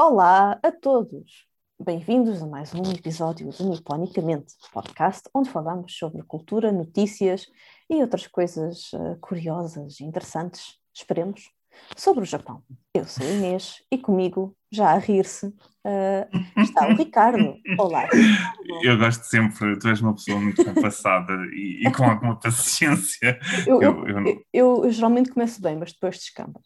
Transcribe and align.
Olá 0.00 0.60
a 0.62 0.70
todos! 0.70 1.44
Bem-vindos 1.76 2.40
a 2.40 2.46
mais 2.46 2.72
um 2.72 2.88
episódio 2.92 3.50
do 3.50 3.68
Niponicamente, 3.68 4.54
podcast 4.72 5.28
onde 5.34 5.50
falamos 5.50 5.92
sobre 5.98 6.22
cultura, 6.22 6.70
notícias 6.70 7.48
e 7.90 7.96
outras 7.96 8.28
coisas 8.28 8.92
uh, 8.92 9.18
curiosas 9.20 9.98
e 9.98 10.04
interessantes, 10.04 10.78
esperemos, 10.94 11.50
sobre 11.96 12.22
o 12.22 12.24
Japão. 12.24 12.62
Eu 12.94 13.06
sou 13.06 13.26
a 13.26 13.28
Inês 13.28 13.82
e 13.90 13.98
comigo, 13.98 14.56
já 14.70 14.92
a 14.92 14.98
rir-se, 14.98 15.46
uh, 15.46 16.62
está 16.62 16.86
o 16.86 16.94
Ricardo. 16.94 17.56
Olá! 17.76 18.04
Ricardo. 18.04 18.84
Eu 18.84 18.98
gosto 18.98 19.24
sempre, 19.24 19.80
tu 19.80 19.88
és 19.88 20.00
uma 20.00 20.14
pessoa 20.14 20.38
muito 20.38 20.64
compassada 20.64 21.32
e, 21.52 21.82
e, 21.84 21.90
com 21.90 22.04
alguma 22.04 22.38
paciência. 22.38 23.36
Eu, 23.66 23.82
eu, 23.82 24.06
eu, 24.06 24.44
eu, 24.52 24.90
geralmente 24.92 25.32
começo 25.32 25.60
bem, 25.60 25.76
mas 25.76 25.92
depois 25.92 26.18
descamba. 26.18 26.60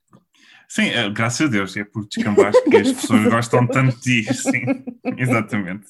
Sim, 0.72 0.88
eh, 0.88 1.10
graças 1.10 1.46
a 1.46 1.50
Deus, 1.50 1.76
é 1.76 1.84
por 1.84 2.08
descambar 2.08 2.50
que 2.50 2.76
as 2.78 2.92
pessoas 2.92 3.24
gostam 3.24 3.66
tanto 3.66 3.94
de 4.00 4.22
ti, 4.24 4.32
sim, 4.32 4.64
exatamente. 5.18 5.84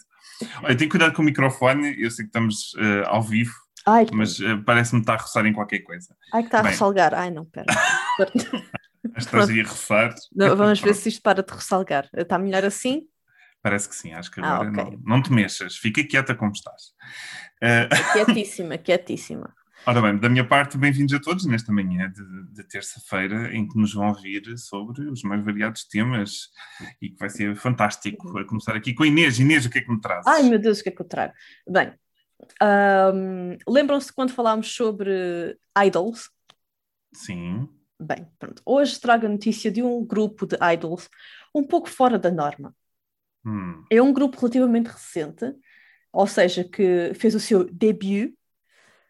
Olha, 0.60 0.76
tenho 0.76 0.90
cuidado 0.90 1.14
com 1.14 1.22
o 1.22 1.24
microfone, 1.24 1.94
eu 2.02 2.10
sei 2.10 2.24
que 2.24 2.30
estamos 2.30 2.74
uh, 2.74 3.06
ao 3.06 3.22
vivo, 3.22 3.54
Ai, 3.86 4.06
mas 4.12 4.40
uh, 4.40 4.60
parece-me 4.66 5.00
estar 5.00 5.14
a 5.14 5.18
roçar 5.18 5.46
em 5.46 5.52
qualquer 5.52 5.84
coisa. 5.84 6.16
Ai, 6.34 6.42
que 6.42 6.48
está 6.48 6.58
a 6.58 6.62
ressalgar. 6.62 7.14
Ai, 7.14 7.30
não, 7.30 7.44
pera. 7.44 7.66
Estás 9.16 9.50
aí 9.50 9.60
a 9.60 9.68
roçar. 9.68 10.16
Vamos 10.34 10.80
ver 10.80 10.94
se 10.96 11.10
isto 11.10 11.22
para 11.22 11.44
de 11.44 11.54
ressalgar. 11.54 12.08
Está 12.12 12.36
melhor 12.36 12.64
assim? 12.64 13.02
Parece 13.62 13.88
que 13.88 13.94
sim, 13.94 14.12
acho 14.12 14.32
que 14.32 14.40
ah, 14.40 14.54
agora 14.54 14.68
ah, 14.68 14.82
okay. 14.82 14.96
não, 14.96 15.16
não 15.16 15.22
te 15.22 15.32
mexas, 15.32 15.76
fica 15.76 16.02
quieta 16.02 16.34
como 16.34 16.50
estás. 16.50 16.86
Uh... 17.62 17.86
Quietíssima, 18.14 18.76
quietíssima. 18.78 19.54
Ora 19.84 20.00
bem, 20.00 20.16
da 20.16 20.28
minha 20.28 20.46
parte, 20.46 20.78
bem-vindos 20.78 21.12
a 21.12 21.20
todos 21.20 21.44
nesta 21.44 21.72
manhã 21.72 22.08
de, 22.08 22.52
de 22.52 22.62
terça-feira, 22.68 23.52
em 23.52 23.66
que 23.66 23.76
nos 23.76 23.92
vão 23.92 24.10
ouvir 24.10 24.56
sobre 24.56 25.10
os 25.10 25.24
mais 25.24 25.44
variados 25.44 25.84
temas 25.84 26.50
e 27.00 27.10
que 27.10 27.18
vai 27.18 27.28
ser 27.28 27.56
fantástico. 27.56 28.38
A 28.38 28.46
começar 28.46 28.76
aqui 28.76 28.94
com 28.94 29.02
a 29.02 29.08
Inês. 29.08 29.40
Inês, 29.40 29.66
o 29.66 29.70
que 29.70 29.78
é 29.78 29.82
que 29.82 29.90
me 29.90 30.00
trazes? 30.00 30.24
Ai, 30.28 30.44
meu 30.44 30.60
Deus, 30.60 30.78
o 30.78 30.84
que 30.84 30.88
é 30.88 30.92
que 30.92 31.02
eu 31.02 31.06
trago? 31.06 31.34
Bem, 31.68 31.92
um, 32.62 33.58
lembram-se 33.68 34.12
quando 34.12 34.30
falámos 34.30 34.72
sobre 34.72 35.58
idols? 35.84 36.30
Sim. 37.12 37.68
Bem, 38.00 38.28
pronto. 38.38 38.62
Hoje 38.64 39.00
trago 39.00 39.26
a 39.26 39.30
notícia 39.30 39.68
de 39.68 39.82
um 39.82 40.04
grupo 40.04 40.46
de 40.46 40.56
idols 40.74 41.08
um 41.52 41.64
pouco 41.64 41.90
fora 41.90 42.20
da 42.20 42.30
norma. 42.30 42.72
Hum. 43.44 43.84
É 43.90 44.00
um 44.00 44.12
grupo 44.12 44.38
relativamente 44.38 44.86
recente, 44.86 45.52
ou 46.12 46.28
seja, 46.28 46.62
que 46.62 47.12
fez 47.14 47.34
o 47.34 47.40
seu 47.40 47.64
debut 47.64 48.32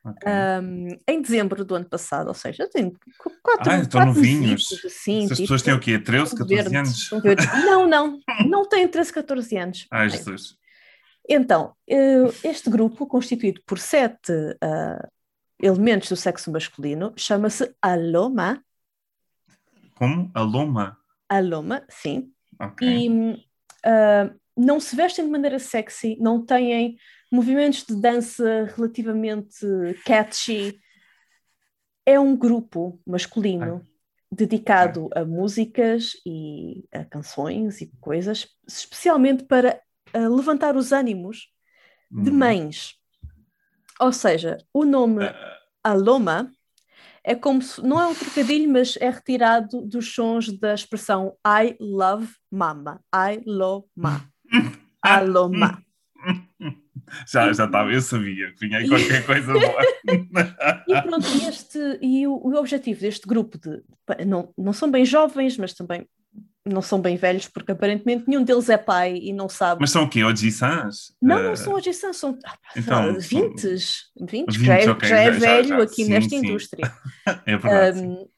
Okay. 0.04 0.32
Um, 0.32 0.88
em 1.06 1.22
dezembro 1.22 1.64
do 1.64 1.76
ano 1.76 1.84
passado, 1.84 2.26
ou 2.26 2.34
seja, 2.34 2.68
tem 2.68 2.92
quatro 3.40 3.70
Ah, 3.70 3.78
estão 3.78 4.04
novinhos. 4.06 4.72
Assim, 4.84 5.24
Essas 5.24 5.36
tipo, 5.36 5.42
pessoas 5.42 5.62
têm 5.62 5.74
o 5.74 5.78
quê? 5.80 5.96
13, 5.96 6.36
14 6.36 6.54
verdes, 6.54 7.12
anos? 7.12 7.44
Não, 7.64 7.86
não, 7.86 8.20
não 8.48 8.68
têm 8.68 8.88
13, 8.88 9.12
14 9.12 9.56
anos. 9.56 9.86
Ai, 9.92 10.10
Jesus. 10.10 10.56
Então, 11.28 11.74
eh, 11.88 12.24
este 12.42 12.68
grupo, 12.68 13.06
constituído 13.06 13.62
por 13.64 13.78
sete 13.78 14.32
uh, 14.32 15.08
elementos 15.60 16.08
do 16.08 16.16
sexo 16.16 16.50
masculino, 16.50 17.12
chama-se 17.16 17.72
Aloma. 17.80 18.62
Como? 19.94 20.30
Aloma? 20.34 20.98
Aloma, 21.28 21.84
sim. 21.88 22.32
Okay. 22.60 23.06
E 23.06 23.08
uh, 23.08 24.34
não 24.56 24.80
se 24.80 24.96
vestem 24.96 25.24
de 25.24 25.30
maneira 25.30 25.60
sexy, 25.60 26.16
não 26.20 26.44
têm 26.44 26.96
movimentos 27.32 27.84
de 27.84 27.96
dança 27.96 28.70
relativamente 28.76 29.66
catchy. 30.04 30.78
É 32.04 32.20
um 32.20 32.36
grupo 32.36 33.00
masculino 33.06 33.80
Ai. 33.82 33.88
dedicado 34.30 35.08
Ai. 35.14 35.22
a 35.22 35.24
músicas 35.24 36.12
e 36.26 36.84
a 36.92 37.04
canções 37.06 37.80
e 37.80 37.90
coisas, 38.00 38.46
especialmente 38.68 39.44
para 39.44 39.80
uh, 40.14 40.36
levantar 40.36 40.76
os 40.76 40.92
ânimos 40.92 41.48
de 42.10 42.30
hum. 42.30 42.34
mães. 42.34 42.94
Ou 43.98 44.12
seja, 44.12 44.58
o 44.72 44.84
nome 44.84 45.24
uh. 45.24 45.34
Aloma 45.82 46.52
é 47.24 47.34
como 47.34 47.62
se, 47.62 47.80
não 47.80 47.98
é 47.98 48.06
um 48.06 48.14
trocadilho, 48.14 48.70
mas 48.70 48.96
é 49.00 49.08
retirado 49.08 49.80
dos 49.86 50.12
sons 50.12 50.52
da 50.58 50.74
expressão 50.74 51.34
I 51.46 51.76
love 51.80 52.28
mama. 52.50 53.00
I 53.14 53.40
love 53.46 53.86
ma. 53.96 54.26
Aloma. 55.00 55.82
Já, 57.26 57.52
já 57.52 57.64
estava, 57.64 57.92
eu 57.92 58.00
sabia 58.00 58.52
que 58.52 58.66
vinha 58.66 58.78
aí 58.78 58.88
qualquer 58.88 59.26
coisa 59.26 59.52
boa. 59.52 59.82
e 60.88 61.02
pronto, 61.02 61.26
este, 61.48 61.98
e 62.00 62.26
o, 62.26 62.32
o 62.32 62.54
objetivo 62.56 63.00
deste 63.00 63.26
grupo 63.26 63.58
de 63.58 63.82
não, 64.26 64.52
não 64.56 64.72
são 64.72 64.90
bem 64.90 65.04
jovens, 65.04 65.56
mas 65.56 65.72
também 65.74 66.06
não 66.64 66.80
são 66.80 67.00
bem 67.00 67.16
velhos, 67.16 67.48
porque 67.48 67.72
aparentemente 67.72 68.24
nenhum 68.26 68.44
deles 68.44 68.68
é 68.68 68.78
pai 68.78 69.18
e 69.20 69.32
não 69.32 69.48
sabe. 69.48 69.80
Mas 69.80 69.90
são 69.90 70.04
o 70.04 70.08
quê? 70.08 70.22
Ojissans? 70.22 71.14
Não, 71.20 71.38
uh... 71.38 71.42
não 71.42 71.56
são 71.56 71.74
Ojissans, 71.74 72.16
são 72.16 72.38
ah, 72.46 72.56
então, 72.76 73.18
20, 73.18 73.62
20, 74.20 74.50
20 74.50 74.52
já, 74.64 74.78
é, 74.78 74.90
okay, 74.90 75.08
já 75.08 75.20
é 75.20 75.30
velho 75.30 75.68
já, 75.68 75.76
já. 75.76 75.82
aqui 75.82 76.04
sim, 76.04 76.10
nesta 76.10 76.30
sim. 76.30 76.36
indústria. 76.36 76.92
é 77.44 77.56
verdade. 77.56 78.00
Um, 78.00 78.28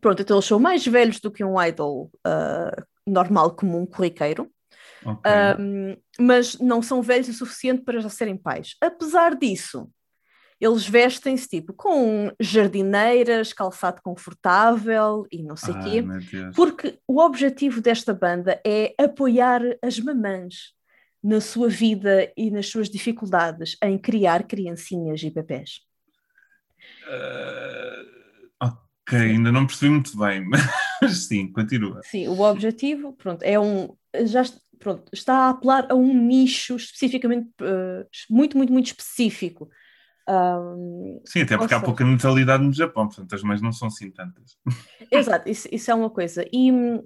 pronto, 0.00 0.20
então 0.20 0.36
eles 0.36 0.44
são 0.44 0.58
mais 0.58 0.86
velhos 0.86 1.18
do 1.18 1.30
que 1.30 1.42
um 1.42 1.60
idol 1.62 2.10
uh, 2.26 2.84
normal, 3.06 3.52
comum, 3.52 3.86
corriqueiro. 3.86 4.50
Okay. 5.06 5.32
Um, 5.60 5.96
mas 6.18 6.58
não 6.58 6.82
são 6.82 7.00
velhos 7.00 7.28
o 7.28 7.32
suficiente 7.32 7.82
para 7.82 8.00
já 8.00 8.08
serem 8.08 8.36
pais. 8.36 8.74
Apesar 8.80 9.36
disso, 9.36 9.88
eles 10.60 10.86
vestem-se 10.86 11.48
tipo 11.48 11.72
com 11.72 12.32
jardineiras, 12.40 13.52
calçado 13.52 14.00
confortável 14.02 15.26
e 15.30 15.42
não 15.42 15.56
sei 15.56 15.74
o 15.74 15.80
quê, 15.80 16.04
porque 16.54 16.98
o 17.06 17.20
objetivo 17.20 17.80
desta 17.80 18.14
banda 18.14 18.60
é 18.66 18.94
apoiar 18.98 19.60
as 19.82 19.98
mamãs 20.00 20.74
na 21.22 21.40
sua 21.40 21.68
vida 21.68 22.32
e 22.36 22.50
nas 22.50 22.68
suas 22.68 22.88
dificuldades 22.88 23.76
em 23.82 23.98
criar 23.98 24.44
criancinhas 24.44 25.22
e 25.22 25.30
bebés. 25.30 25.80
Uh, 27.06 28.06
ok, 28.60 29.18
ainda 29.18 29.52
não 29.52 29.66
percebi 29.66 29.90
muito 29.90 30.16
bem, 30.16 30.44
mas 31.02 31.26
sim, 31.26 31.50
continua. 31.52 32.00
Sim, 32.04 32.28
o 32.28 32.40
objetivo, 32.40 33.12
pronto, 33.12 33.42
é 33.42 33.58
um. 33.58 33.94
Já, 34.24 34.44
pronto, 34.78 35.04
está 35.12 35.34
a 35.34 35.48
apelar 35.50 35.86
a 35.90 35.94
um 35.94 36.12
nicho 36.12 36.76
especificamente 36.76 37.48
uh, 37.60 38.06
muito, 38.30 38.56
muito, 38.56 38.72
muito 38.72 38.86
específico. 38.86 39.68
Um, 40.28 41.20
Sim, 41.24 41.42
até 41.42 41.56
porque 41.56 41.74
há 41.74 41.80
pouca 41.80 42.04
natalidade 42.04 42.64
no 42.64 42.72
Japão, 42.72 43.06
portanto 43.06 43.34
as 43.34 43.42
mães 43.42 43.62
não 43.62 43.72
são 43.72 43.88
assim 43.88 44.10
tantas. 44.10 44.56
Exato, 45.10 45.48
isso, 45.48 45.68
isso 45.70 45.90
é 45.90 45.94
uma 45.94 46.10
coisa. 46.10 46.44
E, 46.52 46.72
um, 46.72 47.02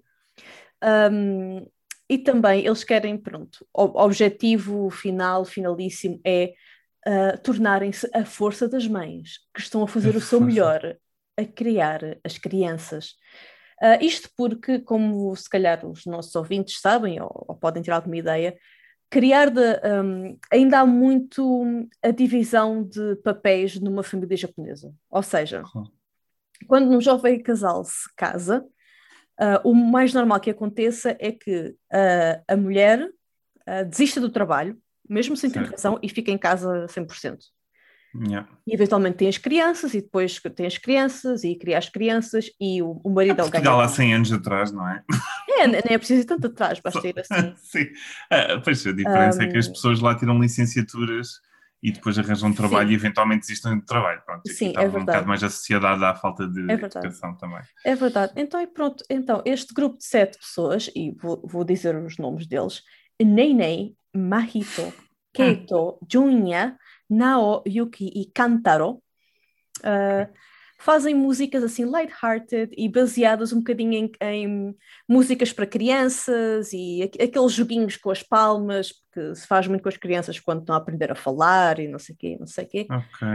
e 2.08 2.18
também 2.18 2.64
eles 2.66 2.82
querem, 2.82 3.16
pronto, 3.18 3.66
o 3.74 4.02
objetivo 4.02 4.88
final, 4.90 5.44
finalíssimo 5.44 6.20
é 6.24 6.54
uh, 7.06 7.40
tornarem-se 7.42 8.08
a 8.14 8.24
força 8.24 8.66
das 8.68 8.86
mães, 8.86 9.38
que 9.54 9.60
estão 9.60 9.82
a 9.82 9.88
fazer 9.88 10.16
o 10.16 10.20
seu 10.20 10.40
melhor 10.40 10.96
a 11.36 11.44
criar 11.44 12.00
as 12.24 12.38
crianças. 12.38 13.14
Uh, 13.82 14.04
isto 14.04 14.28
porque, 14.36 14.78
como 14.78 15.34
se 15.34 15.48
calhar 15.48 15.86
os 15.86 16.04
nossos 16.04 16.34
ouvintes 16.34 16.80
sabem, 16.80 17.20
ou, 17.20 17.46
ou 17.48 17.56
podem 17.56 17.82
ter 17.82 17.90
alguma 17.90 18.16
ideia, 18.16 18.56
criar 19.08 19.50
de, 19.50 19.60
um, 20.04 20.38
ainda 20.52 20.80
há 20.80 20.86
muito 20.86 21.88
a 22.02 22.10
divisão 22.10 22.82
de 22.82 23.16
papéis 23.16 23.80
numa 23.80 24.02
família 24.02 24.36
japonesa. 24.36 24.92
Ou 25.10 25.22
seja, 25.22 25.62
uhum. 25.74 25.84
quando 26.68 26.90
um 26.90 27.00
jovem 27.00 27.42
casal 27.42 27.82
se 27.84 28.08
casa, 28.14 28.64
uh, 29.40 29.68
o 29.68 29.74
mais 29.74 30.12
normal 30.12 30.40
que 30.40 30.50
aconteça 30.50 31.16
é 31.18 31.32
que 31.32 31.68
uh, 31.92 32.44
a 32.46 32.56
mulher 32.56 33.08
desista 33.88 34.20
do 34.20 34.28
trabalho, 34.28 34.76
mesmo 35.08 35.36
sem 35.36 35.48
ter 35.48 35.62
razão, 35.62 35.96
e 36.02 36.08
fica 36.08 36.32
em 36.32 36.38
casa 36.38 36.86
100%. 36.86 37.38
Yeah. 38.14 38.48
E 38.66 38.74
eventualmente 38.74 39.18
tem 39.18 39.28
as 39.28 39.38
crianças, 39.38 39.94
e 39.94 40.00
depois 40.00 40.40
tem 40.56 40.66
as 40.66 40.78
crianças, 40.78 41.44
e 41.44 41.54
cria 41.54 41.78
as 41.78 41.88
crianças, 41.88 42.50
e 42.60 42.82
o, 42.82 43.00
o 43.04 43.10
marido 43.10 43.40
é 43.40 43.44
o 43.44 43.50
ganha. 43.50 43.82
há 43.82 43.88
100 43.88 44.14
anos 44.14 44.32
atrás, 44.32 44.72
não 44.72 44.88
é? 44.88 45.02
É, 45.60 45.66
nem 45.66 45.82
é 45.90 45.98
preciso 45.98 46.22
ir 46.22 46.24
tanto 46.24 46.46
atrás, 46.48 46.80
basta 46.82 47.06
ir 47.06 47.14
assim. 47.18 47.54
Sim, 47.56 47.84
uh, 47.84 48.60
pois 48.64 48.86
a 48.86 48.92
diferença 48.92 49.38
um... 49.40 49.42
é 49.42 49.46
que 49.48 49.58
as 49.58 49.68
pessoas 49.68 50.00
lá 50.00 50.14
tiram 50.14 50.38
licenciaturas 50.40 51.40
e 51.82 51.92
depois 51.92 52.18
arranjam 52.18 52.52
trabalho 52.52 52.88
Sim. 52.88 52.92
e 52.92 52.96
eventualmente 52.96 53.40
desistem 53.42 53.78
do 53.78 53.84
trabalho. 53.84 54.20
Pronto, 54.26 54.42
Sim, 54.50 54.70
é 54.70 54.80
verdade. 54.80 54.96
um 54.96 55.06
bocado 55.06 55.28
mais 55.28 55.42
associada 55.42 56.10
à 56.10 56.14
falta 56.14 56.46
de 56.46 56.70
é 56.70 56.74
educação 56.74 57.34
também. 57.36 57.60
É 57.84 57.94
verdade. 57.94 58.32
Então, 58.36 58.66
pronto, 58.66 59.04
então, 59.08 59.42
este 59.46 59.72
grupo 59.72 59.98
de 59.98 60.04
sete 60.04 60.38
pessoas, 60.38 60.90
e 60.94 61.12
vou, 61.12 61.40
vou 61.44 61.64
dizer 61.64 61.96
os 61.96 62.18
nomes 62.18 62.46
deles, 62.46 62.82
Neinei, 63.22 63.94
Mahito, 64.14 64.92
Keito, 65.32 65.90
hum. 65.90 66.06
Junya, 66.10 66.76
Nao, 67.10 67.62
Yuki 67.66 68.06
e 68.14 68.30
Kantaro, 68.32 69.02
uh, 69.80 70.32
fazem 70.80 71.14
músicas 71.14 71.62
assim 71.62 71.84
light-hearted 71.84 72.74
e 72.76 72.88
baseadas 72.88 73.52
um 73.52 73.58
bocadinho 73.58 73.92
em, 73.92 74.12
em, 74.20 74.76
músicas 75.06 75.52
para 75.52 75.66
crianças 75.66 76.72
e 76.72 77.02
aqueles 77.22 77.52
joguinhos 77.52 77.98
com 77.98 78.10
as 78.10 78.22
palmas, 78.22 78.92
que 79.12 79.34
se 79.34 79.46
faz 79.46 79.66
muito 79.66 79.82
com 79.82 79.90
as 79.90 79.96
crianças 79.98 80.40
quando 80.40 80.60
estão 80.60 80.74
a 80.74 80.78
aprender 80.78 81.12
a 81.12 81.14
falar 81.14 81.78
e 81.78 81.86
não 81.86 81.98
sei 81.98 82.14
o 82.14 82.18
quê, 82.18 82.36
não 82.40 82.46
sei 82.46 82.64
o 82.64 82.68
quê. 82.68 82.86
Ok. 82.88 83.28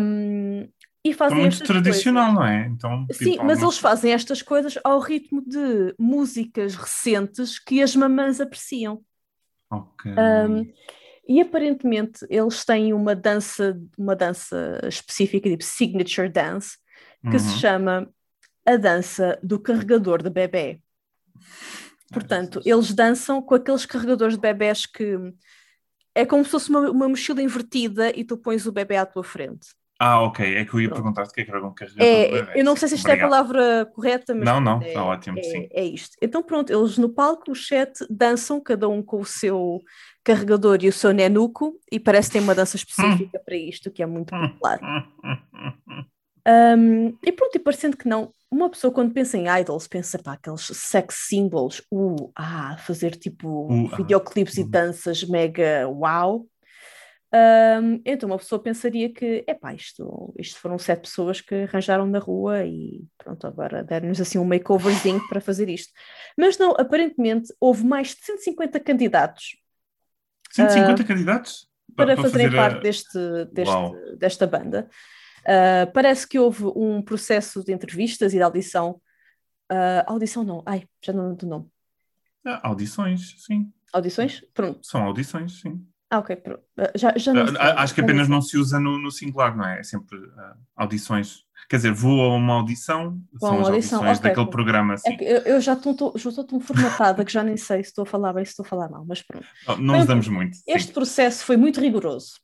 Um, 0.00 0.68
e 1.04 1.14
fazem 1.14 1.38
é 1.38 1.40
muito 1.42 1.64
tradicional, 1.64 2.34
coisas. 2.34 2.40
não 2.40 2.46
é? 2.46 2.66
Então, 2.66 3.06
tipo, 3.06 3.24
Sim, 3.24 3.38
mas 3.42 3.62
eles 3.62 3.78
fazem 3.78 4.12
estas 4.12 4.42
coisas 4.42 4.78
ao 4.82 5.00
ritmo 5.00 5.42
de 5.46 5.94
músicas 5.98 6.74
recentes 6.74 7.58
que 7.58 7.82
as 7.82 7.94
mamãs 7.94 8.40
apreciam. 8.40 9.02
Ok. 9.70 10.12
Um, 10.12 10.66
e 11.30 11.40
aparentemente 11.40 12.26
eles 12.28 12.64
têm 12.64 12.92
uma 12.92 13.14
dança, 13.14 13.80
uma 13.96 14.16
dança 14.16 14.80
específica, 14.88 15.48
tipo 15.48 15.62
signature 15.62 16.28
dance, 16.28 16.76
que 17.22 17.28
uhum. 17.28 17.38
se 17.38 17.56
chama 17.60 18.10
a 18.66 18.76
dança 18.76 19.38
do 19.40 19.60
carregador 19.60 20.24
de 20.24 20.28
bebê. 20.28 20.80
Portanto, 22.12 22.60
eles 22.64 22.92
dançam 22.92 23.40
com 23.40 23.54
aqueles 23.54 23.86
carregadores 23.86 24.34
de 24.34 24.40
bebés 24.40 24.86
que 24.86 25.16
é 26.16 26.26
como 26.26 26.44
se 26.44 26.50
fosse 26.50 26.68
uma, 26.68 26.90
uma 26.90 27.08
mochila 27.08 27.40
invertida 27.40 28.10
e 28.10 28.24
tu 28.24 28.36
pões 28.36 28.66
o 28.66 28.72
bebê 28.72 28.96
à 28.96 29.06
tua 29.06 29.22
frente. 29.22 29.68
Ah, 30.00 30.22
ok. 30.22 30.56
É 30.56 30.64
que 30.64 30.74
eu 30.74 30.80
ia 30.80 30.90
perguntar-te 30.90 31.30
o 31.30 31.32
que 31.32 31.42
é 31.42 31.44
que 31.44 31.50
era 31.50 31.64
um 31.64 31.74
carregador 31.74 32.04
é, 32.04 32.58
Eu 32.58 32.64
não 32.64 32.74
sei 32.74 32.88
se 32.88 32.94
isto 32.96 33.04
Obrigado. 33.04 33.22
é 33.22 33.26
a 33.26 33.30
palavra 33.30 33.86
correta, 33.94 34.34
mas. 34.34 34.44
Não, 34.46 34.58
não, 34.58 34.80
está 34.80 34.98
é, 34.98 35.02
ótimo, 35.02 35.38
é, 35.38 35.42
sim. 35.42 35.68
É 35.70 35.84
isto. 35.84 36.16
Então, 36.20 36.42
pronto, 36.42 36.72
eles 36.72 36.98
no 36.98 37.10
palco, 37.10 37.52
o 37.52 37.54
chat, 37.54 37.92
dançam, 38.08 38.60
cada 38.60 38.88
um 38.88 39.02
com 39.02 39.20
o 39.20 39.26
seu 39.26 39.80
carregador 40.24 40.78
e 40.82 40.88
o 40.88 40.92
seu 40.92 41.12
nenuco, 41.12 41.78
e 41.90 41.98
parece 41.98 42.28
que 42.28 42.32
tem 42.34 42.42
uma 42.42 42.54
dança 42.54 42.76
específica 42.76 43.38
para 43.38 43.56
isto, 43.56 43.90
que 43.90 44.02
é 44.02 44.06
muito 44.06 44.30
popular. 44.30 44.80
Um, 46.46 47.16
e 47.24 47.32
pronto, 47.32 47.54
e 47.54 47.58
parecendo 47.58 47.96
que 47.96 48.08
não, 48.08 48.32
uma 48.50 48.70
pessoa 48.70 48.92
quando 48.92 49.12
pensa 49.12 49.36
em 49.36 49.46
idols, 49.60 49.86
pensa 49.86 50.18
para 50.18 50.32
aqueles 50.32 50.62
sex 50.62 51.26
symbols, 51.28 51.82
uh, 51.92 52.32
ah, 52.34 52.76
fazer 52.78 53.12
tipo 53.16 53.72
uh, 53.72 53.96
videoclipes 53.96 54.56
uh, 54.56 54.60
e 54.60 54.64
danças 54.64 55.22
mega 55.24 55.86
wow. 55.86 56.46
Um, 57.32 58.02
então 58.04 58.28
uma 58.28 58.38
pessoa 58.38 58.60
pensaria 58.60 59.12
que, 59.12 59.44
epá, 59.46 59.72
isto, 59.72 60.34
isto 60.36 60.58
foram 60.58 60.76
sete 60.78 61.02
pessoas 61.02 61.40
que 61.40 61.54
arranjaram 61.54 62.04
na 62.06 62.18
rua 62.18 62.64
e 62.64 63.04
pronto, 63.16 63.46
agora 63.46 63.84
deram-nos 63.84 64.20
assim 64.20 64.36
um 64.36 64.44
makeoverzinho 64.44 65.20
para 65.28 65.40
fazer 65.40 65.68
isto. 65.68 65.92
Mas 66.36 66.58
não, 66.58 66.72
aparentemente 66.72 67.54
houve 67.60 67.84
mais 67.84 68.08
de 68.08 68.24
150 68.24 68.80
candidatos. 68.80 69.59
150 70.50 71.02
uh, 71.02 71.06
candidatos? 71.06 71.68
Para, 71.96 72.14
para 72.14 72.22
fazerem 72.22 72.50
parte 72.50 72.78
a... 72.78 72.80
deste, 72.80 73.18
deste 73.52 74.16
desta 74.18 74.46
banda. 74.46 74.88
Uh, 75.40 75.90
parece 75.92 76.28
que 76.28 76.38
houve 76.38 76.64
um 76.76 77.02
processo 77.02 77.64
de 77.64 77.72
entrevistas 77.72 78.32
e 78.32 78.36
de 78.36 78.42
audição. 78.42 79.00
Uh, 79.70 80.04
audição 80.06 80.44
não, 80.44 80.62
ai, 80.66 80.86
já 81.02 81.12
não 81.12 81.22
lembro 81.22 81.38
do 81.38 81.46
nome. 81.46 81.66
Ah, 82.44 82.68
audições, 82.68 83.34
sim. 83.44 83.72
Audições? 83.92 84.44
Pronto. 84.54 84.80
São 84.82 85.02
audições, 85.02 85.60
sim. 85.60 85.84
Ah, 86.10 86.18
ok. 86.18 86.36
Uh, 86.36 86.58
já, 86.96 87.16
já 87.16 87.32
não 87.32 87.46
sei, 87.46 87.56
Acho 87.56 87.94
que 87.94 88.00
apenas 88.00 88.28
não 88.28 88.42
se 88.42 88.58
usa 88.58 88.80
no, 88.80 88.98
no 88.98 89.12
singular, 89.12 89.56
não 89.56 89.64
é? 89.64 89.78
É 89.78 89.82
sempre 89.84 90.18
audições. 90.76 91.44
Quer 91.68 91.76
dizer, 91.76 91.92
vou 91.92 92.20
a 92.20 92.34
uma 92.34 92.54
audição, 92.54 93.22
Bom, 93.32 93.38
são 93.38 93.60
as 93.60 93.68
audição. 93.68 93.98
audições 93.98 94.18
okay, 94.18 94.30
daquele 94.30 94.50
programa. 94.50 94.96
Sim. 94.96 95.16
É 95.20 95.32
eu, 95.32 95.42
eu, 95.42 95.60
já 95.60 95.74
estou 95.74 96.44
tão 96.44 96.58
formatada 96.60 97.24
que 97.24 97.32
já 97.32 97.44
nem 97.44 97.56
sei 97.56 97.84
se 97.84 97.90
estou 97.90 98.02
a 98.02 98.06
falar 98.06 98.32
bem, 98.32 98.44
se 98.44 98.50
estou 98.50 98.64
a 98.64 98.68
falar 98.68 98.88
mal, 98.88 99.04
mas 99.06 99.22
pronto. 99.22 99.46
Não, 99.68 99.76
não 99.76 99.98
usamos 100.00 100.26
muito. 100.26 100.58
Este 100.66 100.88
sim. 100.88 100.92
processo 100.92 101.44
foi 101.44 101.56
muito 101.56 101.80
rigoroso. 101.80 102.40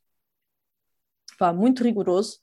Pá, 1.37 1.53
muito 1.53 1.83
rigoroso 1.83 2.39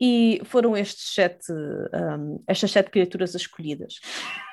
e 0.00 0.40
foram 0.44 0.76
estes 0.76 1.14
sete, 1.14 1.50
um, 1.50 2.42
estas 2.46 2.70
sete 2.70 2.90
criaturas 2.90 3.34
escolhidas 3.34 3.94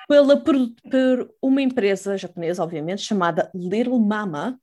pela, 0.07 0.37
por, 0.37 0.55
por, 0.89 1.33
uma 1.41 1.61
empresa 1.61 2.17
japonesa, 2.17 2.63
obviamente, 2.63 3.01
chamada 3.01 3.49
Little 3.53 3.99
Mama, 3.99 4.59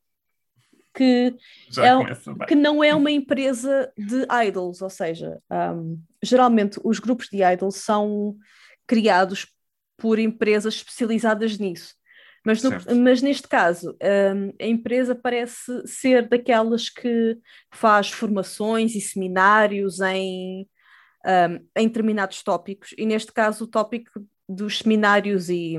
que, 0.95 1.35
é, 1.79 2.47
que 2.47 2.55
não 2.55 2.85
é 2.85 2.95
uma 2.95 3.11
empresa 3.11 3.93
de 3.97 4.27
idols, 4.47 4.83
ou 4.83 4.91
seja, 4.91 5.41
um, 5.51 5.99
geralmente 6.23 6.79
os 6.85 6.99
grupos 6.99 7.29
de 7.29 7.43
idols 7.43 7.77
são 7.77 8.37
criados 8.87 9.47
por 9.97 10.19
empresas 10.19 10.75
especializadas 10.75 11.59
nisso. 11.59 11.95
Mas, 12.45 12.63
no, 12.63 12.73
mas 12.97 13.23
neste 13.23 13.47
caso, 13.47 13.97
um, 14.03 14.53
a 14.61 14.67
empresa 14.67 15.15
parece 15.15 15.87
ser 15.87 16.29
daquelas 16.29 16.91
que 16.91 17.39
faz 17.73 18.11
formações 18.11 18.95
e 18.97 19.01
seminários 19.01 20.01
em 20.01 20.69
um, 21.25 21.67
em 21.77 21.87
determinados 21.87 22.43
tópicos, 22.43 22.95
e 22.99 23.07
neste 23.07 23.33
caso 23.33 23.65
o 23.65 23.69
tópico 23.69 24.27
dos 24.49 24.79
seminários 24.79 25.49
e, 25.49 25.77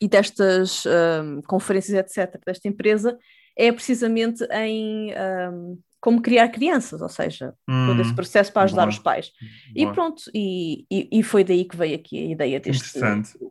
e 0.00 0.08
destas 0.08 0.84
um, 0.86 1.42
conferências, 1.42 2.16
etc., 2.16 2.40
desta 2.44 2.68
empresa, 2.68 3.18
é 3.56 3.70
precisamente 3.72 4.44
em 4.44 5.12
um, 5.12 5.78
como 6.00 6.20
criar 6.20 6.48
crianças, 6.48 7.00
ou 7.00 7.08
seja, 7.08 7.54
hum, 7.68 7.86
todo 7.86 8.00
esse 8.00 8.10
hum, 8.10 8.14
processo 8.14 8.52
para 8.52 8.62
ajudar 8.62 8.88
os 8.88 8.98
pais. 8.98 9.32
E 9.74 9.86
pronto, 9.86 10.22
e, 10.34 10.84
e, 10.90 11.08
e, 11.12 11.22
foi 11.22 11.44
daí 11.44 11.64
que 11.64 11.76
veio 11.76 11.94
aqui 11.94 12.18
a 12.18 12.30
ideia 12.30 12.60
deste 12.60 13.00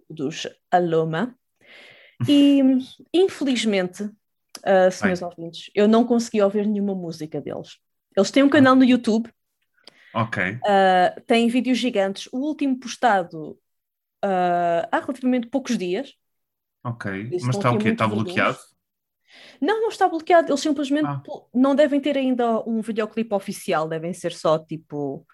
dos 0.10 0.48
Aloma. 0.70 1.36
E 2.28 2.62
infelizmente, 3.12 4.04
uh, 4.04 4.92
senhores 4.92 5.24
Ai. 5.24 5.28
ouvintes, 5.28 5.72
eu 5.74 5.88
não 5.88 6.06
consegui 6.06 6.40
ouvir 6.40 6.68
nenhuma 6.68 6.94
música 6.94 7.42
deles. 7.42 7.80
Eles 8.16 8.30
têm 8.30 8.44
um 8.44 8.50
canal 8.50 8.76
no 8.76 8.84
YouTube 8.84 9.28
Ok. 10.14 10.44
Uh, 10.56 11.22
tem 11.26 11.48
vídeos 11.48 11.78
gigantes. 11.78 12.28
O 12.32 12.38
último 12.40 12.80
postado 12.80 13.52
uh, 14.24 14.88
há 14.92 15.00
relativamente 15.00 15.48
poucos 15.48 15.78
dias. 15.78 16.14
Ok. 16.84 17.30
Mas 17.32 17.56
está 17.56 17.72
o 17.72 17.78
quê? 17.78 17.90
Está 17.90 18.08
bloqueado? 18.08 18.58
Não, 19.60 19.82
não 19.82 19.90
está 19.90 20.08
bloqueado. 20.08 20.50
Eles 20.50 20.62
simplesmente 20.62 21.08
ah. 21.08 21.22
não 21.54 21.76
devem 21.76 22.00
ter 22.00 22.18
ainda 22.18 22.62
um 22.68 22.82
videoclipe 22.82 23.34
oficial. 23.34 23.88
Devem 23.88 24.14
ser 24.14 24.32
só 24.32 24.60
tipo 24.60 25.26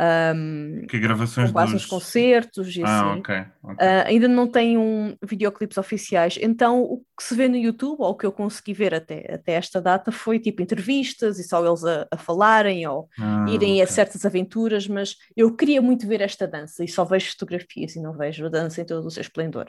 um, 0.00 0.86
que 0.88 0.96
gravações 0.96 1.50
com 1.50 1.64
dos... 1.64 1.86
concertos 1.86 2.76
e 2.76 2.84
ah, 2.84 3.10
assim. 3.10 3.18
Okay, 3.18 3.44
okay. 3.64 3.86
Uh, 3.86 4.06
ainda 4.06 4.28
não 4.28 4.46
tem 4.46 4.78
um 4.78 5.16
videoclipes 5.20 5.76
oficiais, 5.76 6.38
então 6.40 6.82
o 6.82 6.98
que 7.16 7.24
se 7.24 7.34
vê 7.34 7.48
no 7.48 7.56
YouTube, 7.56 7.98
ou 7.98 8.10
o 8.10 8.14
que 8.14 8.24
eu 8.24 8.30
consegui 8.30 8.72
ver 8.72 8.94
até, 8.94 9.34
até 9.34 9.54
esta 9.54 9.80
data, 9.80 10.12
foi 10.12 10.38
tipo 10.38 10.62
entrevistas 10.62 11.40
e 11.40 11.42
só 11.42 11.66
eles 11.66 11.84
a, 11.84 12.06
a 12.12 12.16
falarem 12.16 12.86
ou 12.86 13.08
ah, 13.18 13.46
irem 13.48 13.72
okay. 13.72 13.82
a 13.82 13.86
certas 13.88 14.24
aventuras, 14.24 14.86
mas 14.86 15.16
eu 15.36 15.52
queria 15.56 15.82
muito 15.82 16.06
ver 16.06 16.20
esta 16.20 16.46
dança 16.46 16.84
e 16.84 16.88
só 16.88 17.04
vejo 17.04 17.32
fotografias 17.32 17.96
e 17.96 18.00
não 18.00 18.12
vejo 18.12 18.46
a 18.46 18.48
dança 18.48 18.80
em 18.80 18.84
todo 18.84 19.04
o 19.04 19.10
seu 19.10 19.22
esplendor. 19.22 19.66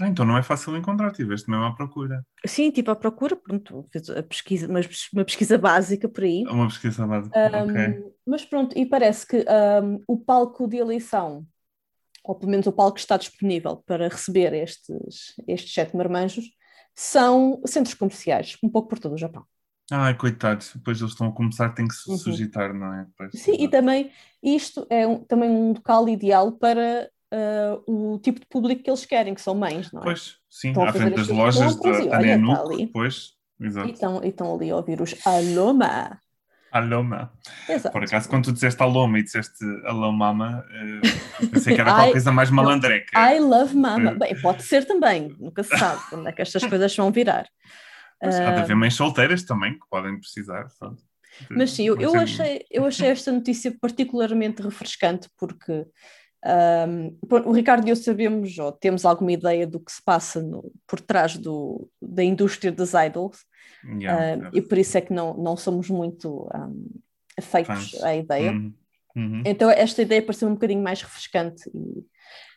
Ah, 0.00 0.06
então 0.06 0.24
não 0.24 0.38
é 0.38 0.42
fácil 0.42 0.76
encontrar, 0.76 1.10
tiveste 1.10 1.50
mesmo 1.50 1.64
à 1.64 1.74
procura. 1.74 2.24
Sim, 2.46 2.70
tipo 2.70 2.90
à 2.90 2.96
procura, 2.96 3.34
pronto, 3.34 3.84
fiz 3.90 4.08
a 4.10 4.22
pesquisa, 4.22 4.68
uma, 4.68 4.80
uma 5.12 5.24
pesquisa 5.24 5.58
básica 5.58 6.08
por 6.08 6.22
aí. 6.22 6.44
Uma 6.46 6.68
pesquisa 6.68 7.04
básica, 7.04 7.36
um, 7.36 7.64
ok. 7.64 8.12
Mas 8.24 8.44
pronto, 8.44 8.78
e 8.78 8.86
parece 8.86 9.26
que 9.26 9.44
um, 9.82 10.02
o 10.06 10.16
palco 10.16 10.68
de 10.68 10.76
eleição, 10.76 11.44
ou 12.22 12.36
pelo 12.36 12.50
menos 12.50 12.66
o 12.68 12.72
palco 12.72 12.94
que 12.94 13.00
está 13.00 13.16
disponível 13.16 13.82
para 13.86 14.08
receber 14.08 14.52
estes, 14.54 15.34
estes 15.48 15.74
sete 15.74 15.96
marmanjos, 15.96 16.44
são 16.94 17.60
centros 17.66 17.94
comerciais, 17.94 18.56
um 18.62 18.68
pouco 18.68 18.88
por 18.88 19.00
todo 19.00 19.14
o 19.14 19.18
Japão. 19.18 19.44
Ai, 19.90 20.14
coitados, 20.16 20.72
depois 20.74 21.00
eles 21.00 21.12
estão 21.12 21.28
a 21.28 21.32
começar, 21.32 21.70
tem 21.70 21.88
que 21.88 21.94
se 21.94 22.10
uhum. 22.10 22.18
suscitar, 22.18 22.74
não 22.74 22.92
é? 22.92 23.06
Pois, 23.16 23.32
Sim, 23.40 23.56
e 23.58 23.68
também 23.68 24.12
isto 24.42 24.86
é 24.90 25.06
um, 25.06 25.24
também 25.24 25.48
um 25.48 25.72
local 25.72 26.08
ideal 26.08 26.52
para 26.52 27.10
uh, 27.32 27.82
o 27.86 28.18
tipo 28.18 28.40
de 28.40 28.46
público 28.46 28.82
que 28.82 28.90
eles 28.90 29.04
querem, 29.04 29.34
que 29.34 29.40
são 29.40 29.54
mães, 29.54 29.92
não 29.92 30.00
é? 30.02 30.04
Pois, 30.04 30.36
sim, 30.48 30.68
Estão 30.68 30.84
à 30.84 30.92
frente 30.92 31.16
das 31.16 31.28
lojas 31.28 31.76
da 31.76 32.16
Anenuc, 32.16 32.86
tá 32.86 32.90
pois, 32.92 33.32
exato. 33.60 33.88
E 33.88 34.28
estão, 34.28 34.54
ali 34.54 34.70
a 34.70 34.76
ouvir 34.76 35.00
os 35.00 35.14
Aloma. 35.26 36.20
Aloma. 36.70 37.32
Exato. 37.68 37.92
Por 37.92 38.04
acaso, 38.04 38.28
quando 38.28 38.44
tu 38.44 38.52
disseste 38.52 38.82
Aloma 38.82 39.18
e 39.18 39.22
disseste 39.22 39.64
Alomama, 39.86 40.64
uh, 40.68 41.48
pensei 41.48 41.74
que 41.74 41.80
era 41.80 41.92
qualquer 41.94 42.12
coisa 42.12 42.32
mais 42.32 42.50
malandreca. 42.50 43.18
I 43.18 43.38
love 43.40 43.74
mama. 43.74 44.12
Uh, 44.12 44.18
Bem, 44.18 44.40
pode 44.40 44.62
ser 44.62 44.84
também, 44.84 45.34
nunca 45.38 45.62
se 45.62 45.76
sabe 45.76 46.00
onde 46.12 46.28
é 46.28 46.32
que 46.32 46.42
estas 46.42 46.64
coisas 46.64 46.94
vão 46.94 47.10
virar. 47.10 47.46
Mas 48.22 48.34
há 48.34 48.50
de 48.50 48.60
haver 48.60 48.74
mães 48.74 48.94
solteiras 48.94 49.44
também 49.44 49.74
que 49.74 49.86
podem 49.88 50.18
precisar. 50.18 50.66
Mas 51.50 51.70
sim, 51.70 51.84
eu, 51.84 52.00
eu, 52.00 52.18
achei, 52.18 52.64
eu 52.68 52.84
achei 52.84 53.08
esta 53.08 53.30
notícia 53.30 53.74
particularmente 53.80 54.60
refrescante 54.60 55.28
porque 55.38 55.86
um, 56.44 57.18
o 57.44 57.52
Ricardo 57.52 57.86
e 57.86 57.90
eu 57.90 57.96
sabemos, 57.96 58.58
ou 58.58 58.72
temos 58.72 59.04
alguma 59.04 59.32
ideia 59.32 59.66
do 59.66 59.80
que 59.80 59.90
se 59.90 60.02
passa 60.02 60.42
no, 60.42 60.72
por 60.86 61.00
trás 61.00 61.36
do, 61.36 61.90
da 62.00 62.22
indústria 62.22 62.70
das 62.70 62.92
idols, 62.94 63.44
yeah, 63.84 64.48
uh, 64.48 64.56
e 64.56 64.62
por 64.62 64.78
isso 64.78 64.96
é 64.96 65.00
que 65.00 65.12
não, 65.12 65.34
não 65.34 65.56
somos 65.56 65.90
muito 65.90 66.48
um, 66.54 67.00
afeitos 67.36 68.02
à 68.02 68.14
ideia. 68.14 68.52
Uhum. 68.52 68.74
Uhum. 69.16 69.42
Então, 69.44 69.68
esta 69.68 70.02
ideia 70.02 70.22
pareceu 70.22 70.48
um 70.48 70.54
bocadinho 70.54 70.82
mais 70.82 71.02
refrescante. 71.02 71.68
E, 71.70 72.04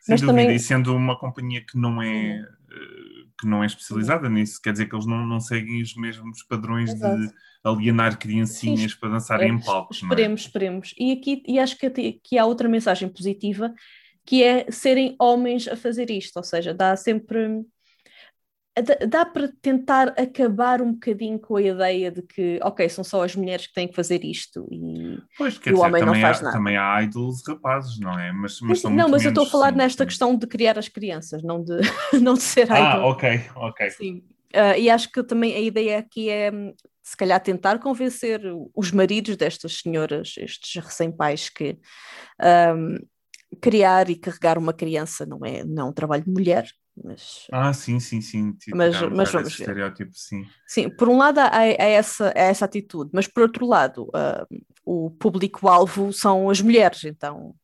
Sem 0.02 0.14
mas 0.14 0.22
dúvida, 0.22 0.42
também... 0.42 0.56
e 0.56 0.60
sendo 0.60 0.96
uma 0.96 1.18
companhia 1.18 1.64
que 1.66 1.78
não 1.78 2.02
é. 2.02 2.40
Uh, 2.40 3.21
que 3.42 3.48
não 3.48 3.64
é 3.64 3.66
especializada 3.66 4.30
nisso, 4.30 4.62
quer 4.62 4.72
dizer 4.72 4.88
que 4.88 4.96
eles 4.96 5.08
não, 5.08 5.26
não 5.26 5.40
seguem 5.40 5.82
os 5.82 5.96
mesmos 5.96 6.44
padrões 6.44 6.92
Exato. 6.92 7.20
de 7.20 7.34
alienar 7.64 8.20
criancinhas 8.20 8.92
Sim, 8.92 9.00
para 9.00 9.10
dançarem 9.10 9.50
é, 9.50 9.54
em 9.54 9.60
palcos. 9.60 9.98
Esperemos, 9.98 10.42
é? 10.42 10.46
esperemos. 10.46 10.94
E 10.98 11.12
aqui 11.12 11.44
e 11.48 11.60
acho 11.60 11.76
que, 11.78 11.90
que 12.24 12.38
há 12.38 12.46
outra 12.46 12.70
mensagem 12.70 13.10
positiva 13.10 13.74
que 14.24 14.44
é 14.44 14.70
serem 14.70 15.16
homens 15.20 15.68
a 15.68 15.76
fazer 15.76 16.12
isto, 16.12 16.38
ou 16.38 16.44
seja, 16.44 16.74
dá 16.74 16.96
sempre 16.96 17.64
dá 19.08 19.26
para 19.26 19.52
tentar 19.62 20.10
acabar 20.10 20.82
um 20.82 20.94
bocadinho 20.94 21.38
com 21.38 21.58
a 21.58 21.62
ideia 21.62 22.10
de 22.10 22.22
que, 22.22 22.58
ok, 22.64 22.88
são 22.88 23.04
só 23.04 23.24
as 23.24 23.36
mulheres 23.36 23.68
que 23.68 23.74
têm 23.74 23.88
que 23.88 23.96
fazer 23.96 24.24
isto 24.24 24.66
e, 24.72 25.20
pois, 25.38 25.56
e 25.56 25.58
o 25.58 25.62
dizer, 25.62 25.76
homem 25.76 26.06
não 26.06 26.16
faz 26.16 26.40
há, 26.40 26.44
nada. 26.44 26.58
Também 26.58 26.78
há 26.78 27.04
idols 27.04 27.44
rapazes, 27.46 28.00
não 28.00 28.18
é? 28.18 28.32
Mas, 28.32 28.62
mas 28.62 28.84
não, 28.84 29.10
mas 29.10 29.26
eu 29.26 29.30
estou 29.30 29.46
a 29.46 29.50
falar 29.50 29.72
sim, 29.72 29.78
nesta 29.78 30.04
sim. 30.04 30.08
questão 30.08 30.36
de 30.36 30.48
criar 30.48 30.80
as 30.80 30.88
crianças, 30.88 31.44
não 31.44 31.62
de, 31.62 31.80
não 32.22 32.36
de 32.36 32.42
ser 32.42 32.72
ah, 32.72 32.80
idol. 32.80 33.02
Ah, 33.02 33.08
ok, 33.08 33.42
ok. 33.56 33.90
Sim. 33.92 34.24
Uh, 34.54 34.78
e 34.78 34.90
acho 34.90 35.12
que 35.12 35.24
também 35.24 35.54
a 35.54 35.60
ideia 35.60 36.00
aqui 36.00 36.30
é 36.30 36.52
se 37.04 37.18
calhar 37.18 37.42
tentar 37.42 37.80
convencer 37.80 38.42
os 38.76 38.92
maridos 38.92 39.36
destas 39.36 39.80
senhoras, 39.80 40.36
estes 40.38 40.82
recém-pais, 40.82 41.50
que 41.50 41.78
um, 42.42 42.98
criar 43.60 44.10
e 44.10 44.16
carregar 44.16 44.58
uma 44.58 44.72
criança 44.72 45.26
não 45.26 45.40
é, 45.44 45.64
não 45.66 45.88
é 45.88 45.90
um 45.90 45.94
trabalho 45.94 46.24
de 46.24 46.32
mulher, 46.32 46.66
mas, 47.04 47.48
ah, 47.52 47.74
sim, 47.74 48.00
sim, 48.00 48.22
sim. 48.22 48.54
Tipo, 48.54 48.78
mas, 48.78 48.94
mas 49.10 49.32
vamos 49.32 49.56
ver. 49.56 49.64
Estereótipo, 49.64 50.12
sim. 50.14 50.46
sim, 50.68 50.90
por 50.90 51.10
um 51.10 51.18
lado 51.18 51.40
há, 51.40 51.50
há 51.50 51.66
essa, 51.66 52.30
há 52.36 52.42
essa 52.42 52.66
atitude, 52.66 53.12
mas 53.14 53.28
por 53.28 53.44
outro 53.44 53.66
lado, 53.66 54.04
uh, 54.06 54.64
o 54.86 55.12
público-alvo 55.12 56.12
são 56.14 56.50
as 56.50 56.62
mulheres, 56.62 57.04
então. 57.04 57.56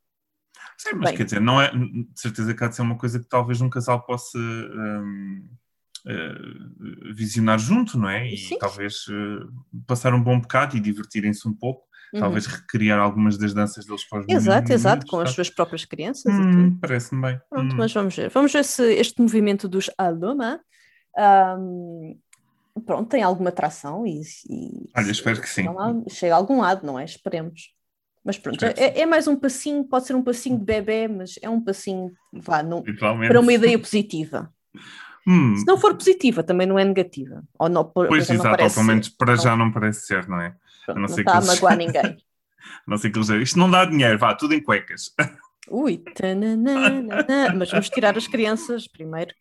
Sim, 0.78 0.92
mas 0.96 1.10
Bem, 1.10 1.18
quer 1.18 1.24
dizer, 1.24 1.42
não 1.42 1.60
é, 1.60 1.72
de 1.72 2.08
certeza 2.16 2.54
que 2.54 2.64
há 2.64 2.68
de 2.68 2.76
ser 2.76 2.84
uma 2.84 2.98
coisa 2.98 3.20
que 3.20 3.28
talvez 3.28 3.62
um 3.62 3.70
casal 3.70 4.04
possa 4.04 4.38
um, 4.38 5.50
uh, 6.06 6.12
ah, 6.12 7.14
visionar 7.14 7.58
junto, 7.58 7.98
não 7.98 8.10
é? 8.10 8.32
E 8.32 8.38
sim. 8.38 8.58
talvez 8.60 9.08
uh, 9.08 9.52
passar 9.88 10.14
um 10.14 10.22
bom 10.22 10.40
bocado 10.40 10.78
e 10.78 10.80
divertirem-se 10.80 11.48
um 11.48 11.54
pouco 11.54 11.87
Uhum. 12.14 12.20
Talvez 12.22 12.46
recriar 12.46 13.00
algumas 13.00 13.38
das 13.38 13.54
danças 13.54 13.86
deles 13.86 14.08
para 14.08 14.22
os 14.22 14.26
Exato, 14.30 14.72
exato, 14.72 15.06
com 15.08 15.20
as 15.20 15.32
suas 15.32 15.50
próprias 15.50 15.84
crianças. 15.86 16.34
Hum, 16.34 16.78
Parece-me 16.80 17.22
bem. 17.22 17.42
Pronto, 17.50 17.74
hum. 17.74 17.78
mas 17.78 17.94
vamos 17.94 18.16
ver. 18.16 18.30
Vamos 18.30 18.54
ver 18.54 18.64
se 18.64 18.84
este 18.94 19.22
movimento 19.22 19.68
dos 19.68 19.90
Aloma 19.98 20.62
um, 21.60 22.18
pronto, 22.86 23.10
tem 23.10 23.24
alguma 23.24 23.50
atração 23.50 24.06
e, 24.06 24.22
e 24.50 24.90
Olha, 24.96 25.12
espero 25.12 25.42
que 25.42 25.50
sim. 25.50 25.66
Chega 26.10 26.36
a 26.36 26.38
algum 26.38 26.62
lado, 26.62 26.86
não 26.86 27.00
é? 27.00 27.04
Esperemos. 27.04 27.76
Mas 28.24 28.38
pronto, 28.38 28.64
é, 28.64 29.00
é, 29.00 29.06
mais 29.06 29.26
um 29.26 29.38
passinho, 29.38 29.86
pode 29.86 30.06
ser 30.06 30.14
um 30.14 30.22
passinho 30.22 30.60
de 30.60 30.66
bebê, 30.66 31.08
mas 31.08 31.36
é 31.42 31.50
um 31.50 31.62
passinho 31.62 32.12
vá, 32.34 32.62
não, 32.62 32.84
para 32.84 33.40
uma 33.40 33.54
ideia 33.54 33.80
positiva. 33.80 34.52
Hum. 35.26 35.56
Se 35.56 35.66
não 35.66 35.78
for 35.78 35.96
positiva, 35.96 36.44
também 36.44 36.68
não 36.68 36.78
é 36.78 36.84
negativa. 36.84 37.42
Ou 37.58 37.70
não, 37.70 37.86
pois, 37.86 38.30
exato, 38.30 38.64
ou 38.64 38.70
pelo 38.70 38.86
menos 38.86 39.10
para 39.10 39.36
já 39.36 39.56
não 39.56 39.72
parece 39.72 40.06
ser, 40.08 40.28
não 40.28 40.42
é? 40.42 40.54
Pronto, 40.88 41.02
não, 41.02 41.08
não 41.08 41.18
está 41.18 41.38
a 41.38 41.42
magoar 41.42 41.78
ninguém. 41.78 42.18
não 42.88 42.98
sei 42.98 43.12
que 43.12 43.18
eles 43.18 43.30
Isto 43.30 43.60
não 43.60 43.70
dá 43.70 43.86
dinheiro, 43.86 44.18
vá, 44.18 44.34
tudo 44.34 44.54
em 44.54 44.64
cuecas. 44.64 45.14
Ui, 45.70 46.02
mas 47.58 47.70
vamos 47.70 47.90
tirar 47.90 48.18
as 48.18 48.26
crianças 48.26 48.88
primeiro, 48.88 49.36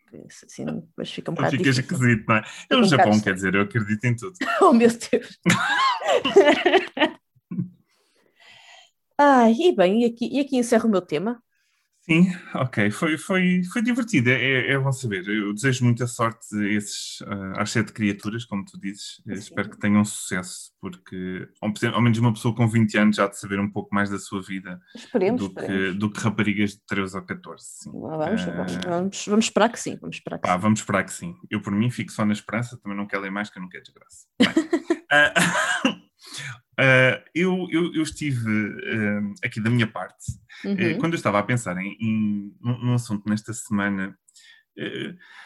assim 0.44 0.64
depois 0.64 1.08
fica 1.08 1.30
um 1.30 1.34
bocado 1.34 1.56
Fica 1.56 1.68
esquisito, 1.68 2.24
não 2.26 2.34
é? 2.34 2.44
É 2.68 2.74
o 2.74 2.80
um 2.80 2.84
Japão, 2.84 3.20
quer 3.20 3.32
dizer, 3.32 3.54
eu 3.54 3.60
acredito 3.60 4.04
em 4.04 4.16
tudo. 4.16 4.34
oh 4.60 4.72
meu 4.72 4.88
Deus! 4.88 5.38
Ai, 9.16 9.52
e 9.52 9.72
bem, 9.72 10.02
e 10.02 10.06
aqui, 10.06 10.28
e 10.32 10.40
aqui 10.40 10.56
encerro 10.56 10.88
o 10.88 10.90
meu 10.90 11.00
tema. 11.00 11.40
Sim, 12.08 12.32
ok, 12.54 12.88
foi, 12.92 13.18
foi, 13.18 13.64
foi 13.64 13.82
divertido, 13.82 14.30
é, 14.30 14.70
é 14.70 14.78
bom 14.78 14.92
saber. 14.92 15.26
Eu 15.26 15.52
desejo 15.52 15.84
muita 15.84 16.06
sorte 16.06 16.46
a 16.56 16.68
esses, 16.68 17.20
uh, 17.22 17.58
às 17.58 17.70
sete 17.70 17.92
criaturas, 17.92 18.44
como 18.44 18.64
tu 18.64 18.78
dizes. 18.78 19.20
Espero 19.26 19.68
que 19.68 19.78
tenham 19.78 20.04
sucesso, 20.04 20.70
porque 20.80 21.48
ao, 21.60 22.00
menos 22.00 22.18
uma 22.18 22.32
pessoa 22.32 22.54
com 22.54 22.68
20 22.68 22.96
anos 22.96 23.16
já 23.16 23.26
de 23.26 23.36
saber 23.36 23.58
um 23.58 23.68
pouco 23.68 23.92
mais 23.92 24.08
da 24.08 24.20
sua 24.20 24.40
vida 24.40 24.80
esperemos, 24.94 25.40
do, 25.40 25.46
esperemos. 25.48 25.92
Que, 25.92 25.98
do 25.98 26.10
que 26.10 26.20
raparigas 26.20 26.70
de 26.74 26.86
13 26.86 27.16
ou 27.16 27.22
14. 27.24 27.64
Sim. 27.64 27.90
Vamos, 27.90 28.42
uh, 28.42 28.46
vamos, 28.52 28.74
vamos, 28.76 29.26
vamos, 29.26 29.44
esperar 29.46 29.72
que 29.72 29.80
sim. 29.80 29.98
Vamos 30.00 30.16
esperar 30.16 30.38
que, 30.38 30.46
pá, 30.46 30.54
sim. 30.54 30.60
Vamos 30.60 30.78
esperar 30.78 31.04
que 31.04 31.12
sim. 31.12 31.34
Eu, 31.50 31.60
por 31.60 31.72
mim, 31.72 31.90
fico 31.90 32.12
só 32.12 32.24
na 32.24 32.34
esperança, 32.34 32.78
também 32.80 32.96
não 32.96 33.08
quero 33.08 33.22
ler 33.22 33.32
mais, 33.32 33.50
que 33.50 33.58
eu 33.58 33.62
não 33.62 33.68
quero 33.68 33.82
desgraça. 33.82 34.28
uh, 34.40 35.96
Uh, 36.78 37.16
eu, 37.34 37.66
eu, 37.70 37.94
eu, 37.94 38.02
estive 38.02 38.46
uh, 38.46 39.34
aqui 39.42 39.62
da 39.62 39.70
minha 39.70 39.86
parte, 39.86 40.26
uhum. 40.62 40.74
uh, 40.74 40.98
quando 40.98 41.14
eu 41.14 41.16
estava 41.16 41.38
a 41.38 41.42
pensar 41.42 41.74
em, 41.78 41.96
em, 41.98 42.54
num, 42.60 42.92
assunto 42.92 43.26
nesta 43.30 43.50
semana, 43.54 44.14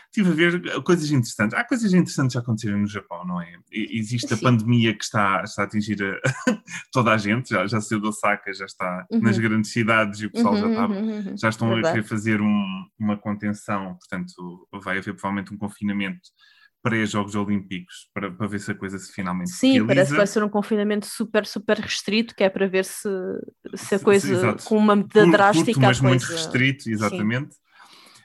estive 0.07 0.29
a 0.29 0.33
ver 0.33 0.83
coisas 0.83 1.09
interessantes. 1.13 1.57
Há 1.57 1.63
coisas 1.63 1.95
interessantes 1.95 2.35
a 2.35 2.41
acontecerem 2.41 2.81
no 2.81 2.87
Japão, 2.89 3.25
não 3.25 3.41
é? 3.41 3.55
existe 3.71 4.27
Sim. 4.27 4.35
a 4.35 4.39
pandemia 4.39 4.93
que 4.93 5.05
está, 5.05 5.43
está 5.45 5.63
a 5.63 5.67
atingir 5.67 6.03
a, 6.03 6.21
toda 6.93 7.13
a 7.13 7.17
gente, 7.17 7.51
já, 7.51 7.65
já 7.65 7.81
saiu 7.81 8.01
de 8.01 8.09
Osaka, 8.09 8.53
já 8.53 8.65
está 8.65 9.07
uhum. 9.09 9.21
nas 9.21 9.39
grandes 9.39 9.71
cidades 9.71 10.21
e 10.21 10.27
o 10.27 10.33
pessoal 10.33 10.55
uhum, 10.55 10.61
já, 10.61 10.69
está, 10.69 10.87
uhum, 10.89 11.11
uhum. 11.11 11.37
já 11.37 11.49
estão 11.49 11.69
Verdade. 11.69 11.87
a 11.87 11.91
querer 11.93 12.09
fazer 12.09 12.41
um, 12.41 12.87
uma 12.99 13.17
contenção, 13.17 13.97
portanto, 13.97 14.69
vai 14.83 14.99
haver 14.99 15.15
provavelmente 15.15 15.55
um 15.55 15.59
confinamento 15.59 16.29
pré-Jogos 16.83 17.35
Olímpicos 17.35 18.09
para, 18.15 18.31
para 18.31 18.47
ver 18.47 18.61
se 18.61 18.71
a 18.71 18.75
coisa 18.75 18.99
se 18.99 19.13
finalmente 19.13 19.51
Sim, 19.51 19.73
realiza. 19.73 19.87
parece 19.87 20.11
que 20.11 20.17
vai 20.17 20.27
ser 20.27 20.43
um 20.43 20.49
confinamento 20.49 21.07
super, 21.07 21.47
super 21.47 21.79
restrito, 21.79 22.35
que 22.35 22.43
é 22.43 22.49
para 22.49 22.67
ver 22.67 22.85
se, 22.85 23.09
se 23.75 23.95
a 23.95 23.99
coisa 23.99 24.57
com 24.65 24.77
uma 24.77 24.97
medida 24.97 25.21
Curto, 25.21 25.33
drástica. 25.33 25.81
mas 25.81 26.01
coisa... 26.01 26.09
muito 26.09 26.23
restrito, 26.25 26.89
exatamente. 26.89 27.55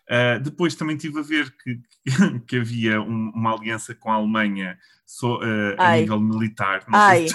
Uh, 0.09 0.39
depois 0.39 0.75
também 0.75 0.95
tive 0.95 1.19
a 1.19 1.23
ver 1.23 1.53
que, 1.57 1.79
que 2.47 2.57
havia 2.57 3.01
um, 3.01 3.31
uma 3.33 3.55
aliança 3.55 3.95
com 3.95 4.11
a 4.11 4.15
Alemanha 4.15 4.77
so, 5.05 5.37
uh, 5.37 5.75
a 5.77 5.97
nível 5.97 6.19
militar. 6.19 6.85
ai, 6.91 7.25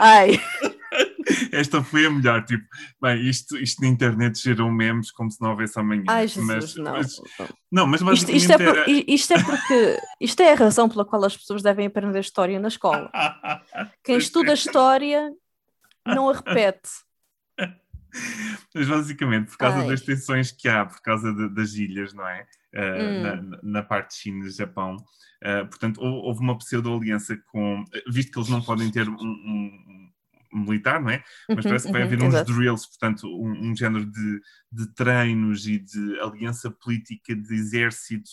ai. 0.00 0.40
Esta 1.52 1.82
foi 1.82 2.06
a 2.06 2.10
melhor, 2.10 2.44
tipo, 2.44 2.64
bem, 3.00 3.28
isto, 3.28 3.56
isto 3.56 3.82
na 3.82 3.88
internet 3.88 4.40
gerou 4.40 4.70
memes 4.70 5.10
como 5.10 5.30
se 5.30 5.40
não 5.40 5.50
houvesse 5.50 5.78
amanhã. 5.78 6.04
Ai, 6.08 6.28
Jesus, 6.28 6.76
mas, 6.76 6.76
não. 6.76 6.92
Mas, 7.86 8.00
não, 8.00 8.06
mas 8.06 8.18
isto, 8.18 8.30
isto, 8.30 8.52
é 8.52 8.56
por, 8.56 8.78
era... 8.78 8.84
isto 8.88 9.32
é 9.32 9.42
porque 9.42 10.00
isto 10.20 10.40
é 10.40 10.52
a 10.52 10.56
razão 10.56 10.88
pela 10.88 11.04
qual 11.04 11.24
as 11.24 11.36
pessoas 11.36 11.62
devem 11.62 11.86
aprender 11.86 12.20
história 12.20 12.58
na 12.58 12.68
escola. 12.68 13.10
Quem 14.02 14.16
estuda 14.16 14.52
história 14.52 15.32
não 16.06 16.28
a 16.28 16.34
repete. 16.34 16.88
Mas 18.74 18.88
basicamente, 18.88 19.50
por 19.50 19.58
causa 19.58 19.78
Ai. 19.78 19.88
das 19.88 20.00
tensões 20.00 20.50
que 20.50 20.68
há, 20.68 20.86
por 20.86 21.00
causa 21.02 21.32
de, 21.32 21.48
das 21.54 21.74
ilhas, 21.74 22.14
não 22.14 22.26
é? 22.26 22.46
Uh, 22.74 22.80
hum. 22.80 23.22
na, 23.22 23.58
na, 23.62 23.82
parte 23.82 24.10
de 24.10 24.16
China 24.16 24.46
e 24.46 24.50
Japão. 24.50 24.96
Uh, 25.42 25.66
portanto, 25.68 26.00
houve 26.00 26.40
uma 26.40 26.56
pseudo-aliança 26.56 27.36
com. 27.50 27.84
Visto 28.08 28.32
que 28.32 28.38
eles 28.38 28.48
não 28.48 28.62
podem 28.62 28.90
ter 28.90 29.08
um, 29.08 29.14
um 29.14 30.07
militar, 30.52 31.00
não 31.00 31.10
é? 31.10 31.22
Mas 31.48 31.64
uhum, 31.64 31.70
parece 31.70 31.86
que 31.86 31.92
vai 31.92 32.02
haver 32.02 32.20
uhum, 32.20 32.28
uns 32.28 32.34
exato. 32.34 32.52
drills, 32.52 32.88
portanto, 32.88 33.26
um, 33.26 33.70
um 33.70 33.76
género 33.76 34.06
de, 34.06 34.40
de, 34.72 34.94
treinos 34.94 35.66
e 35.66 35.78
de 35.78 36.20
aliança 36.20 36.70
política 36.70 37.34
de 37.34 37.54
exército 37.54 38.30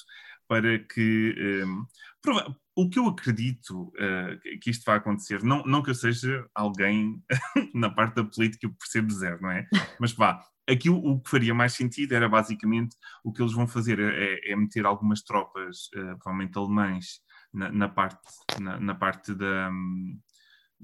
para 0.48 0.80
que. 0.80 1.64
Um, 1.66 1.86
o 2.76 2.90
que 2.90 3.00
eu 3.00 3.08
acredito 3.08 3.94
uh, 3.94 4.60
que 4.62 4.70
isto 4.70 4.84
vai 4.84 4.98
acontecer, 4.98 5.42
não, 5.44 5.64
não 5.64 5.82
que 5.82 5.92
eu 5.92 5.96
seja 5.96 6.46
alguém 6.54 7.24
na 7.74 7.90
parte 7.90 8.16
da 8.16 8.24
política 8.24 8.68
que 8.68 8.78
percebo 8.78 9.12
zero, 9.12 9.42
não 9.42 9.52
é? 9.52 9.66
Mas 10.00 10.12
vá, 10.12 10.44
aqui 10.68 10.90
o, 10.90 10.98
o, 10.98 11.22
que 11.22 11.30
faria 11.30 11.54
mais 11.54 11.74
sentido 11.74 12.14
era 12.14 12.28
basicamente 12.28 12.96
o 13.24 13.32
que 13.32 13.42
eles 13.42 13.54
vão 13.54 13.68
fazer 13.68 14.00
é, 14.00 14.52
é 14.52 14.56
meter 14.56 14.86
algumas 14.86 15.22
tropas, 15.22 15.86
uh, 15.96 16.18
provavelmente 16.18 16.58
alemães, 16.58 17.22
na, 17.54 17.72
na 17.72 17.88
parte, 17.88 18.20
na, 18.60 18.80
na 18.80 18.94
parte 18.94 19.34
da. 19.34 19.70
Um, 19.72 20.20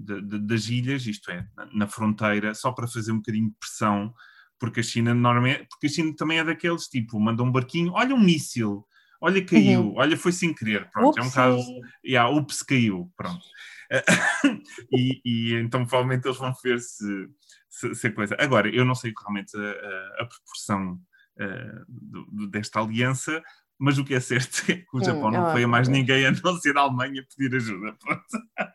de, 0.02 0.22
de, 0.22 0.40
das 0.40 0.68
ilhas, 0.68 1.06
isto 1.06 1.32
é, 1.32 1.46
na 1.74 1.88
fronteira, 1.88 2.54
só 2.54 2.72
para 2.72 2.88
fazer 2.88 3.12
um 3.12 3.18
bocadinho 3.18 3.50
de 3.50 3.56
pressão, 3.60 4.14
porque 4.60 4.80
a 4.80 4.84
China 4.84 5.14
normalmente, 5.14 5.68
porque 5.70 5.88
a 5.88 5.90
China 5.90 6.14
também 6.16 6.40
é 6.40 6.44
daqueles 6.44 6.88
tipo, 6.88 7.20
manda 7.20 7.44
um 7.44 7.52
barquinho, 7.52 7.94
olha 7.94 8.16
um 8.16 8.20
míssil, 8.20 8.86
olha 9.20 9.44
caiu, 9.46 9.82
uhum. 9.82 9.94
olha 9.98 10.18
foi 10.18 10.32
sem 10.32 10.54
querer, 10.54 10.90
pronto, 10.92 11.20
é 11.20 11.24
um 11.24 11.32
caso, 11.32 11.64
yeah, 12.06 12.30
ups, 12.30 12.64
caiu, 12.64 13.12
pronto. 13.16 13.44
e, 14.92 15.22
e, 15.26 15.54
então 15.56 15.86
provavelmente 15.86 16.26
eles 16.26 16.38
vão 16.38 16.54
ver 16.64 16.80
se, 16.80 17.28
se, 17.70 17.94
se, 17.94 18.08
a 18.08 18.12
coisa. 18.14 18.38
Agora, 18.40 18.74
eu 18.74 18.86
não 18.86 18.96
sei 18.96 19.14
realmente 19.18 19.56
a, 19.58 19.60
a, 19.60 20.24
a 20.24 20.26
proporção 20.26 20.94
uh, 20.94 21.86
do, 21.88 22.48
desta 22.48 22.80
aliança, 22.80 23.44
mas 23.78 23.98
o 23.98 24.06
que 24.06 24.14
é 24.14 24.20
certo 24.20 24.72
é 24.72 24.76
que 24.76 24.86
o 24.94 25.04
Japão 25.04 25.30
hum, 25.30 25.32
não 25.32 25.52
foi 25.52 25.64
a 25.64 25.68
mais 25.68 25.88
ninguém 25.88 26.26
a 26.26 26.32
não 26.32 26.56
ser 26.58 26.78
a 26.78 26.82
Alemanha 26.82 27.26
pedir 27.36 27.56
ajuda. 27.56 27.98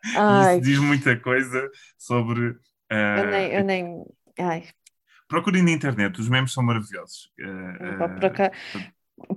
Isso 0.07 0.61
diz 0.63 0.79
muita 0.79 1.17
coisa 1.17 1.71
sobre. 1.99 2.49
Uh, 2.91 3.19
eu 3.19 3.27
nem. 3.31 3.53
Eu 3.53 3.65
nem... 3.65 4.05
Ai. 4.39 4.65
Procurem 5.29 5.63
na 5.63 5.73
internet, 5.73 6.21
os 6.21 6.29
memes 6.29 6.53
são 6.53 6.63
maravilhosos. 6.63 7.33
Uh, 7.41 8.21
por. 8.21 8.31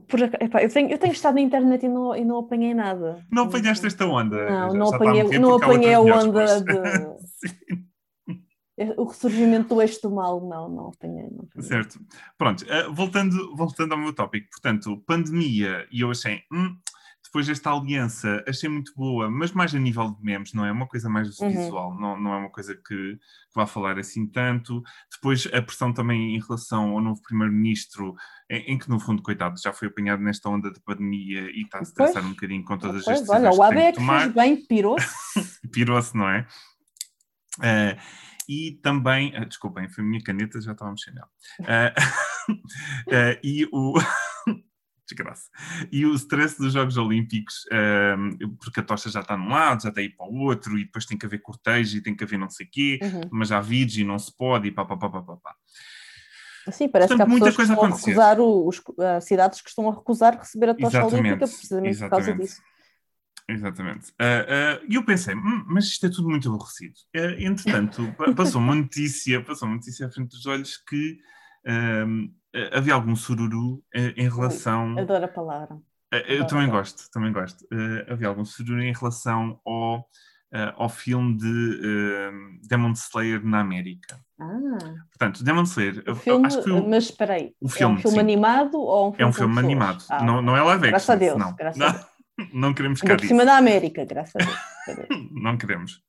Por, 0.09 0.19
epá, 0.21 0.61
eu, 0.61 0.69
tenho, 0.69 0.89
eu 0.89 0.97
tenho 0.97 1.13
estado 1.13 1.35
na 1.35 1.41
internet 1.41 1.85
e 1.85 1.87
não, 1.87 2.13
e 2.13 2.25
não 2.25 2.39
apanhei 2.39 2.73
nada. 2.73 3.25
Não 3.31 3.43
apanhaste 3.43 3.87
esta 3.87 4.05
onda? 4.05 4.49
Não, 4.49 4.73
não 4.73 4.93
apanhei, 4.93 5.39
não 5.39 5.55
apanhei 5.55 5.93
a 5.93 6.01
onda 6.01 6.61
de. 6.61 7.79
o 8.97 9.05
ressurgimento 9.05 9.73
do 9.73 9.81
eixo 9.81 10.01
do 10.01 10.11
mal, 10.11 10.41
não, 10.41 10.69
não 10.69 10.87
apanhei. 10.87 11.29
Não 11.31 11.45
apanhei. 11.45 11.67
Certo. 11.67 11.99
Pronto, 12.37 12.65
uh, 12.65 12.93
voltando, 12.93 13.55
voltando 13.55 13.93
ao 13.93 13.97
meu 13.99 14.13
tópico, 14.13 14.49
portanto, 14.51 15.01
pandemia, 15.05 15.87
e 15.91 16.01
eu 16.01 16.11
achei, 16.11 16.43
hum, 16.51 16.77
depois 17.29 17.47
esta 17.47 17.71
aliança 17.71 18.43
achei 18.47 18.67
muito 18.67 18.91
boa, 18.95 19.29
mas 19.29 19.51
mais 19.51 19.73
a 19.75 19.77
nível 19.77 20.09
de 20.09 20.23
memes, 20.23 20.51
não 20.51 20.65
é? 20.65 20.71
Uma 20.71 20.87
coisa 20.87 21.07
mais 21.07 21.39
uhum. 21.39 21.49
visual, 21.49 21.99
não, 21.99 22.19
não 22.19 22.33
é 22.33 22.37
uma 22.37 22.49
coisa 22.49 22.73
que, 22.73 22.81
que 22.83 23.19
vá 23.53 23.67
falar 23.67 23.99
assim 23.99 24.25
tanto. 24.25 24.81
Depois 25.11 25.47
a 25.53 25.61
pressão 25.61 25.93
também 25.93 26.35
em 26.35 26.39
relação 26.39 26.89
ao 26.89 27.01
novo 27.01 27.21
primeiro-ministro, 27.21 28.15
em, 28.49 28.73
em, 28.73 28.77
que 28.79 28.89
no 28.89 28.99
fundo, 28.99 29.21
coitado, 29.21 29.61
já 29.61 29.71
foi 29.71 29.89
apanhado 29.89 30.23
nesta 30.23 30.49
onda 30.49 30.71
de 30.71 30.79
pandemia 30.79 31.51
e 31.51 31.61
está 31.61 31.77
a 31.77 31.81
estressar 31.83 32.25
um 32.25 32.31
bocadinho 32.31 32.63
com 32.63 32.79
todas 32.79 33.05
pois, 33.05 33.21
as 33.21 33.27
decisões 33.27 33.43
olha, 33.43 33.59
o 33.59 33.63
AB 33.63 33.77
é 33.77 33.91
que 33.91 34.03
fez 34.03 34.33
bem, 34.33 34.55
pirou-se. 34.65 35.69
pirou-se, 35.71 36.17
não 36.17 36.27
é? 36.27 36.47
Uh, 37.59 37.99
e 38.49 38.79
também, 38.81 39.39
uh, 39.39 39.45
desculpem, 39.45 39.87
foi 39.87 40.03
a 40.03 40.07
minha 40.07 40.23
caneta, 40.23 40.59
já 40.59 40.71
estava 40.71 40.89
mexendo 40.89 41.13
nela. 41.13 41.29
Uh, 41.59 42.55
uh, 42.55 43.37
e 43.45 43.69
o. 43.71 43.93
desgraça. 45.09 45.49
E 45.91 46.05
o 46.05 46.13
stress 46.15 46.57
dos 46.57 46.73
Jogos 46.73 46.97
Olímpicos, 46.97 47.65
um, 47.71 48.55
porque 48.57 48.79
a 48.79 48.83
tocha 48.83 49.09
já 49.09 49.21
está 49.21 49.35
num 49.35 49.49
lado, 49.49 49.83
já 49.83 49.89
está 49.89 50.01
aí 50.01 50.09
para 50.09 50.27
o 50.27 50.35
outro, 50.35 50.77
e 50.77 50.85
depois 50.85 51.05
tem 51.05 51.17
que 51.17 51.25
haver 51.25 51.41
cortejo 51.41 51.97
e 51.97 52.01
tem 52.01 52.15
que 52.15 52.23
haver 52.23 52.37
não 52.37 52.49
sei 52.49 52.65
o 52.65 52.69
quê, 52.71 52.99
uhum. 53.01 53.21
mas 53.31 53.51
há 53.51 53.59
vídeos 53.59 53.97
e 53.97 54.03
não 54.03 54.19
se 54.19 54.35
pode, 54.35 54.67
e 54.67 54.71
pá, 54.71 54.85
pá, 54.85 54.97
pá, 54.97 55.09
pá, 55.09 55.21
pá. 55.21 55.37
pá. 55.37 55.55
Sim, 56.71 56.87
parece 56.87 57.09
Portanto, 57.09 57.17
que 57.17 57.23
há 57.23 57.39
muita 57.39 57.55
coisa 57.55 57.75
que 57.75 57.81
estão 57.81 57.93
a 57.93 57.95
recusar, 57.95 58.39
os, 58.39 58.81
as 59.15 59.25
cidades 59.25 59.61
que 59.61 59.69
estão 59.69 59.89
a 59.89 59.93
recusar 59.93 60.37
receber 60.37 60.69
a 60.69 60.73
tocha 60.75 60.97
Exatamente. 60.97 61.15
olímpica 61.15 61.47
precisamente 61.47 61.89
Exatamente. 61.89 62.25
por 62.25 62.25
causa 62.27 62.41
disso. 62.41 62.61
Exatamente. 63.49 64.13
E 64.19 64.23
uh, 64.23 64.83
uh, 64.83 64.93
eu 64.93 65.03
pensei, 65.03 65.33
hum, 65.33 65.65
mas 65.67 65.85
isto 65.85 66.05
é 66.05 66.09
tudo 66.09 66.29
muito 66.29 66.47
aborrecido. 66.47 66.93
Uh, 67.15 67.41
entretanto, 67.41 68.13
passou 68.35 68.61
uma 68.61 68.75
notícia, 68.75 69.43
passou 69.43 69.67
uma 69.67 69.75
notícia 69.75 70.05
à 70.05 70.11
frente 70.11 70.29
dos 70.29 70.45
olhos 70.45 70.77
que 70.77 71.17
uh, 71.65 72.31
havia 72.71 72.93
algum 72.93 73.15
sururu 73.15 73.75
uh, 73.75 74.13
em 74.15 74.29
relação. 74.29 74.93
Ui, 74.93 75.01
adoro 75.01 75.25
a 75.25 75.27
palavra. 75.27 75.75
Uh, 75.75 76.25
eu 76.27 76.47
também 76.47 76.69
gosto, 76.69 77.09
também 77.11 77.31
gosto. 77.31 77.65
havia 78.09 78.27
algum 78.27 78.43
sururu 78.43 78.81
em 78.81 78.93
relação 78.93 79.59
ao, 79.65 80.07
ao 80.75 80.89
filme 80.89 81.37
de 81.37 82.67
Demon 82.67 82.93
Slayer 82.93 83.45
na 83.45 83.59
América. 83.59 84.19
Ah. 84.39 84.77
Portanto, 85.09 85.43
Demon 85.43 85.63
Slayer. 85.63 86.15
filme, 86.15 86.47
acho 86.47 86.63
que 86.63 86.71
o, 86.71 86.87
mas 86.87 87.05
espera 87.05 87.33
aí, 87.33 87.53
o 87.59 87.67
filme, 87.67 87.95
é 87.95 87.97
um 87.97 88.01
filme 88.01 88.15
sim. 88.15 88.21
animado 88.21 88.79
ou 88.79 89.09
um 89.09 89.11
filme 89.11 89.23
É 89.23 89.27
um 89.27 89.33
filme 89.33 89.59
animado. 89.59 90.03
Ah, 90.09 90.23
não, 90.23 90.41
não 90.41 90.55
é 90.55 90.61
live 90.61 90.87
action. 90.87 90.89
Graças 90.89 91.09
a 91.09 91.15
Deus. 91.15 91.37
Não, 91.37 91.55
graças 91.55 91.79
não, 91.79 91.87
a 91.87 91.91
Deus. 91.91 92.05
não 92.53 92.73
queremos 92.73 93.01
cá 93.01 93.15
Por 93.15 93.25
cima 93.25 93.45
da 93.45 93.57
América, 93.57 94.05
graças 94.05 94.35
a 94.35 94.93
Deus. 94.93 95.07
não 95.31 95.57
queremos. 95.57 96.01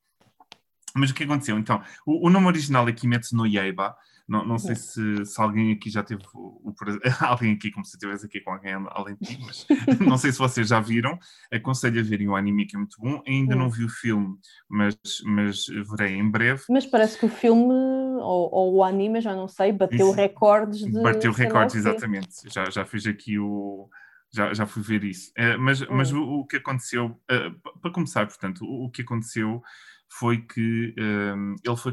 Mas 0.94 1.10
o 1.10 1.14
que 1.14 1.24
aconteceu? 1.24 1.58
Então, 1.58 1.82
o, 2.06 2.26
o 2.26 2.30
nome 2.30 2.46
original 2.46 2.88
é 2.88 2.92
Kimetsu 2.92 3.36
no 3.36 3.46
Yaiba, 3.46 3.96
não, 4.30 4.46
não 4.46 4.58
sei 4.58 4.76
se, 4.76 5.26
se, 5.26 5.42
alguém 5.42 5.72
aqui 5.72 5.90
já 5.90 6.04
teve 6.04 6.22
o, 6.32 6.62
o 6.64 6.74
alguém 7.26 7.52
aqui, 7.52 7.68
como 7.72 7.84
se 7.84 7.96
estivesse 7.96 8.26
aqui 8.26 8.40
com 8.40 8.52
alguém 8.52 8.74
além 8.90 9.16
de 9.20 9.26
ti, 9.26 9.40
mas 9.44 9.66
não 9.98 10.16
sei 10.16 10.30
se 10.30 10.38
vocês 10.38 10.68
já 10.68 10.78
viram. 10.78 11.18
Aconselho 11.52 11.98
a 11.98 12.02
verem 12.04 12.28
o 12.28 12.36
anime 12.36 12.64
que 12.64 12.76
é 12.76 12.78
muito 12.78 12.96
bom. 13.00 13.20
Ainda 13.26 13.56
não 13.56 13.68
vi 13.68 13.84
o 13.84 13.88
filme, 13.88 14.36
mas, 14.68 14.96
mas 15.24 15.66
verei 15.66 16.14
em 16.14 16.30
breve. 16.30 16.62
Mas 16.70 16.86
parece 16.86 17.18
que 17.18 17.26
o 17.26 17.28
filme, 17.28 17.74
ou, 17.74 18.54
ou 18.54 18.74
o 18.76 18.84
anime, 18.84 19.20
já 19.20 19.34
não 19.34 19.48
sei, 19.48 19.72
bateu 19.72 20.10
isso, 20.10 20.12
recordes 20.12 20.78
de. 20.78 21.02
Bateu 21.02 21.32
recordes, 21.32 21.74
exatamente. 21.74 22.48
Já, 22.54 22.70
já 22.70 22.84
fiz 22.84 23.08
aqui 23.08 23.36
o. 23.36 23.88
Já, 24.32 24.54
já 24.54 24.64
fui 24.64 24.80
ver 24.80 25.02
isso. 25.02 25.32
Uh, 25.36 25.58
mas, 25.58 25.82
hum. 25.82 25.86
mas 25.90 26.12
o, 26.12 26.22
o, 26.22 26.46
que 26.46 26.58
aconteceu, 26.58 27.06
uh, 27.06 27.80
para 27.80 27.90
começar, 27.90 28.24
portanto, 28.28 28.64
o, 28.64 28.84
o, 28.84 28.90
que 28.90 29.02
aconteceu 29.02 29.60
foi 30.08 30.38
que 30.38 30.94
uh, 30.96 31.56
ele 31.64 31.76
foi 31.76 31.92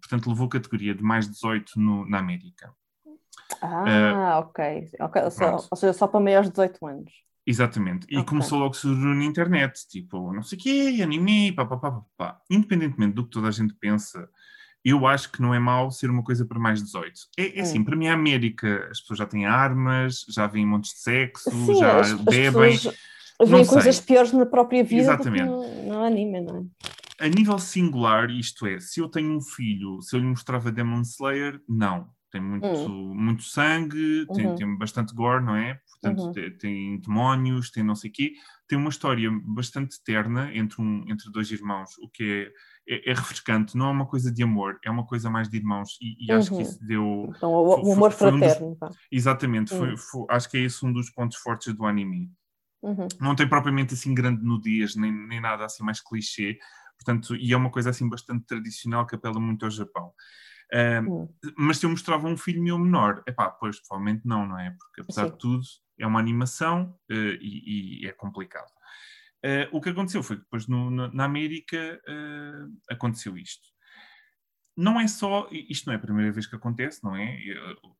portanto, 0.00 0.28
levou 0.28 0.48
categoria 0.48 0.94
de 0.94 1.02
mais 1.02 1.28
18 1.28 1.72
no, 1.76 2.08
na 2.08 2.18
América. 2.18 2.72
Ah, 3.62 4.38
uh, 4.38 4.40
ok. 4.40 4.88
okay. 5.00 5.22
Ou, 5.22 5.76
seja, 5.76 5.92
só 5.92 6.06
para 6.06 6.20
maiores 6.20 6.48
de 6.48 6.52
18 6.52 6.86
anos. 6.86 7.12
Exatamente. 7.46 8.06
E 8.10 8.16
okay. 8.16 8.28
começou 8.28 8.58
logo 8.58 8.72
a 8.72 8.78
surgir 8.78 9.02
na 9.02 9.24
internet, 9.24 9.88
tipo, 9.88 10.32
não 10.34 10.42
sei 10.42 10.58
o 10.58 10.60
quê, 10.60 11.00
anime, 11.02 11.52
pá, 11.52 11.64
pá, 11.64 11.76
pá, 11.78 12.02
pá. 12.16 12.40
Independentemente 12.50 13.14
do 13.14 13.24
que 13.24 13.30
toda 13.30 13.48
a 13.48 13.50
gente 13.50 13.72
pensa, 13.74 14.28
eu 14.84 15.06
acho 15.06 15.32
que 15.32 15.40
não 15.40 15.54
é 15.54 15.58
mau 15.58 15.90
ser 15.90 16.10
uma 16.10 16.22
coisa 16.22 16.44
para 16.44 16.58
mais 16.58 16.82
18. 16.82 17.12
É, 17.38 17.58
é 17.58 17.62
assim, 17.62 17.80
hum. 17.80 17.84
para 17.84 17.96
mim 17.96 18.08
a 18.08 18.12
América, 18.12 18.88
as 18.90 19.00
pessoas 19.00 19.18
já 19.18 19.26
têm 19.26 19.46
armas, 19.46 20.26
já 20.28 20.46
vêm 20.46 20.66
montes 20.66 20.92
de 20.92 20.98
sexo, 20.98 21.50
Sim, 21.50 21.78
já 21.78 22.00
as, 22.00 22.12
bebem. 22.12 22.74
As 22.74 23.48
pessoas 23.48 23.68
coisas 23.68 24.00
piores 24.00 24.32
na 24.32 24.44
própria 24.44 24.84
vida 24.84 25.02
Exatamente. 25.02 25.44
do 25.44 25.62
que 25.62 25.86
no, 25.86 25.94
no 25.94 26.04
anime, 26.04 26.40
não 26.40 26.56
é? 26.58 26.88
A 27.20 27.28
nível 27.28 27.58
singular, 27.58 28.30
isto 28.30 28.66
é, 28.66 28.78
se 28.78 29.00
eu 29.00 29.08
tenho 29.08 29.36
um 29.36 29.40
filho, 29.40 30.00
se 30.02 30.14
eu 30.14 30.20
lhe 30.20 30.26
mostrava 30.26 30.70
Demon 30.70 31.02
Slayer, 31.02 31.60
não. 31.68 32.08
Tem 32.30 32.42
muito, 32.42 32.66
uhum. 32.66 33.14
muito 33.14 33.42
sangue, 33.42 34.26
tem, 34.34 34.46
uhum. 34.46 34.54
tem 34.54 34.76
bastante 34.76 35.14
gore, 35.14 35.42
não 35.42 35.56
é? 35.56 35.80
Portanto, 35.90 36.26
uhum. 36.26 36.32
tem, 36.32 36.58
tem, 36.58 37.00
demónios, 37.00 37.70
tem 37.70 37.82
não 37.82 37.94
sei 37.94 38.10
o 38.10 38.12
quê. 38.12 38.32
Tem 38.68 38.78
uma 38.78 38.90
história 38.90 39.30
bastante 39.44 39.96
terna 40.04 40.54
entre, 40.54 40.82
um, 40.82 41.04
entre 41.08 41.30
dois 41.32 41.50
irmãos, 41.50 41.90
o 42.02 42.08
que 42.10 42.52
é, 42.86 42.94
é, 42.94 43.10
é, 43.10 43.14
refrescante. 43.14 43.76
Não 43.78 43.86
é 43.86 43.90
uma 43.90 44.06
coisa 44.06 44.30
de 44.30 44.42
amor, 44.42 44.78
é 44.84 44.90
uma 44.90 45.06
coisa 45.06 45.30
mais 45.30 45.48
de 45.48 45.56
irmãos. 45.56 45.96
E, 46.02 46.26
e 46.26 46.30
acho 46.30 46.54
que 46.54 46.60
isso 46.60 46.78
deu. 46.86 47.32
Então, 47.34 47.50
o, 47.50 47.88
o 47.88 47.92
amor 47.94 48.12
foi, 48.12 48.30
fraterno. 48.30 48.76
Um 48.82 48.86
dos, 48.86 48.96
exatamente, 49.10 49.70
foi, 49.74 49.96
foi, 49.96 50.26
acho 50.28 50.50
que 50.50 50.58
é 50.58 50.60
esse 50.60 50.84
um 50.84 50.92
dos 50.92 51.08
pontos 51.08 51.38
fortes 51.38 51.72
do 51.72 51.86
anime. 51.86 52.30
Uhum. 52.82 53.08
Não 53.20 53.34
tem 53.34 53.48
propriamente 53.48 53.94
assim 53.94 54.14
grande 54.14 54.44
nudez, 54.44 54.94
nem, 54.96 55.10
nem 55.10 55.40
nada 55.40 55.64
assim 55.64 55.82
mais 55.82 56.00
clichê, 56.00 56.58
Portanto, 56.98 57.36
e 57.36 57.52
é 57.52 57.56
uma 57.56 57.70
coisa 57.70 57.90
assim 57.90 58.08
bastante 58.08 58.44
tradicional 58.46 59.06
que 59.06 59.14
apela 59.14 59.38
muito 59.40 59.64
ao 59.64 59.70
Japão. 59.70 60.12
Uh, 60.74 61.34
mas 61.56 61.78
se 61.78 61.86
eu 61.86 61.90
mostrava 61.90 62.26
um 62.28 62.36
filho 62.36 62.62
meu 62.62 62.78
menor, 62.78 63.22
é 63.26 63.32
pá, 63.32 63.50
pois 63.50 63.80
provavelmente 63.80 64.26
não, 64.26 64.46
não 64.46 64.58
é? 64.58 64.70
Porque 64.78 65.00
apesar 65.00 65.26
Sim. 65.26 65.32
de 65.32 65.38
tudo 65.38 65.62
é 65.98 66.06
uma 66.06 66.20
animação 66.20 66.94
uh, 67.10 67.14
e, 67.40 68.02
e, 68.02 68.06
é 68.06 68.12
complicado. 68.12 68.68
Uh, 69.44 69.68
o 69.72 69.80
que 69.80 69.90
aconteceu 69.90 70.22
foi 70.22 70.36
que 70.36 70.42
depois 70.42 70.66
no, 70.66 70.90
no, 70.90 71.12
na 71.12 71.24
América 71.24 72.00
aconteceu 72.90 73.36
isto 73.38 73.77
não 74.80 75.00
é 75.00 75.08
só, 75.08 75.48
isto 75.50 75.86
não 75.86 75.92
é 75.92 75.96
a 75.96 76.00
primeira 76.00 76.30
vez 76.30 76.46
que 76.46 76.54
acontece, 76.54 77.02
não 77.02 77.16
é? 77.16 77.36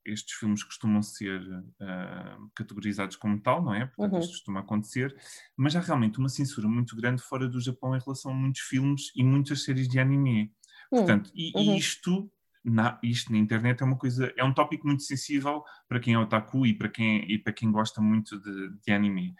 Estes 0.05 0.37
filmes 0.37 0.63
costumam 0.63 1.03
ser 1.03 1.41
uh, 1.41 2.49
categorizados 2.55 3.17
como 3.17 3.37
tal, 3.37 3.61
não 3.61 3.73
é? 3.73 3.85
Portanto, 3.85 4.13
uhum. 4.13 4.19
isto 4.19 4.31
costuma 4.31 4.61
acontecer, 4.61 5.13
mas 5.57 5.75
há 5.75 5.81
realmente 5.81 6.19
uma 6.19 6.29
censura 6.29 6.69
muito 6.69 6.95
grande 6.95 7.21
fora 7.21 7.49
do 7.49 7.59
Japão 7.59 7.97
em 7.97 7.99
relação 7.99 8.31
a 8.31 8.33
muitos 8.33 8.61
filmes 8.61 9.11
e 9.13 9.25
muitas 9.25 9.65
séries 9.65 9.89
de 9.89 9.99
anime. 9.99 10.53
Uhum. 10.89 10.99
Portanto, 10.99 11.29
e, 11.35 11.51
uhum. 11.53 11.75
isto, 11.75 12.31
na, 12.63 12.97
isto 13.03 13.29
na 13.29 13.39
internet 13.39 13.83
é 13.83 13.85
uma 13.85 13.97
coisa, 13.97 14.33
é 14.37 14.43
um 14.45 14.53
tópico 14.53 14.87
muito 14.87 15.03
sensível 15.03 15.65
para 15.85 15.99
quem 15.99 16.13
é 16.13 16.17
otaku 16.17 16.65
e 16.65 16.73
para 16.73 16.87
quem, 16.87 17.29
e 17.29 17.37
para 17.37 17.51
quem 17.51 17.69
gosta 17.73 17.99
muito 17.99 18.39
de, 18.39 18.69
de 18.85 18.93
anime, 18.93 19.35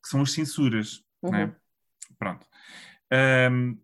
que 0.00 0.08
são 0.08 0.22
as 0.22 0.30
censuras, 0.30 1.02
não 1.20 1.34
é? 1.34 1.46
Uhum. 1.46 1.54
Pronto. 2.16 2.46
Um, 3.50 3.78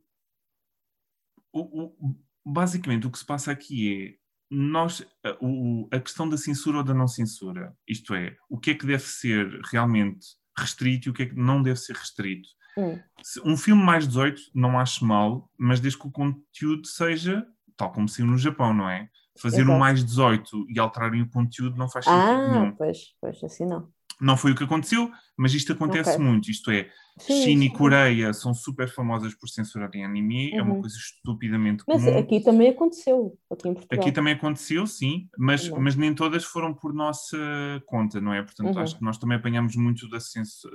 o, 1.53 2.09
o 2.09 2.30
basicamente 2.45 3.07
o 3.07 3.11
que 3.11 3.19
se 3.19 3.25
passa 3.25 3.51
aqui 3.53 4.17
é 4.17 4.21
nós, 4.51 5.07
a, 5.25 5.37
o, 5.41 5.89
a 5.93 6.01
questão 6.01 6.29
da 6.29 6.37
censura 6.37 6.79
ou 6.79 6.85
da 6.85 6.93
não 6.93 7.07
censura, 7.07 7.75
isto 7.87 8.15
é, 8.15 8.37
o 8.49 8.59
que 8.59 8.73
é 8.73 8.75
que 8.75 8.87
deve 8.87 9.05
ser 9.05 9.61
realmente 9.71 10.27
restrito 10.59 11.09
e 11.09 11.11
o 11.11 11.15
que 11.15 11.23
é 11.23 11.27
que 11.27 11.37
não 11.37 11.63
deve 11.63 11.79
ser 11.79 11.95
restrito. 11.95 12.49
Hum. 12.77 12.99
Um 13.45 13.57
filme 13.57 13.83
mais 13.83 14.07
18 14.07 14.43
não 14.55 14.79
acho 14.79 15.05
mal, 15.05 15.51
mas 15.59 15.81
desde 15.81 15.99
que 15.99 16.07
o 16.07 16.11
conteúdo 16.11 16.87
seja 16.87 17.47
tal 17.81 17.93
como 17.93 18.09
saiu 18.09 18.27
no 18.27 18.37
Japão, 18.37 18.75
não 18.75 18.91
é? 18.91 19.09
Fazer 19.39 19.63
Exato. 19.63 19.73
um 19.73 19.79
mais 19.79 20.05
18 20.05 20.67
e 20.69 20.79
alterarem 20.79 21.23
o 21.23 21.31
conteúdo 21.31 21.79
não 21.79 21.89
faz 21.89 22.05
sentido 22.05 22.21
ah, 22.21 22.49
nenhum. 22.49 22.77
Pois, 22.77 22.99
pois, 23.19 23.43
assim 23.43 23.65
não. 23.65 23.91
Não 24.21 24.37
foi 24.37 24.53
o 24.53 24.55
que 24.55 24.65
aconteceu, 24.65 25.11
mas 25.37 25.55
isto 25.55 25.73
acontece 25.73 26.11
okay. 26.11 26.25
muito. 26.25 26.51
Isto 26.51 26.71
é, 26.71 26.91
sim, 27.19 27.43
China 27.43 27.63
sim. 27.63 27.67
e 27.67 27.71
Coreia 27.71 28.33
são 28.33 28.53
super 28.53 28.89
famosas 28.89 29.35
por 29.35 29.49
censurarem 29.49 30.05
anime, 30.05 30.51
uhum. 30.53 30.59
é 30.59 30.63
uma 30.63 30.75
uhum. 30.75 30.81
coisa 30.81 30.97
estupidamente 30.97 31.85
comum. 31.85 31.99
Mas 31.99 32.17
aqui 32.17 32.41
também 32.41 32.69
aconteceu, 32.69 33.39
aqui 33.51 33.69
em 33.69 33.75
Portugal. 33.75 34.01
Aqui 34.01 34.13
também 34.13 34.35
aconteceu, 34.35 34.87
sim, 34.87 35.29
mas, 35.39 35.69
mas 35.71 35.97
nem 35.97 36.15
todas 36.15 36.45
foram 36.45 36.75
por 36.75 36.93
nossa 36.93 37.39
conta, 37.87 38.21
não 38.21 38.35
é? 38.35 38.43
Portanto, 38.43 38.75
uhum. 38.75 38.83
acho 38.83 38.99
que 38.99 39.05
nós 39.05 39.17
também 39.17 39.39
apanhamos 39.39 39.75
muito 39.77 40.09
da 40.09 40.19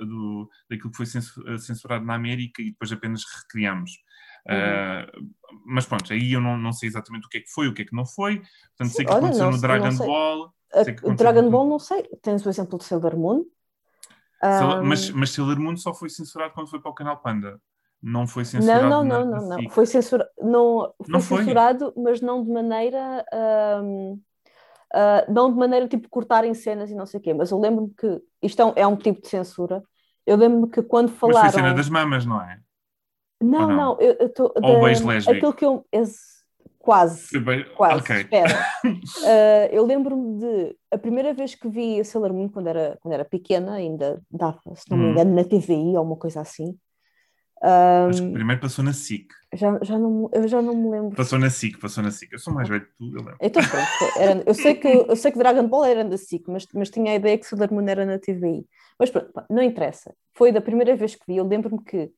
do, 0.00 0.50
daquilo 0.68 0.90
que 0.90 0.96
foi 0.96 1.06
censurado 1.58 2.04
na 2.04 2.14
América 2.14 2.60
e 2.60 2.70
depois 2.70 2.90
apenas 2.90 3.22
recriamos. 3.42 3.92
Uhum. 4.48 4.54
Uh, 4.54 5.30
mas 5.64 5.86
pronto, 5.86 6.12
aí 6.12 6.32
eu 6.32 6.40
não, 6.40 6.56
não 6.56 6.72
sei 6.72 6.88
exatamente 6.88 7.26
o 7.26 7.28
que 7.28 7.38
é 7.38 7.40
que 7.40 7.50
foi, 7.50 7.68
o 7.68 7.74
que 7.74 7.82
é 7.82 7.84
que 7.84 7.94
não 7.94 8.06
foi. 8.06 8.42
Portanto, 8.76 8.94
sei 8.94 9.04
que 9.04 9.10
Olha, 9.10 9.18
aconteceu 9.18 9.44
não, 9.44 9.52
no 9.52 9.60
Dragon 9.60 9.96
Ball 9.96 10.54
o 11.02 11.14
Dragon 11.14 11.50
Ball, 11.50 11.66
não 11.66 11.78
sei. 11.78 12.02
Tens 12.22 12.44
o 12.44 12.48
exemplo 12.48 12.78
de 12.78 12.84
Sailor 12.84 13.16
Moon. 13.16 13.44
Um... 14.42 14.84
Mas, 14.84 15.10
mas 15.10 15.30
Sailor 15.30 15.58
Moon 15.58 15.76
só 15.76 15.94
foi 15.94 16.08
censurado 16.08 16.52
quando 16.54 16.68
foi 16.68 16.80
para 16.80 16.90
o 16.90 16.94
canal 16.94 17.18
Panda. 17.18 17.60
Não 18.02 18.26
foi 18.26 18.44
censurado. 18.44 18.88
Não, 18.88 19.02
não, 19.02 19.24
não, 19.24 19.40
não, 19.40 19.48
não. 19.48 19.70
Foi, 19.70 19.86
censura... 19.86 20.28
não, 20.38 20.92
foi 21.02 21.12
não 21.12 21.20
censurado, 21.20 21.92
foi? 21.92 22.02
mas 22.02 22.20
não 22.20 22.44
de 22.44 22.50
maneira. 22.50 23.24
Um, 23.82 24.12
uh, 24.12 24.20
ah, 24.92 25.26
não 25.28 25.50
de 25.50 25.58
maneira 25.58 25.88
tipo 25.88 26.08
cortarem 26.08 26.54
cenas 26.54 26.90
e 26.90 26.94
não 26.94 27.06
sei 27.06 27.18
o 27.18 27.22
quê. 27.22 27.34
Mas 27.34 27.50
eu 27.50 27.58
lembro-me 27.58 27.92
que 27.94 28.20
isto 28.42 28.60
é 28.60 28.64
um, 28.64 28.72
é 28.76 28.86
um 28.86 28.96
tipo 28.96 29.22
de 29.22 29.28
censura. 29.28 29.82
Eu 30.26 30.36
lembro-me 30.36 30.68
que 30.68 30.82
quando 30.82 31.08
falaram. 31.08 31.42
Mas 31.44 31.54
foi 31.54 31.62
cena 31.62 31.74
das 31.74 31.88
mamas, 31.88 32.26
não 32.26 32.40
é? 32.40 32.60
Não, 33.42 33.68
não, 33.68 33.76
não, 33.76 34.00
eu 34.00 34.26
estou. 34.26 34.52
Ou 34.62 34.82
beijo 34.82 35.06
lésbico. 35.06 35.36
Aquilo 35.36 35.52
que 35.52 35.64
eu. 35.64 35.86
Esse, 35.90 36.35
Quase. 36.86 37.26
Quase. 37.76 38.00
Okay. 38.00 38.20
Espera. 38.20 38.66
Uh, 38.84 39.66
eu 39.74 39.84
lembro-me 39.84 40.38
de 40.38 40.76
a 40.92 40.96
primeira 40.96 41.34
vez 41.34 41.56
que 41.56 41.68
vi 41.68 41.98
a 41.98 42.04
Sailor 42.04 42.32
Moon 42.32 42.48
quando 42.48 42.68
era, 42.68 42.96
quando 43.00 43.12
era 43.12 43.24
pequena, 43.24 43.72
ainda 43.72 44.22
dava, 44.30 44.60
se 44.76 44.88
não 44.88 44.96
me 44.96 45.06
hum. 45.06 45.10
engano, 45.10 45.34
na 45.34 45.42
TVI 45.42 45.96
ou 45.96 46.04
uma 46.04 46.14
coisa 46.16 46.40
assim. 46.40 46.78
Um, 47.60 48.08
Acho 48.08 48.22
que 48.22 48.32
primeiro 48.32 48.60
passou 48.60 48.84
na 48.84 48.92
SIC. 48.92 49.26
Já, 49.52 49.76
já 49.82 49.98
não, 49.98 50.30
eu 50.32 50.46
já 50.46 50.62
não 50.62 50.76
me 50.76 50.88
lembro. 50.88 51.16
Passou 51.16 51.40
na 51.40 51.50
SIC, 51.50 51.76
passou 51.80 52.04
na 52.04 52.12
SIC. 52.12 52.32
Eu 52.32 52.38
sou 52.38 52.54
mais 52.54 52.68
velho 52.68 52.86
que 52.86 52.92
tu, 52.96 53.04
eu 53.06 53.18
lembro. 53.18 53.36
Então 53.40 53.62
pronto, 53.64 54.18
era, 54.18 54.42
eu, 54.46 54.54
sei 54.54 54.74
que, 54.76 54.86
eu 54.86 55.16
sei 55.16 55.32
que 55.32 55.38
Dragon 55.38 55.66
Ball 55.66 55.86
era 55.86 56.04
na 56.04 56.16
SIC, 56.16 56.44
mas, 56.46 56.68
mas 56.72 56.88
tinha 56.88 57.10
a 57.10 57.14
ideia 57.16 57.36
que 57.36 57.46
Sailor 57.46 57.72
Moon 57.72 57.88
era 57.88 58.06
na 58.06 58.20
TVI. 58.20 58.64
Mas 58.96 59.10
pronto, 59.10 59.32
não 59.50 59.60
interessa. 59.60 60.14
Foi 60.36 60.52
da 60.52 60.60
primeira 60.60 60.94
vez 60.94 61.16
que 61.16 61.24
vi, 61.26 61.38
eu 61.38 61.48
lembro-me 61.48 61.82
que 61.82 62.12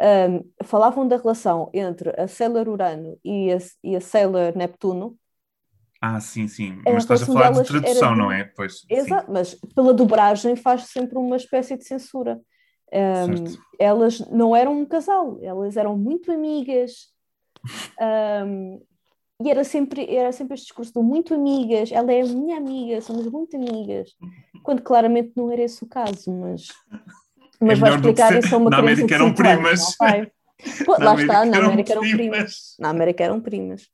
um, 0.00 0.64
falavam 0.64 1.06
da 1.06 1.16
relação 1.16 1.70
entre 1.72 2.10
a 2.20 2.26
Sailor 2.26 2.68
Urano 2.68 3.18
e 3.24 3.52
a, 3.52 3.58
e 3.82 3.96
a 3.96 4.00
Sailor 4.00 4.56
Neptuno. 4.56 5.16
Ah, 6.00 6.20
sim, 6.20 6.48
sim. 6.48 6.82
Mas 6.84 7.04
estás 7.04 7.22
a 7.22 7.26
falar 7.26 7.52
de 7.52 7.64
tradução, 7.64 8.14
não 8.14 8.30
é? 8.30 8.44
Pois, 8.44 8.84
Exato, 8.90 9.26
sim. 9.26 9.32
mas 9.32 9.54
pela 9.74 9.94
dobragem 9.94 10.54
faz 10.54 10.84
sempre 10.88 11.16
uma 11.16 11.36
espécie 11.36 11.76
de 11.78 11.84
censura. 11.84 12.40
Um, 12.92 13.56
elas 13.78 14.20
não 14.30 14.54
eram 14.54 14.78
um 14.78 14.84
casal, 14.84 15.38
elas 15.42 15.76
eram 15.76 15.96
muito 15.96 16.30
amigas. 16.30 17.08
Um, 18.46 18.80
e 19.42 19.50
era 19.50 19.64
sempre, 19.64 20.14
era 20.14 20.30
sempre 20.30 20.54
este 20.54 20.66
discurso 20.66 20.92
de 20.92 21.00
muito 21.00 21.34
amigas, 21.34 21.90
ela 21.90 22.12
é 22.12 22.22
minha 22.22 22.56
amiga, 22.56 23.00
somos 23.00 23.26
muito 23.26 23.56
amigas, 23.56 24.14
quando 24.62 24.82
claramente 24.82 25.32
não 25.36 25.50
era 25.50 25.62
esse 25.62 25.82
o 25.82 25.88
caso, 25.88 26.30
mas, 26.32 26.68
mas 27.60 27.78
é 27.78 27.80
vai 27.80 27.94
explicar 27.94 28.38
isso 28.38 28.54
a 28.54 28.58
uma 28.58 28.70
Na 28.70 28.78
América 28.78 29.14
eram 29.14 29.32
primas. 29.32 29.96
Anos, 30.00 30.26
Pô, 30.84 30.92
lá 30.92 31.12
América 31.12 31.22
está, 31.22 31.44
na 31.44 31.66
América 31.66 31.92
eram 31.92 32.02
primas. 32.02 32.18
primas. 32.18 32.76
Na 32.78 32.88
América 32.90 33.24
eram 33.24 33.40
primas. 33.40 33.88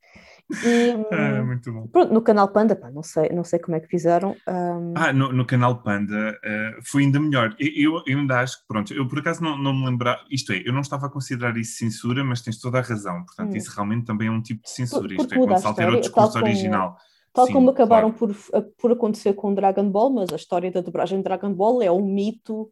E, 0.64 0.90
ah, 1.12 1.44
muito 1.44 1.72
bom. 1.72 1.86
Pronto, 1.86 2.12
no 2.12 2.20
canal 2.20 2.48
Panda, 2.48 2.74
pá, 2.74 2.90
não, 2.90 3.02
sei, 3.02 3.28
não 3.28 3.44
sei 3.44 3.58
como 3.60 3.76
é 3.76 3.80
que 3.80 3.86
fizeram. 3.86 4.34
Um... 4.48 4.94
Ah, 4.96 5.12
no, 5.12 5.32
no, 5.32 5.44
canal 5.44 5.80
Panda 5.82 6.36
uh, 6.44 6.82
foi 6.82 7.04
ainda 7.04 7.20
melhor. 7.20 7.54
Eu, 7.58 8.02
eu, 8.06 8.18
ainda 8.18 8.40
acho 8.40 8.60
que, 8.60 8.66
pronto, 8.66 8.92
eu 8.92 9.06
por 9.06 9.20
acaso 9.20 9.42
não, 9.42 9.56
não 9.56 9.72
me 9.72 9.86
lembrar, 9.86 10.24
isto 10.30 10.52
é, 10.52 10.62
eu 10.66 10.72
não 10.72 10.80
estava 10.80 11.06
a 11.06 11.08
considerar 11.08 11.56
isso 11.56 11.78
censura, 11.78 12.24
mas 12.24 12.42
tens 12.42 12.58
toda 12.58 12.78
a 12.78 12.82
razão. 12.82 13.24
Portanto, 13.24 13.52
hum. 13.52 13.56
isso 13.56 13.70
realmente 13.74 14.06
também 14.06 14.28
é 14.28 14.30
um 14.30 14.42
tipo 14.42 14.62
de 14.62 14.70
censura. 14.70 15.02
Por, 15.02 15.22
isto 15.22 15.34
é, 15.34 15.38
quando 15.38 15.58
se 15.58 15.66
altera 15.66 15.92
o 15.92 16.00
discurso 16.00 16.32
tal 16.32 16.42
original. 16.42 16.88
Como, 16.88 17.00
tal 17.32 17.46
Sim, 17.46 17.52
como 17.52 17.70
acabaram 17.70 18.10
claro. 18.10 18.34
por, 18.34 18.62
por 18.76 18.92
acontecer 18.92 19.32
com 19.34 19.54
Dragon 19.54 19.88
Ball, 19.88 20.10
mas 20.10 20.32
a 20.32 20.36
história 20.36 20.70
da 20.70 20.80
dobragem 20.80 21.18
de 21.18 21.24
Dragon 21.24 21.52
Ball 21.54 21.80
é 21.80 21.92
um 21.92 22.04
mito. 22.04 22.68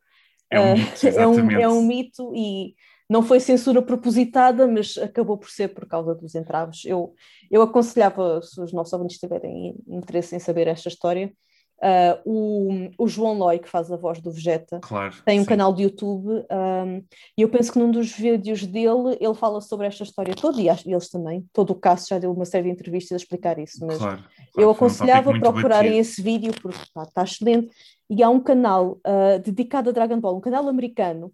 É 0.51 0.61
um 0.61 0.75
mito, 0.75 1.07
uh, 1.07 1.09
é, 1.19 1.27
um, 1.27 1.51
é 1.51 1.69
um 1.69 1.83
mito 1.83 2.33
e 2.35 2.75
não 3.09 3.23
foi 3.23 3.41
censura 3.41 3.81
propositada, 3.81 4.67
mas 4.67 4.99
acabou 4.99 5.39
por 5.39 5.51
ser 5.51 5.69
por 5.69 5.87
causa 5.87 6.15
dos 6.15 6.35
entraves. 6.35 6.85
Eu, 6.85 7.15
eu 7.51 7.63
aconselhava, 7.63 8.41
se 8.43 8.61
os 8.61 8.73
nossos 8.73 8.93
ouvintes 8.93 9.19
tiverem 9.19 9.75
interesse 9.87 10.37
em 10.37 10.39
saber 10.39 10.67
esta 10.67 10.89
história, 10.89 11.33
uh, 11.79 12.21
o, 12.25 12.91
o 12.99 13.09
João 13.09 13.39
Loi, 13.39 13.59
que 13.59 13.69
faz 13.69 13.91
a 13.91 13.97
voz 13.97 14.21
do 14.21 14.31
Vegeta, 14.31 14.79
claro, 14.81 15.15
tem 15.25 15.39
um 15.41 15.43
sim. 15.43 15.49
canal 15.49 15.73
de 15.73 15.85
YouTube 15.85 16.29
um, 16.29 17.03
e 17.37 17.43
eu 17.43 17.49
penso 17.49 17.73
que 17.73 17.79
num 17.79 17.91
dos 17.91 18.13
vídeos 18.13 18.67
dele 18.67 19.17
ele 19.21 19.35
fala 19.35 19.61
sobre 19.61 19.87
esta 19.87 20.03
história 20.03 20.35
toda 20.35 20.61
e 20.61 20.69
eles 20.69 21.09
também. 21.09 21.47
Todo 21.53 21.71
o 21.71 21.77
caso 21.77 22.07
já 22.09 22.19
deu 22.19 22.33
uma 22.33 22.45
série 22.45 22.65
de 22.65 22.73
entrevistas 22.73 23.13
a 23.13 23.17
explicar 23.17 23.59
isso, 23.59 23.85
mas 23.87 23.99
claro, 23.99 24.25
eu 24.59 24.71
aconselhava 24.71 25.31
um 25.31 25.39
procurarem 25.39 25.93
batido. 25.93 26.01
esse 26.01 26.23
vídeo 26.23 26.53
porque 26.61 26.79
pá, 26.93 27.05
está 27.05 27.23
excelente. 27.23 27.75
E 28.11 28.23
há 28.23 28.29
um 28.29 28.41
canal 28.41 29.01
uh, 29.07 29.39
dedicado 29.43 29.91
a 29.91 29.93
Dragon 29.93 30.19
Ball, 30.19 30.37
um 30.37 30.41
canal 30.41 30.69
americano 30.69 31.33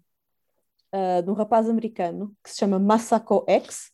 uh, 0.93 1.23
de 1.23 1.29
um 1.29 1.33
rapaz 1.33 1.69
americano 1.69 2.33
que 2.43 2.49
se 2.49 2.57
chama 2.57 2.79
Masako 2.79 3.45
X, 3.47 3.91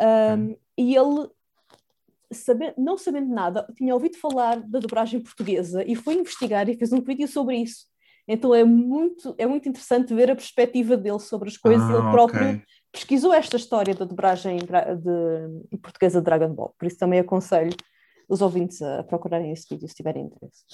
um, 0.00 0.56
e 0.76 0.94
ele, 0.94 1.28
não 2.76 2.98
sabendo 2.98 3.32
nada, 3.32 3.66
tinha 3.76 3.94
ouvido 3.94 4.18
falar 4.18 4.60
da 4.60 4.78
dobragem 4.78 5.20
portuguesa 5.20 5.82
e 5.86 5.94
foi 5.94 6.14
investigar 6.14 6.68
e 6.68 6.76
fez 6.76 6.92
um 6.92 7.00
vídeo 7.00 7.26
sobre 7.26 7.56
isso. 7.56 7.86
Então 8.28 8.54
é 8.54 8.64
muito, 8.64 9.34
é 9.38 9.46
muito 9.46 9.68
interessante 9.68 10.12
ver 10.12 10.30
a 10.30 10.36
perspectiva 10.36 10.96
dele 10.96 11.20
sobre 11.20 11.48
as 11.48 11.56
coisas. 11.56 11.88
Ah, 11.88 11.92
ele 11.92 12.10
próprio 12.10 12.48
okay. 12.48 12.62
pesquisou 12.92 13.32
esta 13.32 13.56
história 13.56 13.94
da 13.94 14.04
dobragem 14.04 14.58
de, 14.58 15.70
de 15.70 15.78
portuguesa 15.78 16.20
de 16.20 16.24
Dragon 16.24 16.52
Ball, 16.52 16.74
por 16.78 16.86
isso 16.86 16.98
também 16.98 17.20
aconselho 17.20 17.74
os 18.28 18.40
ouvintes 18.40 18.82
a 18.82 19.02
procurarem 19.02 19.52
esse 19.52 19.66
vídeo 19.68 19.88
se 19.88 19.94
tiverem 19.94 20.24
interesse. 20.24 20.64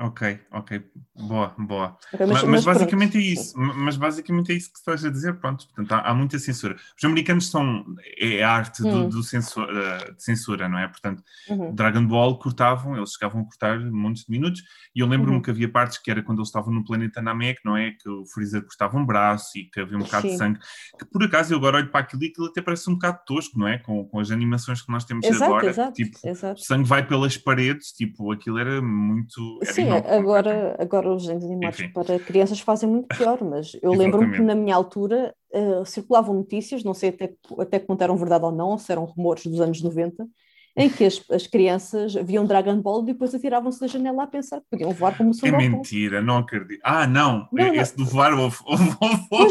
Ok, 0.00 0.38
ok, 0.52 0.80
boa, 1.16 1.54
boa. 1.58 1.98
Okay, 2.12 2.24
mas, 2.24 2.42
mas, 2.42 2.44
mas, 2.44 2.64
basicamente 2.64 3.18
é 3.18 3.20
isso, 3.20 3.58
mas 3.58 3.96
basicamente 3.96 4.52
é 4.52 4.54
isso 4.54 4.72
que 4.72 4.78
estás 4.78 5.04
a 5.04 5.10
dizer, 5.10 5.34
pronto, 5.40 5.66
portanto 5.66 5.92
há, 5.92 6.10
há 6.10 6.14
muita 6.14 6.38
censura. 6.38 6.76
Os 6.96 7.04
americanos 7.04 7.50
são, 7.50 7.84
é 8.16 8.42
a 8.42 8.50
arte 8.50 8.80
do, 8.82 8.88
hum. 8.88 9.08
do 9.08 9.24
censura, 9.24 9.72
eh, 9.72 10.12
de 10.12 10.22
censura, 10.22 10.68
não 10.68 10.78
é? 10.78 10.86
Portanto, 10.86 11.22
uhum. 11.48 11.74
Dragon 11.74 12.06
Ball 12.06 12.38
cortavam, 12.38 12.96
eles 12.96 13.10
chegavam 13.12 13.40
a 13.40 13.44
cortar 13.44 13.80
montes 13.90 14.24
de 14.24 14.30
minutos, 14.30 14.62
e 14.94 15.00
eu 15.00 15.06
lembro-me 15.08 15.36
uhum. 15.36 15.42
que 15.42 15.50
havia 15.50 15.68
partes 15.68 15.98
que 15.98 16.10
era 16.12 16.22
quando 16.22 16.38
eles 16.38 16.48
estavam 16.48 16.72
no 16.72 16.84
planeta 16.84 17.20
Namek, 17.20 17.60
não 17.64 17.76
é? 17.76 17.90
Que 17.90 18.08
o 18.08 18.24
Freezer 18.26 18.62
cortava 18.62 18.96
um 18.96 19.04
braço 19.04 19.58
e 19.58 19.64
que 19.64 19.80
havia 19.80 19.96
um 19.96 20.02
bocado 20.02 20.28
Sim. 20.28 20.32
de 20.32 20.38
sangue, 20.38 20.60
que 20.96 21.06
por 21.06 21.24
acaso 21.24 21.52
eu 21.52 21.58
agora 21.58 21.78
olho 21.78 21.90
para 21.90 22.00
aquilo 22.00 22.22
e 22.22 22.28
aquilo 22.28 22.46
até 22.46 22.62
parece 22.62 22.88
um 22.88 22.94
bocado 22.94 23.18
tosco, 23.26 23.58
não 23.58 23.66
é? 23.66 23.78
Com, 23.78 24.04
com 24.04 24.20
as 24.20 24.30
animações 24.30 24.80
que 24.80 24.92
nós 24.92 25.04
temos 25.04 25.26
exato, 25.26 25.44
agora, 25.44 25.66
exato, 25.66 25.92
tipo, 25.92 26.18
exato. 26.24 26.60
o 26.60 26.64
sangue 26.64 26.88
vai 26.88 27.04
pelas 27.04 27.36
paredes, 27.36 27.90
tipo, 27.90 28.30
aquilo 28.30 28.58
era 28.58 28.80
muito... 28.80 29.58
Era 29.62 29.72
Sim, 29.72 29.87
Sim, 29.88 30.10
agora, 30.10 30.76
agora 30.78 31.12
os 31.12 31.22
desenhos 31.22 31.44
animados 31.44 31.80
Enfim. 31.80 31.92
para 31.92 32.18
crianças 32.18 32.60
fazem 32.60 32.88
muito 32.88 33.08
pior, 33.16 33.42
mas 33.42 33.76
eu 33.82 33.92
lembro-me 33.94 34.36
que 34.36 34.42
na 34.42 34.54
minha 34.54 34.74
altura 34.74 35.34
uh, 35.52 35.84
circulavam 35.84 36.34
notícias, 36.34 36.84
não 36.84 36.94
sei 36.94 37.10
até, 37.10 37.34
até 37.58 37.78
que 37.78 37.86
ponto 37.86 38.02
eram 38.02 38.16
verdade 38.16 38.44
ou 38.44 38.52
não, 38.52 38.78
se 38.78 38.90
eram 38.92 39.04
rumores 39.04 39.46
dos 39.46 39.60
anos 39.60 39.82
90, 39.82 40.26
em 40.78 40.88
que 40.88 41.04
as, 41.04 41.20
as 41.30 41.46
crianças 41.46 42.14
viam 42.14 42.46
Dragon 42.46 42.80
Ball 42.80 43.02
e 43.02 43.06
depois 43.06 43.34
atiravam-se 43.34 43.80
da 43.80 43.88
janela 43.88 44.22
a 44.22 44.26
pensar 44.28 44.60
que 44.60 44.66
podiam 44.70 44.92
voar 44.92 45.16
como 45.16 45.30
o 45.30 45.46
É 45.46 45.50
mentira, 45.50 46.22
não 46.22 46.38
acredito. 46.38 46.80
Ah, 46.84 47.04
não, 47.04 47.48
não 47.52 47.74
esse 47.74 47.98
não. 47.98 48.04
do 48.04 48.10
voar 48.10 48.32
houve. 48.32 48.56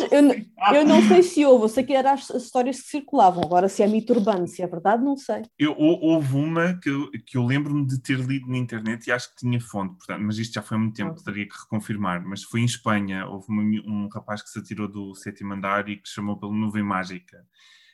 Eu, 0.09 0.75
eu, 0.75 0.85
não 0.85 1.01
sei 1.01 1.21
se 1.21 1.45
houve, 1.45 1.65
eu 1.65 1.69
sei 1.69 1.83
que 1.83 1.93
eram 1.93 2.11
as, 2.11 2.31
as, 2.31 2.43
histórias 2.43 2.81
que 2.81 2.87
circulavam, 2.87 3.43
agora 3.43 3.67
se 3.67 3.83
é 3.83 3.87
mito 3.87 4.13
urbano, 4.13 4.47
se 4.47 4.61
é 4.61 4.67
verdade, 4.67 5.03
não 5.03 5.15
sei. 5.15 5.43
Eu, 5.57 5.75
houve 5.77 6.35
uma 6.35 6.73
que 6.81 6.89
eu, 6.89 7.11
que 7.25 7.37
eu 7.37 7.45
lembro-me 7.45 7.85
de 7.85 7.99
ter 8.01 8.19
lido 8.19 8.47
na 8.47 8.57
internet 8.57 9.07
e 9.07 9.11
acho 9.11 9.29
que 9.29 9.37
tinha 9.37 9.59
fonte, 9.59 9.95
portanto, 9.97 10.21
mas 10.21 10.37
isto 10.37 10.53
já 10.53 10.61
foi 10.61 10.77
há 10.77 10.79
muito 10.79 10.95
tempo, 10.95 11.15
ah. 11.17 11.23
teria 11.23 11.47
que 11.47 11.55
reconfirmar, 11.57 12.23
mas 12.25 12.43
foi 12.43 12.61
em 12.61 12.65
Espanha, 12.65 13.27
houve 13.27 13.45
uma, 13.49 13.61
um 13.61 14.07
rapaz 14.07 14.41
que 14.41 14.49
se 14.49 14.59
atirou 14.59 14.87
do 14.87 15.13
sétimo 15.15 15.53
andar 15.53 15.87
e 15.89 15.97
que 15.97 16.09
chamou 16.09 16.37
pela 16.37 16.53
nuvem 16.53 16.83
mágica 16.83 17.45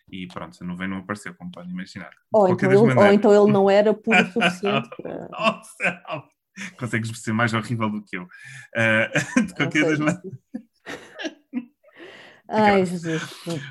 e 0.10 0.28
pronto, 0.28 0.58
a 0.62 0.66
nuvem 0.66 0.88
não 0.88 0.98
apareceu, 0.98 1.34
como 1.36 1.52
podem 1.52 1.72
imaginar. 1.72 2.12
Ou, 2.32 2.50
então 2.50 2.72
ele, 2.72 2.80
maneiras... 2.80 3.06
ou 3.06 3.14
então 3.14 3.44
ele 3.44 3.52
não 3.52 3.70
era 3.70 3.94
puro 3.94 4.22
o 4.22 4.26
suficiente 4.32 4.90
para. 5.02 5.30
Consegues 6.78 7.10
ser 7.20 7.34
mais 7.34 7.54
horrível 7.54 7.90
do 7.90 8.04
que 8.04 8.18
eu. 8.18 8.24
Uh, 8.24 9.42
de 9.46 9.54
qualquer 9.56 9.86
das 9.86 10.00
maneiras. 10.00 10.40
Ai, 12.50 12.86
Jesus. 12.86 13.22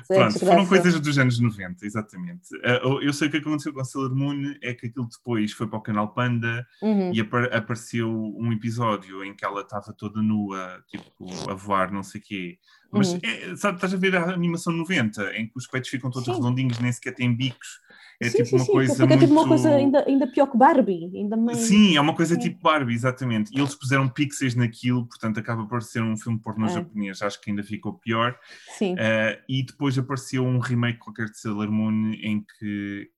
Pronto, 0.07 0.39
foram 0.39 0.65
coisas 0.65 0.99
dos 0.99 1.17
anos 1.17 1.39
90, 1.39 1.85
exatamente. 1.85 2.55
Uh, 2.57 3.01
eu 3.01 3.13
sei 3.13 3.27
o 3.27 3.31
que 3.31 3.37
aconteceu 3.37 3.71
com 3.71 3.79
a 3.79 3.85
Sailor 3.85 4.15
Moon 4.15 4.55
é 4.61 4.73
que 4.73 4.87
aquilo 4.87 5.07
depois 5.07 5.51
foi 5.53 5.67
para 5.67 5.77
o 5.77 5.81
canal 5.81 6.13
Panda 6.13 6.65
uhum. 6.81 7.13
e 7.13 7.21
ap 7.21 7.33
apareceu 7.51 8.09
um 8.11 8.51
episódio 8.51 9.23
em 9.23 9.35
que 9.35 9.45
ela 9.45 9.61
estava 9.61 9.93
toda 9.93 10.21
nua, 10.21 10.83
tipo, 10.87 11.27
a 11.49 11.53
voar, 11.53 11.91
não 11.91 12.01
sei 12.01 12.19
o 12.19 12.23
quê. 12.23 12.57
Mas, 12.91 13.13
uhum. 13.13 13.19
é, 13.23 13.55
sabe, 13.55 13.75
estás 13.75 13.93
a 13.93 13.97
ver 13.97 14.15
a 14.15 14.31
animação 14.31 14.73
90, 14.73 15.35
em 15.35 15.47
que 15.47 15.57
os 15.57 15.67
peitos 15.67 15.89
ficam 15.89 16.11
todos 16.11 16.27
Sim. 16.27 16.35
redondinhos, 16.35 16.79
nem 16.79 16.91
sequer 16.91 17.13
têm 17.13 17.33
bicos. 17.35 17.79
É 18.25 18.29
sim, 18.29 18.37
tipo 18.37 18.49
sim, 18.49 18.55
uma 18.55 18.65
sim, 18.65 18.71
coisa 18.71 19.05
muito... 19.05 19.13
é 19.13 19.17
tipo 19.17 19.31
uma 19.31 19.47
coisa 19.47 19.69
ainda, 19.69 20.05
ainda 20.07 20.27
pior 20.27 20.47
que 20.47 20.57
Barbie. 20.57 21.11
Ainda 21.15 21.37
mais... 21.37 21.57
Sim, 21.59 21.95
é 21.95 22.01
uma 22.01 22.15
coisa 22.15 22.37
tipo 22.37 22.61
Barbie, 22.61 22.93
exatamente. 22.93 23.51
E 23.55 23.59
eles 23.59 23.75
puseram 23.75 24.07
pixels 24.07 24.55
naquilo, 24.55 25.05
portanto 25.07 25.39
acaba 25.39 25.65
por 25.65 25.81
ser 25.81 26.01
um 26.01 26.17
filme 26.17 26.39
porno 26.39 26.65
é. 26.65 26.69
japonês, 26.69 27.21
acho 27.21 27.39
que 27.41 27.49
ainda 27.49 27.63
ficou 27.63 27.93
pior. 27.93 28.37
Sim. 28.77 28.93
Uh, 28.93 29.41
e 29.47 29.63
depois 29.63 29.97
apareceu 29.97 30.43
um 30.43 30.59
remake 30.59 30.99
qualquer 30.99 31.29
de 31.29 31.37
Sailor 31.37 31.71
Moon 31.71 32.13
em 32.13 32.45
que 32.59 33.09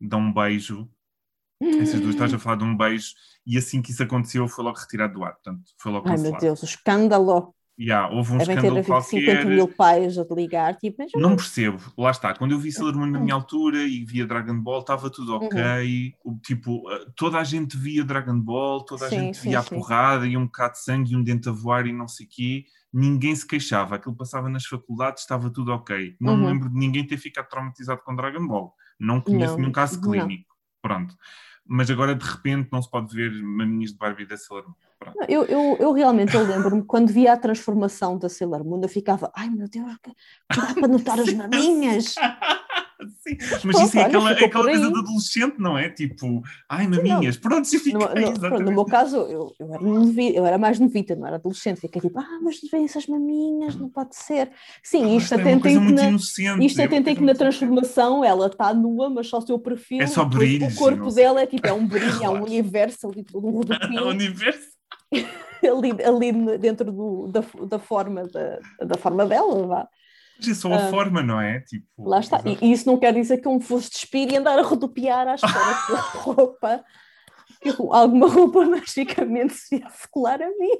dão 0.00 0.20
um 0.20 0.32
beijo. 0.32 0.88
Hum. 1.62 1.80
Essas 1.80 2.00
duas 2.00 2.14
estás 2.14 2.34
a 2.34 2.38
falar 2.38 2.56
de 2.56 2.64
um 2.64 2.76
beijo, 2.76 3.14
e 3.46 3.56
assim 3.56 3.80
que 3.80 3.90
isso 3.90 4.02
aconteceu 4.02 4.46
foi 4.46 4.62
logo 4.62 4.78
retirado 4.78 5.14
do 5.14 5.24
ar, 5.24 5.32
portanto 5.32 5.62
foi 5.78 5.90
logo 5.90 6.04
cancelado. 6.04 6.26
Ai 6.26 6.32
meu 6.32 6.40
Deus, 6.40 6.62
o 6.62 6.66
escândalo! 6.66 7.55
Yeah, 7.78 8.14
houve 8.14 8.32
um 8.32 8.38
Devem 8.38 8.56
escândalo 8.56 8.80
ter 8.80 8.86
qualquer. 8.86 9.20
50 9.20 9.44
mil 9.44 9.68
pais 9.68 10.18
a 10.18 10.26
ligar, 10.30 10.76
tipo, 10.76 10.96
mas... 10.98 11.12
Não 11.14 11.36
percebo, 11.36 11.78
lá 11.96 12.10
está. 12.10 12.34
Quando 12.34 12.52
eu 12.52 12.58
vi 12.58 12.72
Sailor 12.72 12.96
Moon 12.96 13.06
na 13.06 13.20
minha 13.20 13.34
altura 13.34 13.82
e 13.82 14.02
via 14.02 14.26
Dragon 14.26 14.58
Ball, 14.58 14.80
estava 14.80 15.10
tudo 15.10 15.36
ok. 15.36 16.14
Uhum. 16.24 16.38
Tipo, 16.42 16.82
toda 17.14 17.38
a 17.38 17.44
gente 17.44 17.76
via 17.76 18.02
Dragon 18.02 18.40
Ball, 18.40 18.82
toda 18.82 19.06
a 19.06 19.08
sim, 19.10 19.18
gente 19.18 19.40
via 19.42 19.60
sim. 19.60 19.74
a 19.74 19.78
porrada 19.78 20.26
e 20.26 20.36
um 20.38 20.46
bocado 20.46 20.72
de 20.72 20.84
sangue 20.84 21.12
e 21.12 21.16
um 21.16 21.22
dente 21.22 21.50
a 21.50 21.52
voar 21.52 21.86
e 21.86 21.92
não 21.92 22.08
sei 22.08 22.24
o 22.24 22.28
quê. 22.30 22.64
Ninguém 22.90 23.36
se 23.36 23.46
queixava. 23.46 23.96
Aquilo 23.96 24.16
passava 24.16 24.48
nas 24.48 24.64
faculdades, 24.64 25.22
estava 25.22 25.50
tudo 25.50 25.72
ok. 25.72 26.16
Não 26.18 26.32
uhum. 26.32 26.38
me 26.38 26.46
lembro 26.46 26.70
de 26.70 26.78
ninguém 26.78 27.06
ter 27.06 27.18
ficado 27.18 27.48
traumatizado 27.48 28.00
com 28.02 28.16
Dragon 28.16 28.46
Ball. 28.46 28.74
Não 28.98 29.20
conheço 29.20 29.52
não, 29.52 29.60
nenhum 29.60 29.72
caso 29.72 30.00
clínico. 30.00 30.46
Não. 30.48 30.56
Pronto. 30.80 31.14
Mas 31.68 31.90
agora, 31.90 32.14
de 32.14 32.24
repente, 32.24 32.68
não 32.72 32.80
se 32.80 32.90
pode 32.90 33.14
ver 33.14 33.30
maninhas 33.42 33.92
de 33.92 33.98
Barbie 33.98 34.26
da 34.26 34.36
Sailor 34.36 34.66
Moon. 34.68 34.74
Eu, 35.28 35.44
eu, 35.44 35.76
eu, 35.78 35.92
realmente 35.92 36.36
lembro-me, 36.36 36.82
quando 36.82 37.12
via 37.12 37.32
a 37.32 37.36
transformação 37.36 38.18
da 38.18 38.28
Sailor 38.28 38.64
Moon, 38.64 38.80
eu 38.82 38.88
ficava, 38.88 39.30
ai 39.34 39.48
meu 39.50 39.68
Deus, 39.68 39.86
dá 40.54 40.74
para 40.74 40.88
notar 40.88 41.20
as 41.20 41.32
maminhas. 41.34 42.14
Sim, 43.20 43.36
mas 43.64 43.80
isso 43.80 43.98
é 43.98 44.04
aquela, 44.04 44.30
é 44.30 44.44
aquela 44.44 44.64
coisa 44.64 44.90
de 44.90 44.98
adolescente, 44.98 45.54
não 45.58 45.76
é? 45.76 45.90
Tipo, 45.90 46.42
ai, 46.68 46.86
maminhas, 46.86 47.36
pronto, 47.36 47.66
se 47.66 47.78
fica 47.78 47.98
no, 47.98 48.06
no, 48.06 48.40
pronto, 48.40 48.62
no 48.62 48.72
meu 48.72 48.84
caso, 48.84 49.16
eu, 49.16 49.52
eu, 49.58 49.74
era 49.74 49.82
eu 50.34 50.46
era 50.46 50.58
mais 50.58 50.78
novita, 50.78 51.14
não 51.14 51.26
era 51.26 51.36
adolescente, 51.36 51.80
fiquei 51.80 52.00
tipo, 52.00 52.18
ah, 52.18 52.38
mas 52.42 52.58
vem 52.70 52.84
essas 52.84 53.06
maminhas, 53.06 53.76
não 53.76 53.88
pode 53.88 54.16
ser. 54.16 54.50
Sim, 54.82 55.04
ah, 55.04 55.16
isto 55.16 55.34
é 55.34 55.40
até 55.40 55.44
tem 55.44 55.60
que 55.60 55.92
na, 55.92 56.10
isto 56.64 56.80
é 56.80 56.88
que 56.88 57.22
na 57.22 57.34
transformação 57.34 58.24
ela 58.24 58.46
está 58.46 58.72
nua, 58.72 59.10
mas 59.10 59.28
só 59.28 59.38
o 59.38 59.46
seu 59.46 59.58
perfil, 59.58 60.00
é 60.00 60.06
só 60.06 60.24
brilho, 60.24 60.66
o 60.66 60.74
corpo 60.74 61.10
dela 61.10 61.42
é 61.42 61.46
tipo, 61.46 61.66
é 61.66 61.72
um 61.72 61.86
brilho, 61.86 62.22
é 62.22 62.28
um 62.30 62.42
universo 62.42 63.08
ali, 63.08 63.24
um. 63.34 63.60
É 63.96 64.02
um 64.02 64.08
universo. 64.08 64.68
ali, 65.62 65.90
ali 66.02 66.58
dentro 66.58 66.90
do, 66.92 67.28
da, 67.28 67.42
da, 67.66 67.78
forma 67.78 68.26
da, 68.28 68.58
da 68.84 68.96
forma 68.96 69.26
dela, 69.26 69.66
vá. 69.66 69.88
Mas 70.38 70.48
é 70.48 70.54
só 70.54 70.72
a 70.72 70.90
forma, 70.90 71.22
não 71.22 71.40
é? 71.40 71.60
Tipo, 71.60 71.86
lá 71.98 72.20
está. 72.20 72.40
E, 72.44 72.72
isso 72.72 72.86
não 72.86 72.98
quer 72.98 73.12
dizer 73.14 73.38
que 73.38 73.48
eu 73.48 73.54
me 73.54 73.62
fosse 73.62 73.90
despir 73.90 74.30
e 74.30 74.36
andar 74.36 74.58
a 74.58 74.62
rodopiar 74.62 75.26
à 75.26 75.34
espera 75.34 75.58
a 75.58 76.00
roupa, 76.18 76.84
que 77.60 77.70
alguma 77.90 78.28
roupa 78.28 78.64
magicamente 78.64 79.54
se 79.54 79.76
ia 79.76 79.88
focolar 79.88 80.40
a 80.42 80.48
mim. 80.48 80.78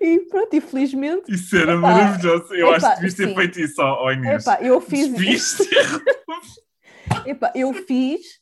e 0.00 0.20
pronto, 0.30 0.56
infelizmente. 0.56 1.32
Isso 1.32 1.56
era 1.56 1.72
epá, 1.72 1.80
maravilhoso. 1.80 2.54
Eu 2.54 2.74
epá, 2.74 2.76
acho 2.76 2.88
que 2.88 2.94
devias 2.94 3.14
ter 3.14 3.34
feito 3.34 3.60
isso 3.60 3.82
ao 3.82 4.12
Inês. 4.12 4.42
Epá, 4.42 4.62
eu 4.62 4.80
fiz. 4.80 5.58
epá, 7.26 7.52
eu 7.54 7.72
fiz 7.72 8.41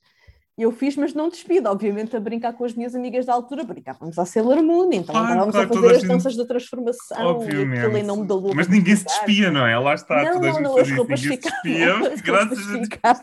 eu 0.62 0.70
fiz, 0.70 0.96
mas 0.96 1.14
não 1.14 1.29
despido, 1.29 1.68
obviamente, 1.68 2.14
a 2.14 2.20
brincar 2.20 2.53
com 2.53 2.64
as 2.64 2.75
minhas 2.75 2.94
amigas 2.94 3.25
da 3.25 3.33
altura, 3.33 3.64
brincávamos 3.64 4.18
à 4.18 4.27
Sailor 4.27 4.62
Moon, 4.62 4.90
então 4.92 5.16
ah, 5.16 5.20
andávamos 5.20 5.55
claro, 5.55 5.70
a 5.70 5.75
fazer 5.75 5.96
as 5.96 6.03
danças 6.03 6.37
da 6.37 6.44
transformação, 6.44 7.27
obviamente. 7.27 7.96
em 7.96 8.03
nome 8.03 8.27
da 8.27 8.35
lua. 8.35 8.53
Mas 8.55 8.68
ninguém 8.68 8.94
se 8.94 9.05
despia, 9.05 9.51
não 9.51 9.66
é? 9.66 9.79
Lá 9.79 9.94
está, 9.94 10.23
não, 10.23 10.33
toda 10.35 10.53
não, 10.53 10.61
não, 10.61 10.79
as 10.79 10.90
roupas 10.90 11.20
ficavam. 11.20 12.16
graças 12.23 12.59
a 13.03 13.20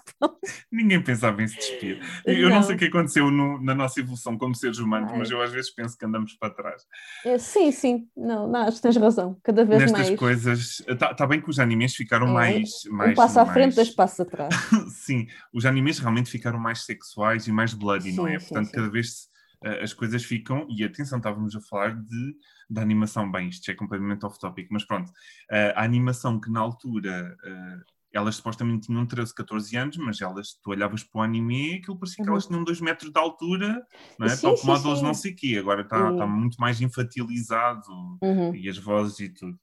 Ninguém 0.71 1.01
pensava 1.01 1.41
em 1.43 1.47
se 1.47 1.57
despir. 1.57 1.99
Eu 2.25 2.49
não, 2.49 2.55
não 2.55 2.63
sei 2.63 2.75
o 2.75 2.77
que 2.77 2.85
aconteceu 2.85 3.29
no, 3.29 3.61
na 3.61 3.75
nossa 3.75 3.99
evolução 3.99 4.37
como 4.37 4.55
seres 4.55 4.79
humanos, 4.79 5.11
Ai. 5.11 5.19
mas 5.19 5.29
eu 5.29 5.39
às 5.41 5.51
vezes 5.51 5.69
penso 5.69 5.95
que 5.95 6.05
andamos 6.05 6.33
para 6.33 6.49
trás. 6.49 6.83
É, 7.23 7.37
sim, 7.37 7.71
sim, 7.71 8.07
não, 8.17 8.47
não, 8.47 8.61
acho 8.61 8.77
que 8.77 8.83
tens 8.83 8.97
razão, 8.97 9.37
cada 9.43 9.63
vez 9.63 9.81
Nestas 9.81 9.91
mais. 9.91 10.09
Nestas 10.09 10.19
coisas, 10.19 10.83
está 10.87 11.13
tá 11.13 11.27
bem 11.27 11.39
que 11.39 11.49
os 11.49 11.59
animes 11.59 11.95
ficaram 11.95 12.27
é, 12.29 12.31
mais, 12.31 12.69
mais. 12.89 13.11
Um 13.11 13.15
passo 13.15 13.39
à 13.39 13.45
frente, 13.45 13.75
dois 13.75 13.91
passos 13.91 14.21
atrás. 14.21 14.53
sim, 15.05 15.27
os 15.53 15.65
animes 15.65 15.99
realmente 15.99 16.31
ficaram 16.31 16.57
mais 16.57 16.83
sexuais 16.83 17.26
e 17.35 17.51
mais 17.51 17.73
bloody, 17.73 18.11
sim, 18.11 18.17
não 18.17 18.27
é? 18.27 18.39
Sim, 18.39 18.47
Portanto, 18.47 18.67
sim. 18.67 18.73
cada 18.73 18.89
vez 18.89 19.27
uh, 19.65 19.83
as 19.83 19.93
coisas 19.93 20.23
ficam, 20.23 20.67
e 20.69 20.83
atenção, 20.83 21.17
estávamos 21.17 21.55
a 21.55 21.61
falar 21.61 21.95
de, 21.95 22.35
de 22.69 22.79
animação, 22.79 23.31
bem, 23.31 23.49
isto 23.49 23.69
é 23.69 23.73
completamente 23.73 24.25
off-topic, 24.25 24.67
mas 24.71 24.85
pronto, 24.85 25.09
uh, 25.09 25.73
a 25.75 25.83
animação 25.83 26.39
que 26.39 26.49
na 26.49 26.59
altura 26.59 27.35
uh, 27.43 27.97
elas 28.13 28.35
supostamente 28.35 28.87
tinham 28.87 29.05
13, 29.05 29.33
14 29.33 29.77
anos, 29.77 29.97
mas 29.97 30.21
elas, 30.21 30.53
tu 30.63 30.71
olhavas 30.71 31.03
para 31.03 31.19
o 31.19 31.21
anime 31.23 31.75
aquilo 31.75 31.99
parecia 31.99 32.23
que 32.23 32.29
elas 32.29 32.45
uhum. 32.45 32.51
tinham 32.51 32.63
2 32.63 32.81
metros 32.81 33.11
de 33.11 33.19
altura, 33.19 33.85
não 34.17 34.27
é? 34.27 34.29
Sim, 34.29 34.41
Tal 34.41 34.57
como 34.57 34.73
a 34.73 34.77
12 34.79 35.03
não 35.03 35.13
sei 35.13 35.33
o 35.33 35.35
quê, 35.35 35.57
agora 35.59 35.81
está, 35.81 36.11
está 36.11 36.25
muito 36.25 36.57
mais 36.57 36.81
infantilizado 36.81 37.91
uhum. 38.21 38.55
e 38.55 38.69
as 38.69 38.77
vozes 38.77 39.19
e 39.19 39.29
tudo. 39.29 39.59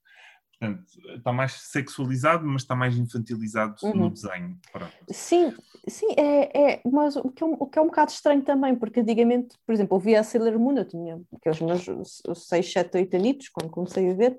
Portanto, 0.65 1.17
está 1.17 1.33
mais 1.33 1.53
sexualizado, 1.53 2.45
mas 2.47 2.63
está 2.63 2.75
mais 2.75 2.97
infantilizado 2.97 3.77
uhum. 3.83 3.95
no 3.95 4.11
desenho. 4.11 4.59
Pronto. 4.73 4.93
Sim, 5.11 5.55
sim, 5.89 6.09
é, 6.17 6.73
é, 6.75 6.83
mas 6.85 7.17
o 7.17 7.31
que 7.31 7.43
é, 7.43 7.47
um, 7.47 7.53
o 7.55 7.67
que 7.67 7.79
é 7.79 7.83
um 7.83 7.87
bocado 7.87 8.11
estranho 8.11 8.43
também, 8.43 8.75
porque 8.75 9.01
antigamente, 9.01 9.57
por 9.67 9.73
exemplo, 9.73 9.97
eu 9.97 10.01
via 10.01 10.21
a 10.21 10.25
Sailor 10.25 10.59
Moon, 10.59 10.77
eu 10.77 10.85
tinha 10.85 11.21
aqueles 11.35 11.61
meus 11.61 12.23
6, 12.49 12.73
7, 12.73 12.97
8 12.97 13.17
anitos, 13.17 13.49
quando 13.49 13.71
comecei 13.71 14.11
a 14.11 14.15
ver, 14.15 14.39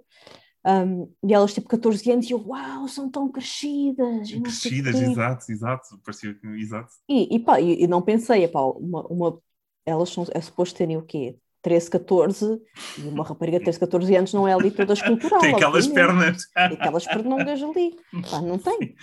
um, 0.65 1.13
e 1.23 1.33
elas 1.33 1.53
tipo 1.53 1.67
14 1.67 2.11
anos 2.11 2.27
e 2.27 2.31
eu, 2.31 2.43
uau, 2.43 2.88
são 2.88 3.09
tão 3.09 3.31
crescidas. 3.31 4.31
Crescidas, 4.31 4.95
exato, 4.99 5.51
exato, 5.51 5.99
parecia 6.03 6.33
que, 6.33 6.47
exato. 6.47 6.89
E, 7.07 7.35
e 7.35 7.39
pá, 7.39 7.61
e, 7.61 7.83
e 7.83 7.88
não 7.88 8.01
pensei, 8.01 8.47
pá, 8.47 8.61
uma, 8.61 9.05
uma, 9.05 9.39
elas 9.85 10.09
são, 10.09 10.25
é 10.31 10.41
suposto 10.41 10.75
terem 10.75 10.97
o 10.97 11.03
quê? 11.03 11.38
13, 11.65 11.89
14, 11.89 12.62
e 12.99 13.08
uma 13.08 13.23
rapariga 13.23 13.58
de 13.58 13.63
13, 13.63 13.80
14 13.80 14.15
anos 14.15 14.34
não 14.34 14.47
é 14.47 14.54
ali 14.54 14.69
toda 14.69 14.93
escultural. 14.93 15.39
Tem 15.41 15.56
aquelas 15.56 15.88
pernas. 15.88 16.45
Tem 16.54 16.63
aquelas 16.65 17.06
pernongas 17.08 17.63
ali. 17.63 17.97
Pá, 18.30 18.39
não 18.39 18.60
tem. 18.60 18.95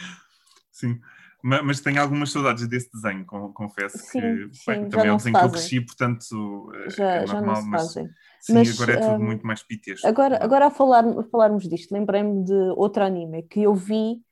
Sim. 0.70 1.00
Mas, 1.42 1.64
mas 1.64 1.80
tenho 1.80 2.00
algumas 2.00 2.30
saudades 2.30 2.68
desse 2.68 2.88
desenho, 2.92 3.26
confesso 3.26 3.98
sim, 3.98 4.20
que 4.20 4.54
sim, 4.54 4.70
bem, 4.70 4.88
também 4.88 5.08
é 5.08 5.12
um 5.12 5.16
desenho 5.16 5.36
que 5.36 5.44
eu 5.44 5.50
cresci, 5.50 5.80
portanto 5.80 6.72
eh, 6.72 6.90
já, 6.90 7.10
é 7.14 7.26
normal, 7.26 7.56
já 7.56 7.62
mas 7.62 7.92
sim, 7.92 8.08
mas, 8.50 8.80
agora 8.80 8.92
é 8.92 9.00
tudo 9.00 9.14
um, 9.14 9.26
muito 9.26 9.44
mais 9.44 9.60
pitesco. 9.60 10.06
Agora, 10.06 10.38
agora 10.40 10.66
a, 10.66 10.70
falar, 10.70 11.04
a 11.04 11.24
falarmos 11.24 11.68
disto, 11.68 11.90
lembrei-me 11.90 12.44
de 12.44 12.54
outro 12.76 13.02
anime 13.02 13.42
que 13.42 13.60
eu 13.60 13.74
vi, 13.74 14.22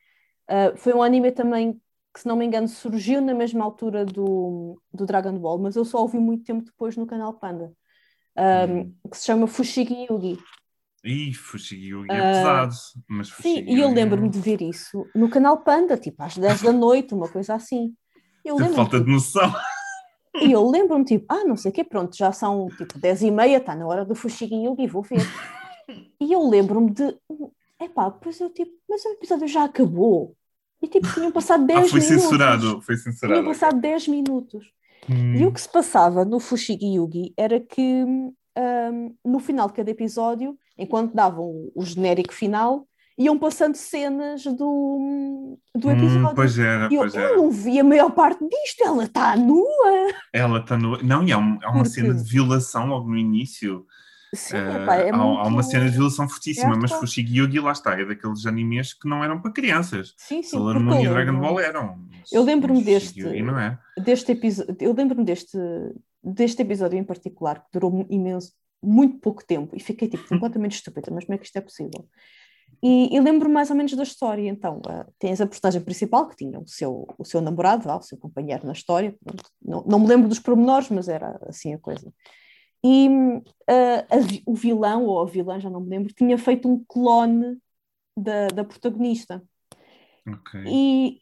uh, 0.48 0.76
foi 0.76 0.92
um 0.92 1.02
anime 1.02 1.32
também 1.32 1.72
que, 2.14 2.20
se 2.20 2.28
não 2.28 2.36
me 2.36 2.44
engano, 2.44 2.68
surgiu 2.68 3.20
na 3.20 3.34
mesma 3.34 3.64
altura 3.64 4.04
do, 4.04 4.80
do 4.94 5.04
Dragon 5.04 5.36
Ball, 5.36 5.58
mas 5.58 5.74
eu 5.74 5.84
só 5.84 6.02
ouvi 6.02 6.20
muito 6.20 6.44
tempo 6.44 6.64
depois 6.64 6.96
no 6.96 7.08
canal 7.08 7.34
Panda 7.34 7.74
um, 8.36 8.92
que 9.10 9.16
se 9.16 9.26
chama 9.26 9.46
Fushigi 9.46 10.06
Yugi. 10.10 10.38
Ih, 11.04 11.32
Fushigi 11.32 11.88
Yugi 11.88 12.10
é 12.10 12.14
uh, 12.14 12.34
pesado. 12.34 12.74
Mas 13.08 13.28
sim, 13.28 13.64
e 13.66 13.80
eu 13.80 13.92
lembro-me 13.92 14.28
de 14.28 14.38
ver 14.38 14.60
isso 14.60 15.06
no 15.14 15.28
canal 15.28 15.58
Panda, 15.58 15.96
tipo 15.96 16.22
às 16.22 16.36
10 16.36 16.62
da 16.62 16.72
noite, 16.72 17.14
uma 17.14 17.28
coisa 17.28 17.54
assim. 17.54 17.94
Eu 18.44 18.58
falta 18.74 19.00
de 19.00 19.10
noção. 19.10 19.52
E 20.32 20.52
eu 20.52 20.64
lembro-me, 20.70 21.04
tipo, 21.04 21.26
ah, 21.28 21.44
não 21.44 21.56
sei 21.56 21.72
o 21.72 21.74
quê, 21.74 21.82
pronto, 21.82 22.16
já 22.16 22.30
são 22.30 22.68
tipo 22.68 22.96
10 22.96 23.22
e 23.22 23.30
meia, 23.32 23.56
está 23.56 23.74
na 23.74 23.84
hora 23.84 24.04
do 24.04 24.14
Fushigi 24.14 24.54
Yugi, 24.54 24.86
vou 24.86 25.02
ver. 25.02 25.18
e 26.20 26.32
eu 26.32 26.48
lembro-me 26.48 26.92
de, 26.92 27.18
epá, 27.80 28.08
depois 28.08 28.38
eu 28.38 28.48
tipo, 28.48 28.70
mas 28.88 29.04
o 29.04 29.08
episódio 29.08 29.48
já 29.48 29.64
acabou. 29.64 30.36
E 30.80 30.86
tipo, 30.86 31.12
tinham 31.12 31.32
passado 31.32 31.66
10 31.66 31.78
ah, 31.78 31.88
foi 31.88 32.00
minutos. 32.00 32.22
Censurado, 32.22 32.80
foi 32.80 32.96
censurado. 32.96 33.40
Tinham 33.40 33.52
passado 33.52 33.80
10 33.80 34.08
minutos. 34.08 34.72
Hum. 35.08 35.34
E 35.34 35.46
o 35.46 35.52
que 35.52 35.60
se 35.60 35.70
passava 35.70 36.24
no 36.24 36.38
Fushigi 36.38 36.96
Yugi 36.96 37.32
era 37.36 37.58
que 37.58 38.04
um, 38.04 39.14
no 39.24 39.38
final 39.38 39.68
de 39.68 39.74
cada 39.74 39.90
episódio, 39.90 40.56
enquanto 40.76 41.14
davam 41.14 41.70
o 41.74 41.84
genérico 41.84 42.34
final, 42.34 42.86
iam 43.20 43.38
passando 43.38 43.74
cenas 43.74 44.44
do, 44.44 45.58
do 45.74 45.88
hum, 45.88 45.90
episódio. 45.90 46.28
Hum, 46.30 46.34
pois 46.34 46.58
era, 46.58 46.88
e 46.90 46.94
eu, 46.94 47.02
pois 47.02 47.14
eu 47.14 47.20
era. 47.20 47.36
não 47.36 47.50
vi 47.50 47.78
a 47.78 47.84
maior 47.84 48.10
parte 48.10 48.42
disto, 48.48 48.82
ela 48.82 49.04
está 49.04 49.36
nua. 49.36 50.14
Ela 50.32 50.58
está 50.58 50.76
nua. 50.76 51.00
Não, 51.02 51.22
e 51.22 51.30
há, 51.30 51.38
um, 51.38 51.58
há 51.62 51.68
uma 51.70 51.82
Porque... 51.82 51.90
cena 51.90 52.14
de 52.14 52.22
violação 52.22 52.86
logo 52.86 53.10
no 53.10 53.16
início. 53.16 53.86
Sim, 54.34 54.56
uh, 54.56 54.82
epá, 54.82 54.94
é 54.96 55.10
há, 55.10 55.16
muito... 55.16 55.38
há, 55.40 55.46
uma 55.48 55.62
cena 55.62 55.84
de 55.86 55.90
violação 55.90 56.28
fortíssima, 56.28 56.72
é 56.72 56.76
mas 56.76 56.92
Fushigi 56.92 57.36
Yugi 57.36 57.60
lá 57.60 57.72
está, 57.72 57.98
é 57.98 58.04
daqueles 58.04 58.46
animes 58.46 58.94
que 58.94 59.08
não 59.08 59.22
eram 59.22 59.40
para 59.40 59.52
crianças. 59.52 60.14
Sim, 60.16 60.42
sim. 60.42 60.50
Sailor 60.50 60.80
Moon 60.80 61.00
e 61.00 61.08
Dragon 61.08 61.38
Ball 61.38 61.60
eram. 61.60 61.98
Eu 62.32 62.42
lembro-me 62.42 62.82
deste, 62.82 63.22
é. 63.26 64.02
deste 64.02 64.32
episódio, 64.32 64.76
eu 64.80 64.92
lembro-me 64.92 65.24
deste, 65.24 65.58
deste 66.22 66.62
episódio 66.62 66.98
em 66.98 67.04
particular, 67.04 67.60
que 67.60 67.68
durou 67.72 68.06
imenso, 68.08 68.52
muito 68.82 69.18
pouco 69.18 69.44
tempo, 69.44 69.76
e 69.76 69.80
fiquei 69.80 70.08
tipo 70.08 70.26
completamente 70.28 70.76
estúpida, 70.76 71.10
mas 71.12 71.24
como 71.24 71.34
é 71.34 71.38
que 71.38 71.46
isto 71.46 71.56
é 71.56 71.60
possível? 71.60 72.08
E, 72.82 73.14
e 73.14 73.20
lembro 73.20 73.50
mais 73.50 73.68
ou 73.70 73.76
menos 73.76 73.92
da 73.94 74.02
história. 74.02 74.48
Então, 74.48 74.78
uh, 74.78 75.12
tens 75.18 75.40
a 75.40 75.46
personagem 75.46 75.82
principal 75.82 76.28
que 76.28 76.36
tinha 76.36 76.58
o 76.58 76.66
seu, 76.66 77.06
o 77.18 77.24
seu 77.24 77.40
namorado, 77.40 77.88
o 77.88 78.02
seu 78.02 78.16
companheiro 78.16 78.66
na 78.66 78.72
história. 78.72 79.14
Não, 79.60 79.82
não 79.82 79.98
me 79.98 80.06
lembro 80.06 80.28
dos 80.28 80.38
pormenores, 80.38 80.88
mas 80.88 81.08
era 81.08 81.38
assim 81.46 81.74
a 81.74 81.78
coisa. 81.78 82.12
E 82.82 83.08
uh, 83.08 83.42
a, 83.68 84.16
o 84.46 84.54
vilão, 84.54 85.04
ou 85.04 85.20
a 85.20 85.26
vilã, 85.26 85.60
já 85.60 85.68
não 85.68 85.80
me 85.80 85.90
lembro, 85.90 86.14
tinha 86.14 86.38
feito 86.38 86.68
um 86.68 86.82
clone 86.88 87.58
da, 88.16 88.48
da 88.48 88.64
protagonista. 88.64 89.42
Okay. 90.26 90.64
E, 90.66 91.18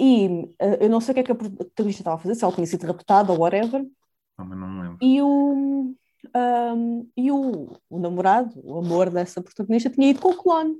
e 0.00 0.26
uh, 0.62 0.76
eu 0.80 0.88
não 0.88 0.98
sei 0.98 1.12
o 1.12 1.14
que 1.14 1.20
é 1.20 1.24
que 1.24 1.32
a 1.32 1.34
protagonista 1.34 2.00
estava 2.00 2.16
a 2.16 2.18
fazer, 2.18 2.34
se 2.34 2.42
ela 2.42 2.54
tinha 2.54 2.66
sido 2.66 2.86
raptada 2.86 3.30
ou 3.32 3.40
whatever. 3.40 3.86
Não, 4.38 4.46
mas 4.46 4.58
não 4.58 4.68
me 4.68 4.82
lembro. 4.82 4.98
E 5.02 5.20
o, 5.20 5.94
um, 6.34 7.10
e 7.14 7.30
o, 7.30 7.76
o 7.90 7.98
namorado, 7.98 8.58
o 8.64 8.78
amor 8.78 9.10
dessa 9.10 9.42
protagonista, 9.42 9.90
tinha 9.90 10.08
ido 10.08 10.20
com 10.20 10.30
o 10.30 10.36
clone. 10.36 10.78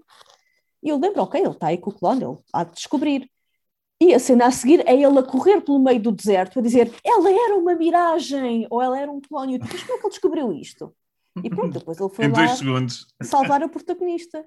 E 0.83 0.89
eu 0.89 0.99
lembro, 0.99 1.23
ok, 1.23 1.39
ele 1.39 1.51
está 1.51 1.67
aí 1.67 1.77
com 1.77 1.91
o 1.91 1.95
clone, 1.95 2.25
ele 2.25 2.39
há 2.51 2.65
de 2.65 2.73
descobrir. 2.73 3.31
E 4.03 4.15
a 4.15 4.19
cena 4.19 4.47
a 4.47 4.51
seguir 4.51 4.81
é 4.89 4.95
ele 4.95 5.19
a 5.19 5.23
correr 5.23 5.61
pelo 5.61 5.79
meio 5.79 6.01
do 6.01 6.11
deserto 6.11 6.59
a 6.59 6.63
dizer 6.63 6.91
ela 7.05 7.31
era 7.31 7.55
uma 7.57 7.75
miragem 7.75 8.67
ou 8.71 8.81
ela 8.81 8.99
era 8.99 9.13
um 9.13 9.21
clone. 9.21 9.59
Mas 9.59 9.83
como 9.83 9.93
é 9.93 9.99
que 9.99 10.07
ele 10.07 10.11
descobriu 10.11 10.53
isto? 10.55 10.95
E 11.45 11.51
pronto, 11.51 11.79
depois 11.79 12.01
ele 12.01 12.09
foi 12.09 12.25
em 12.27 12.33
lá 12.33 12.49
segundos. 12.49 13.07
salvar 13.23 13.63
a 13.63 13.69
protagonista. 13.69 14.43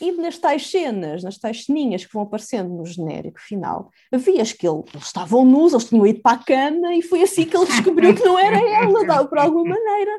E 0.00 0.12
nas 0.12 0.38
tais 0.38 0.70
cenas, 0.70 1.22
nas 1.22 1.38
tais 1.38 1.64
ceninhas 1.64 2.04
que 2.04 2.12
vão 2.12 2.22
aparecendo 2.22 2.68
no 2.70 2.84
genérico 2.84 3.40
final, 3.40 3.90
vias 4.12 4.52
que 4.52 4.66
ele, 4.66 4.82
eles 4.92 5.06
estavam 5.06 5.44
nus, 5.44 5.72
eles 5.72 5.88
tinham 5.88 6.06
ido 6.06 6.20
para 6.20 6.36
a 6.36 6.44
cama 6.44 6.94
e 6.94 7.02
foi 7.02 7.22
assim 7.22 7.44
que 7.44 7.56
ele 7.56 7.66
descobriu 7.66 8.14
que 8.14 8.24
não 8.24 8.38
era 8.38 8.56
ela, 8.56 9.26
por 9.26 9.38
alguma 9.38 9.70
maneira. 9.70 10.10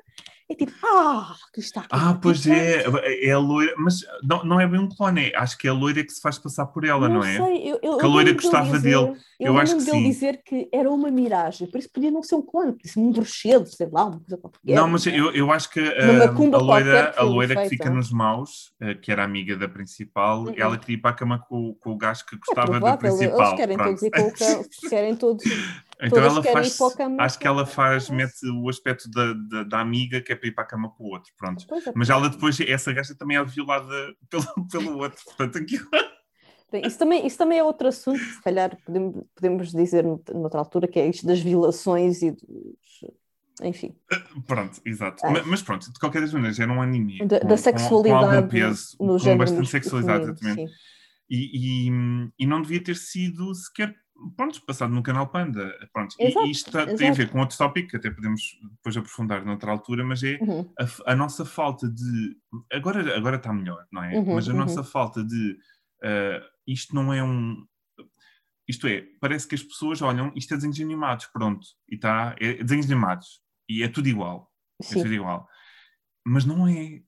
é 0.50 0.56
tipo, 0.56 0.72
ah, 0.86 1.36
que 1.54 1.60
está 1.60 1.82
aqui. 1.82 1.90
Ah, 1.92 2.18
pois 2.22 2.46
é, 2.48 2.84
é 3.22 3.32
a 3.32 3.40
loira, 3.40 3.74
mas 3.78 4.02
não, 4.24 4.44
não 4.44 4.60
é 4.60 4.68
bem 4.68 4.80
um 4.80 4.90
clone, 4.90 5.30
é, 5.30 5.38
acho 5.38 5.58
que 5.58 5.68
é 5.68 5.72
a 5.72 5.74
loira 5.74 6.04
que 6.04 6.12
se 6.14 6.22
faz 6.22 6.38
passar 6.38 6.66
por 6.68 6.86
ela, 6.86 7.10
não, 7.10 7.16
não 7.16 7.24
é? 7.24 7.38
Sei, 7.38 7.72
eu, 7.72 7.80
eu, 7.82 7.98
que 7.98 8.06
a 8.06 8.08
loira 8.08 8.34
gostava 8.34 8.80
dele. 8.80 9.16
Eu, 9.44 9.54
eu 9.54 9.60
acho 9.60 9.78
que 9.78 9.84
dele 9.84 9.98
sim. 9.98 10.10
dizer 10.10 10.42
que 10.44 10.70
era 10.72 10.90
uma 10.90 11.12
miragem, 11.12 11.68
por 11.68 11.78
isso 11.78 11.90
podia 11.92 12.10
não 12.10 12.24
ser 12.24 12.36
um 12.36 12.42
clone, 12.42 12.72
podia 12.72 12.92
ser 12.92 13.00
um 13.00 13.12
bruxedo, 13.12 13.68
sei 13.68 13.88
lá, 13.92 14.06
uma 14.06 14.20
coisa 14.20 14.38
qualquer. 14.38 14.60
Não, 14.64 14.88
mas 14.88 15.06
eu, 15.06 15.32
eu 15.32 15.52
acho 15.52 15.70
que 15.70 15.80
a, 15.80 16.28
a 16.28 16.58
loira, 16.58 17.14
a 17.18 17.24
loira 17.24 17.64
que 17.64 17.70
fica 17.70 17.90
nos 17.90 18.12
maus, 18.12 18.74
eh, 18.80 18.94
que 18.96 19.12
era 19.12 19.24
amiga 19.24 19.56
da 19.58 19.68
principal, 19.68 20.44
uhum. 20.44 20.54
ela 20.56 20.78
queria 20.78 20.96
ir 20.96 21.02
para 21.02 21.12
a 21.12 21.14
cama 21.14 21.40
com, 21.40 21.76
com 21.76 21.92
o 21.92 21.98
gajo 21.98 22.26
que 22.26 22.38
gostava 22.38 22.78
é 22.78 22.80
da 22.80 22.98
principal. 22.98 23.40
Eles 23.40 23.54
querem 23.54 23.78
Pronto. 23.78 23.90
todos 23.90 24.04
ir 24.04 24.12
com 24.12 24.22
o 24.22 24.34
querem 24.90 25.16
todos. 25.16 25.44
Então 26.02 26.24
ela 26.24 26.44
faz, 26.44 26.78
acho 27.20 27.40
que 27.40 27.48
ela 27.48 27.66
faz, 27.66 28.10
mete 28.10 28.46
o 28.50 28.68
aspecto 28.68 29.10
da, 29.10 29.34
da, 29.34 29.64
da, 29.64 29.80
amiga 29.80 30.20
que 30.20 30.34
é 30.34 30.36
para 30.36 30.48
ir 30.48 30.52
para 30.52 30.64
a 30.64 30.68
cama 30.68 30.90
com 30.90 31.06
o 31.06 31.08
outro, 31.12 31.32
pronto. 31.38 31.66
É, 31.72 31.92
Mas 31.96 32.10
ela 32.10 32.30
depois, 32.30 32.60
essa 32.60 32.92
gaja 32.92 33.16
também 33.16 33.38
é 33.38 33.44
violada 33.44 34.14
pelo, 34.30 34.68
pelo 34.70 34.98
outro, 34.98 35.24
portanto 35.26 35.58
aquilo... 35.60 35.88
Isso 36.80 36.98
também, 36.98 37.26
isso 37.26 37.38
também 37.38 37.60
é 37.60 37.64
outro 37.64 37.88
assunto, 37.88 38.20
se 38.20 38.42
calhar 38.42 38.78
podemos, 38.86 39.24
podemos 39.36 39.72
dizer 39.72 40.04
noutra 40.04 40.60
altura, 40.60 40.88
que 40.88 41.00
é 41.00 41.08
isto 41.08 41.26
das 41.26 41.40
violações 41.40 42.22
e 42.22 42.32
dos, 42.32 43.12
enfim. 43.62 43.96
Eh, 44.12 44.22
pronto, 44.48 44.82
exato. 44.86 45.22
Mas, 45.32 45.46
mas, 45.46 45.62
pronto, 45.62 45.92
de 45.92 46.00
qualquer 46.00 46.22
das 46.22 46.34
maneiras, 46.34 46.60
era 46.60 46.72
um 46.72 46.82
anime. 46.82 47.26
Da, 47.26 47.40
com, 47.40 47.48
da 47.48 47.58
sexualidade. 47.58 48.26
Com, 48.26 48.32
algum 48.32 48.48
peso, 48.48 48.98
no 49.00 49.20
com 49.20 49.38
bastante 49.38 49.70
sexualidade, 49.70 50.24
exatamente. 50.24 50.72
E, 51.30 51.88
e, 51.88 52.32
e, 52.40 52.46
não 52.46 52.62
devia 52.62 52.84
ter 52.84 52.96
sido 52.96 53.54
sequer 53.56 53.96
pronto, 54.36 54.62
passado 54.66 54.94
no 54.94 55.04
canal 55.04 55.28
Panda. 55.28 55.74
Pronto. 55.92 56.16
Exato, 56.20 56.46
e 56.46 56.52
isto 56.52 56.72
tá, 56.72 56.86
tem 56.96 57.10
a 57.10 57.14
ver 57.14 57.30
com 57.30 57.40
outro 57.40 57.58
tópico 57.58 57.90
que 57.90 57.98
até 57.98 58.10
podemos 58.10 58.42
depois 58.78 58.96
aprofundar 58.98 59.46
noutra 59.46 59.72
altura, 59.72 60.04
mas 60.04 60.24
é 60.24 60.38
uhum. 60.42 60.70
a, 60.80 61.12
a, 61.12 61.16
nossa 61.16 61.46
falta 61.46 61.88
de. 61.88 62.36
Agora, 62.72 63.16
agora 63.16 63.38
está 63.38 63.54
melhor, 63.54 63.86
não 63.92 64.04
é? 64.04 64.18
Uhum, 64.18 64.36
mas 64.36 64.48
a 64.48 64.52
uhum. 64.52 64.60
nossa 64.60 64.84
falta 64.84 65.24
de. 65.24 65.58
Uh, 66.04 66.44
isto 66.68 66.94
não 66.96 67.14
é 67.14 67.24
um. 67.24 67.66
Isto 68.68 68.88
é, 68.88 69.06
parece 69.20 69.48
que 69.48 69.56
as 69.56 69.64
pessoas 69.64 70.02
olham, 70.02 70.32
isto 70.36 70.54
é 70.54 70.58
desenhos 70.58 70.80
animados, 70.80 71.26
pronto, 71.28 71.66
e 71.90 71.96
está, 71.96 72.34
é 72.40 72.64
desenhos 72.64 72.86
animados, 72.86 73.42
e 73.68 73.84
é 73.84 73.90
tudo 73.90 74.08
igual. 74.08 74.50
É 74.82 74.86
Sim. 74.86 75.00
É 75.00 75.04
tudo 75.04 75.14
igual 75.14 75.50
mas 76.26 76.46
não 76.46 76.68
é. 76.68 77.02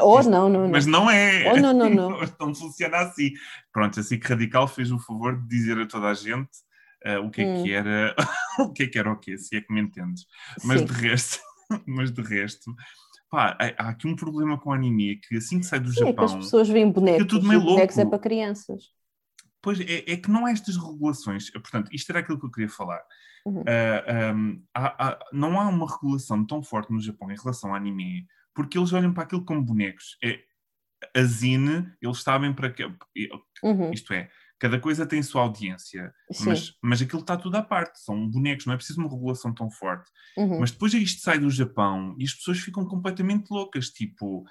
Ou 0.00 0.22
não, 0.22 0.48
não, 0.48 0.48
não. 0.48 0.68
Mas 0.70 0.86
não 0.86 1.10
é. 1.10 1.50
Ou 1.50 1.60
não, 1.60 1.72
não, 1.72 1.90
não. 1.90 2.10
não 2.40 2.54
funciona 2.54 2.98
assim. 2.98 3.32
Pronto, 3.72 3.98
assim 3.98 4.18
que 4.18 4.28
Radical 4.28 4.68
fez 4.68 4.92
o 4.92 4.98
favor 5.00 5.36
de 5.36 5.48
dizer 5.48 5.78
a 5.78 5.86
toda 5.86 6.06
a 6.06 6.14
gente 6.14 6.50
uh, 7.06 7.18
o 7.24 7.30
que 7.30 7.42
é 7.42 7.46
hum. 7.46 7.62
que 7.62 7.72
era, 7.72 8.14
o 8.60 8.72
que 8.72 8.84
é 8.84 8.86
que 8.86 8.98
era 8.98 9.10
o 9.10 9.18
quê, 9.18 9.36
se 9.36 9.56
é 9.56 9.60
que 9.60 9.72
me 9.72 9.80
entendes. 9.80 10.26
Mas 10.64 10.80
Sim. 10.80 10.86
de 10.86 10.92
resto, 10.92 11.40
mas 11.86 12.12
de 12.12 12.22
resto, 12.22 12.74
pá, 13.32 13.56
há 13.78 13.88
aqui 13.88 14.06
um 14.06 14.14
problema 14.14 14.58
com 14.58 14.68
o 14.68 14.72
anime, 14.74 15.16
que 15.16 15.38
assim 15.38 15.58
que 15.58 15.64
sai 15.64 15.80
do 15.80 15.88
Sim, 15.88 16.00
Japão... 16.00 16.10
É 16.10 16.14
que 16.14 16.24
as 16.24 16.34
pessoas 16.34 16.68
veem 16.68 16.92
bonecos, 16.92 17.26
tudo 17.26 17.48
meio 17.48 17.60
louco. 17.60 17.76
bonecos 17.76 17.96
é 17.96 18.04
para 18.04 18.18
crianças. 18.18 18.90
Pois, 19.62 19.80
é, 19.80 20.04
é, 20.06 20.16
que 20.18 20.30
não 20.30 20.44
há 20.44 20.50
estas 20.50 20.76
regulações. 20.76 21.50
Portanto, 21.50 21.88
isto 21.94 22.10
era 22.10 22.18
aquilo 22.18 22.38
que 22.38 22.44
eu 22.44 22.50
queria 22.50 22.68
falar. 22.68 23.00
Uhum. 23.46 23.60
Uh, 23.60 23.64
ah, 23.64 24.32
um, 24.34 24.62
há, 24.74 25.08
há, 25.08 25.18
não 25.32 25.58
há 25.58 25.66
uma 25.66 25.90
regulação 25.90 26.44
tão 26.44 26.62
forte 26.62 26.92
no 26.92 27.00
Japão 27.00 27.30
em 27.30 27.36
relação 27.36 27.70
ao 27.70 27.76
anime 27.76 28.26
porque 28.54 28.76
eles 28.76 28.92
olham 28.92 29.14
para 29.14 29.22
aquilo 29.22 29.44
como 29.44 29.62
bonecos. 29.62 30.18
É, 30.22 30.40
a 31.18 31.22
Zine, 31.24 31.90
eles 32.02 32.22
sabem 32.22 32.52
para 32.52 32.70
que. 32.70 32.84
Uhum. 33.62 33.92
Isto 33.92 34.12
é, 34.12 34.28
cada 34.62 34.78
coisa 34.78 35.04
tem 35.04 35.20
sua 35.24 35.42
audiência, 35.42 36.14
mas, 36.44 36.72
mas 36.80 37.02
aquilo 37.02 37.20
está 37.20 37.36
tudo 37.36 37.56
à 37.56 37.62
parte, 37.64 37.98
são 37.98 38.30
bonecos, 38.30 38.64
não 38.64 38.74
é 38.74 38.76
preciso 38.76 39.00
uma 39.00 39.10
regulação 39.10 39.52
tão 39.52 39.68
forte. 39.68 40.08
Uhum. 40.36 40.60
Mas 40.60 40.70
depois 40.70 40.94
isto 40.94 41.20
sai 41.20 41.40
do 41.40 41.50
Japão 41.50 42.14
e 42.16 42.22
as 42.22 42.32
pessoas 42.32 42.60
ficam 42.60 42.86
completamente 42.86 43.50
loucas, 43.50 43.88
tipo. 43.88 44.44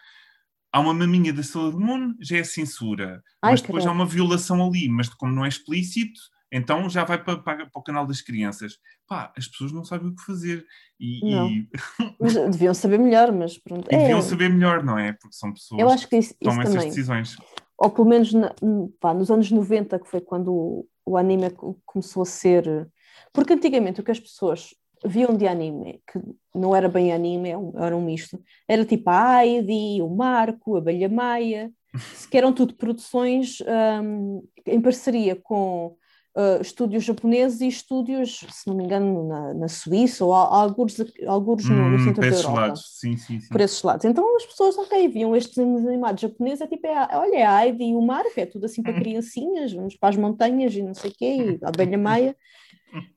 Há 0.74 0.82
uma 0.82 0.94
maminha 0.94 1.32
da 1.32 1.42
Sailor 1.44 1.80
Moon, 1.80 2.14
já 2.20 2.38
é 2.38 2.44
censura. 2.44 3.24
Ai, 3.42 3.52
mas 3.52 3.62
depois 3.62 3.86
há 3.86 3.92
uma 3.92 4.06
violação 4.06 4.62
ali, 4.66 4.90
mas 4.90 5.08
como 5.08 5.34
não 5.34 5.46
é 5.46 5.48
explícito, 5.48 6.20
então 6.52 6.90
já 6.90 7.06
vai 7.06 7.24
para, 7.24 7.38
para, 7.38 7.66
para, 7.68 7.80
o 7.80 7.82
canal 7.84 8.06
das 8.06 8.22
crianças. 8.22 8.78
Pá, 9.08 9.32
as 9.38 9.48
pessoas 9.48 9.72
não 9.72 9.86
sabem 9.86 10.10
o 10.10 10.16
que 10.16 10.24
fazer. 10.24 10.66
E, 11.00 11.22
e... 11.26 11.70
mas 12.20 12.34
deviam 12.34 12.74
saber 12.74 13.00
melhor, 13.00 13.32
mas 13.32 13.58
pronto. 13.58 13.88
É... 13.90 13.98
Deviam 13.98 14.22
saber 14.22 14.50
melhor, 14.50 14.84
não 14.84 15.00
é? 15.00 15.14
Porque 15.14 15.38
são 15.38 15.54
pessoas 15.54 15.80
Eu 15.80 15.90
acho 15.90 16.08
que, 16.10 16.18
isso, 16.18 16.34
que 16.34 16.44
tomam 16.44 16.62
essas 16.62 16.74
também. 16.74 16.90
decisões. 16.90 17.38
Ou 17.84 17.90
pelo 17.90 18.08
menos 18.08 18.32
na, 18.32 18.54
pá, 19.00 19.12
nos 19.12 19.32
anos 19.32 19.50
90, 19.50 19.98
que 19.98 20.08
foi 20.08 20.22
quando 20.22 20.54
o, 20.54 20.88
o 21.04 21.18
anime 21.18 21.50
começou 21.84 22.22
a 22.22 22.26
ser. 22.26 22.88
Porque 23.34 23.54
antigamente 23.54 24.00
o 24.00 24.04
que 24.04 24.12
as 24.12 24.20
pessoas 24.20 24.76
viam 25.04 25.36
de 25.36 25.48
anime, 25.48 26.00
que 26.06 26.20
não 26.54 26.76
era 26.76 26.88
bem 26.88 27.12
anime, 27.12 27.50
era 27.76 27.98
um 27.98 28.06
misto, 28.06 28.40
era 28.68 28.86
tipo 28.86 29.10
a 29.10 29.44
Heidi, 29.44 30.00
o 30.00 30.08
Marco, 30.08 30.76
a 30.76 30.82
Belha 30.82 31.10
Maia, 31.10 31.72
que 32.30 32.38
eram 32.38 32.54
tudo 32.54 32.76
produções 32.76 33.58
um, 34.04 34.44
em 34.64 34.80
parceria 34.80 35.36
com 35.36 35.98
uh, 36.36 36.62
estúdios 36.62 37.04
japoneses 37.04 37.62
e 37.62 37.68
estúdios, 37.68 38.46
se 38.50 38.68
não 38.68 38.76
me 38.76 38.84
engano, 38.84 39.28
na, 39.28 39.54
na 39.54 39.68
Suíça 39.68 40.24
ou 40.26 40.34
alguns, 40.34 40.96
alguns 41.28 41.66
no, 41.66 41.76
no 41.76 41.96
hum, 41.96 42.04
centro 42.06 42.22
da 42.22 42.28
Europa. 42.28 42.60
Lados. 42.60 43.00
Sim, 43.00 43.18
sim, 43.18 43.40
sim. 43.40 43.50
Por 43.50 43.62
esses 43.62 43.82
lados. 43.82 44.06
Então 44.06 44.36
as 44.36 44.46
pessoas, 44.46 44.78
ok, 44.78 45.08
viam 45.08 45.36
estes 45.36 45.58
animados 45.58 46.22
japoneses, 46.22 46.62
é 46.62 46.68
tipo, 46.68 46.88
é, 46.88 47.18
olha, 47.18 47.36
é 47.36 47.46
a 47.46 47.62
Ivy 47.64 47.90
e 47.90 47.96
o 47.96 48.02
Mar, 48.02 48.24
é 48.36 48.46
tudo 48.46 48.66
assim 48.66 48.82
para 48.82 48.94
hum. 48.94 49.00
criancinhas, 49.00 49.74
vamos 49.74 49.96
para 49.96 50.10
as 50.10 50.18
montanhas 50.18 50.74
e 50.74 50.82
não 50.82 50.94
sei 50.94 51.12
o 51.12 51.14
quê, 51.14 51.60
a 51.64 51.70
abelha 51.70 51.98
maia. 52.00 52.36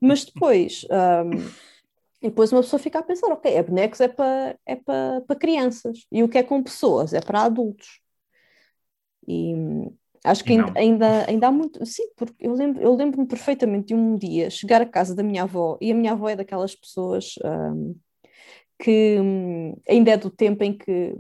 Mas 0.01 0.25
depois... 0.25 0.87
Um, 0.91 1.75
e 2.23 2.29
depois 2.29 2.51
uma 2.51 2.63
pessoa 2.63 2.81
fica 2.81 3.01
a 3.01 3.03
pensar, 3.03 3.31
ok, 3.31 3.53
é 3.53 3.63
bonecos 3.63 4.01
é 4.01 4.09
para 4.09 4.59
é 4.65 4.77
para, 4.77 5.21
para 5.27 5.37
crianças. 5.37 6.07
E 6.11 6.23
o 6.23 6.29
que 6.29 6.39
é 6.39 6.43
com 6.43 6.63
pessoas? 6.63 7.13
É 7.13 7.21
para 7.21 7.43
adultos. 7.43 8.01
E, 9.29 9.53
Acho 10.25 10.43
que 10.43 10.55
ainda, 10.55 10.73
ainda, 10.75 11.29
ainda, 11.29 11.49
há 11.49 11.53
muito. 11.53 11.85
Sim, 11.85 12.09
porque 12.17 12.35
eu 12.41 12.55
lembro-me 12.55 12.87
eu 12.87 12.95
lembro 12.95 13.27
perfeitamente 13.27 13.89
de 13.89 13.95
um 13.95 14.17
dia 14.17 14.49
chegar 14.49 14.81
à 14.81 14.87
casa 14.87 15.15
da 15.15 15.23
minha 15.23 15.43
avó, 15.43 15.77
e 15.83 15.93
a 15.93 15.95
minha 15.95 16.13
avó 16.13 16.31
é 16.31 16.35
daquelas 16.35 16.75
pessoas 16.75 17.35
um, 17.45 17.95
que 18.79 19.21
um, 19.21 19.77
ainda 19.87 20.13
é 20.13 20.17
do 20.17 20.31
tempo 20.31 20.65
em 20.65 20.77
que. 20.77 21.15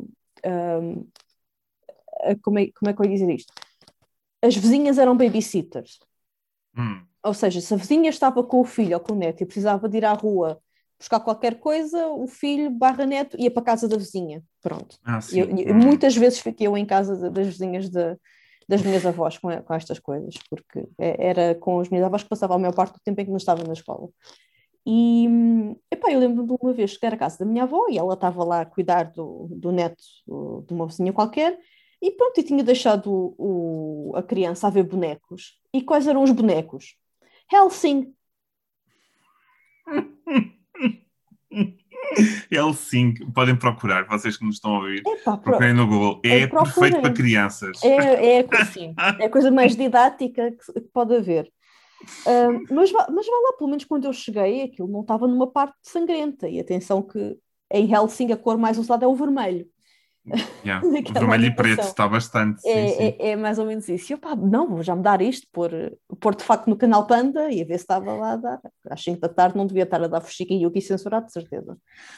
Um, 0.47 1.07
como, 2.43 2.59
é, 2.59 2.69
como 2.73 2.91
é 2.91 2.95
que 2.95 3.03
eu 3.03 3.05
ia 3.05 3.13
dizer 3.13 3.31
isto? 3.31 3.53
As 4.41 4.57
vizinhas 4.57 4.97
eram 4.97 5.15
babysitters. 5.15 5.99
Hum. 6.75 7.03
Ou 7.23 7.35
seja, 7.35 7.61
se 7.61 7.75
a 7.75 7.77
vizinha 7.77 8.09
estava 8.09 8.43
com 8.43 8.61
o 8.61 8.65
filho 8.65 8.95
ou 8.95 9.01
com 9.01 9.13
o 9.13 9.17
neto 9.17 9.43
e 9.43 9.47
precisava 9.47 9.87
de 9.87 9.99
ir 9.99 10.05
à 10.07 10.15
rua 10.15 10.59
buscar 10.99 11.21
qualquer 11.21 11.59
coisa, 11.59 12.09
o 12.09 12.27
filho 12.27 12.71
barra 12.71 13.05
neto 13.05 13.39
ia 13.39 13.51
para 13.51 13.61
a 13.63 13.67
casa 13.67 13.87
da 13.87 13.99
vizinha. 13.99 14.43
Pronto. 14.63 14.99
Ah, 15.05 15.19
eu, 15.31 15.45
eu, 15.59 15.75
muitas 15.75 16.17
vezes 16.17 16.39
fiquei 16.39 16.67
eu 16.67 16.77
em 16.77 16.87
casa 16.87 17.31
das 17.31 17.47
vizinhas 17.47 17.91
de, 17.91 18.17
das 18.69 18.83
minhas 18.83 19.05
avós 19.05 19.39
com, 19.39 19.51
com 19.63 19.75
estas 19.75 19.99
coisas, 19.99 20.35
porque 20.49 20.87
é, 20.99 21.29
era 21.29 21.55
com 21.55 21.79
os 21.79 21.89
meus 21.89 22.05
avós 22.05 22.23
que 22.23 22.29
passava 22.29 22.55
a 22.55 22.59
maior 22.59 22.75
parte 22.75 22.95
do 22.95 23.01
tempo 23.05 23.21
em 23.21 23.25
que 23.25 23.31
não 23.31 23.37
estava 23.37 23.63
na 23.65 23.73
escola. 23.73 24.09
E 24.87 25.27
epá, 25.91 26.13
eu 26.13 26.21
lembro 26.21 26.45
de 26.47 26.53
uma 26.61 26.73
vez 26.73 26.91
chegar 26.93 27.15
à 27.15 27.17
casa 27.17 27.39
da 27.39 27.47
minha 27.47 27.63
avó 27.63 27.87
e 27.89 27.97
ela 27.97 28.15
estava 28.15 28.45
lá 28.45 28.61
a 28.61 28.67
cuidar 28.67 29.05
do, 29.13 29.49
do 29.51 29.73
neto 29.73 30.03
de 30.67 30.75
uma 30.75 30.87
vizinha 30.87 31.13
qualquer, 31.13 31.59
e 32.03 32.11
pronto, 32.11 32.39
e 32.39 32.43
tinha 32.43 32.63
deixado 32.63 33.35
o, 33.39 34.13
a 34.15 34.23
criança 34.23 34.67
a 34.67 34.71
ver 34.71 34.83
bonecos. 34.83 35.59
E 35.73 35.81
quais 35.83 36.07
eram 36.07 36.23
os 36.23 36.31
bonecos? 36.31 36.97
Helsing. 37.51 38.15
L5, 42.51 43.33
podem 43.33 43.57
procurar, 43.57 44.07
vocês 44.07 44.37
que 44.37 44.45
nos 44.45 44.57
estão 44.57 44.77
a 44.77 44.79
ouvir, 44.81 45.03
Epa, 45.07 45.37
procurem 45.37 45.75
no 45.75 45.87
Google. 45.87 46.21
É, 46.25 46.41
é 46.41 46.47
perfeito 46.47 47.01
para 47.01 47.13
crianças. 47.13 47.83
É, 47.83 48.39
é, 48.39 48.47
assim, 48.53 48.95
é 49.19 49.25
a 49.25 49.31
coisa 49.31 49.51
mais 49.51 49.75
didática 49.77 50.51
que 50.51 50.81
pode 50.93 51.15
haver. 51.15 51.51
Uh, 52.27 52.75
mas, 52.75 52.93
mas 52.93 53.27
vá 53.27 53.33
lá, 53.33 53.57
pelo 53.57 53.71
menos 53.71 53.85
quando 53.85 54.05
eu 54.05 54.13
cheguei, 54.13 54.63
aquilo 54.63 54.89
não 54.89 55.01
estava 55.01 55.27
numa 55.27 55.47
parte 55.47 55.75
sangrenta. 55.83 56.49
E 56.49 56.61
atenção 56.61 57.03
que 57.03 57.37
em 57.73 57.93
Helsing 57.93 58.33
a 58.33 58.37
cor 58.37 58.59
mais 58.59 58.79
usada 58.79 59.05
é 59.05 59.09
o 59.09 59.15
vermelho. 59.15 59.67
Yeah. 60.65 60.81
vermelho 61.13 61.47
e 61.47 61.55
preto 61.55 61.83
está 61.83 62.09
bastante. 62.09 62.67
É, 62.67 62.89
sim, 62.89 62.95
sim. 62.97 63.17
É, 63.19 63.31
é, 63.31 63.37
mais 63.37 63.59
ou 63.59 63.67
menos 63.67 63.89
isso. 63.89 64.11
E 64.11 64.15
eu, 64.15 64.19
pá, 64.19 64.35
não, 64.35 64.69
vou 64.69 64.83
já 64.83 64.97
mudar 64.97 65.21
isto, 65.21 65.47
pôr, 65.53 65.71
pôr 66.19 66.35
de 66.35 66.43
facto 66.43 66.69
no 66.69 66.77
canal 66.77 67.07
Panda 67.07 67.51
e 67.51 67.61
a 67.61 67.65
ver 67.65 67.77
se 67.77 67.85
estava 67.85 68.13
lá 68.13 68.33
a 68.33 68.37
dar. 68.37 68.61
Às 68.91 69.03
5 69.03 69.21
da 69.21 69.29
tarde 69.29 69.57
não 69.57 69.67
devia 69.67 69.83
estar 69.83 70.03
a 70.03 70.09
dar 70.09 70.21
Fuxica 70.21 70.55
e 70.55 70.63
Yuki 70.63 70.81
censurado, 70.81 71.27
de 71.27 71.33
certeza. 71.33 71.77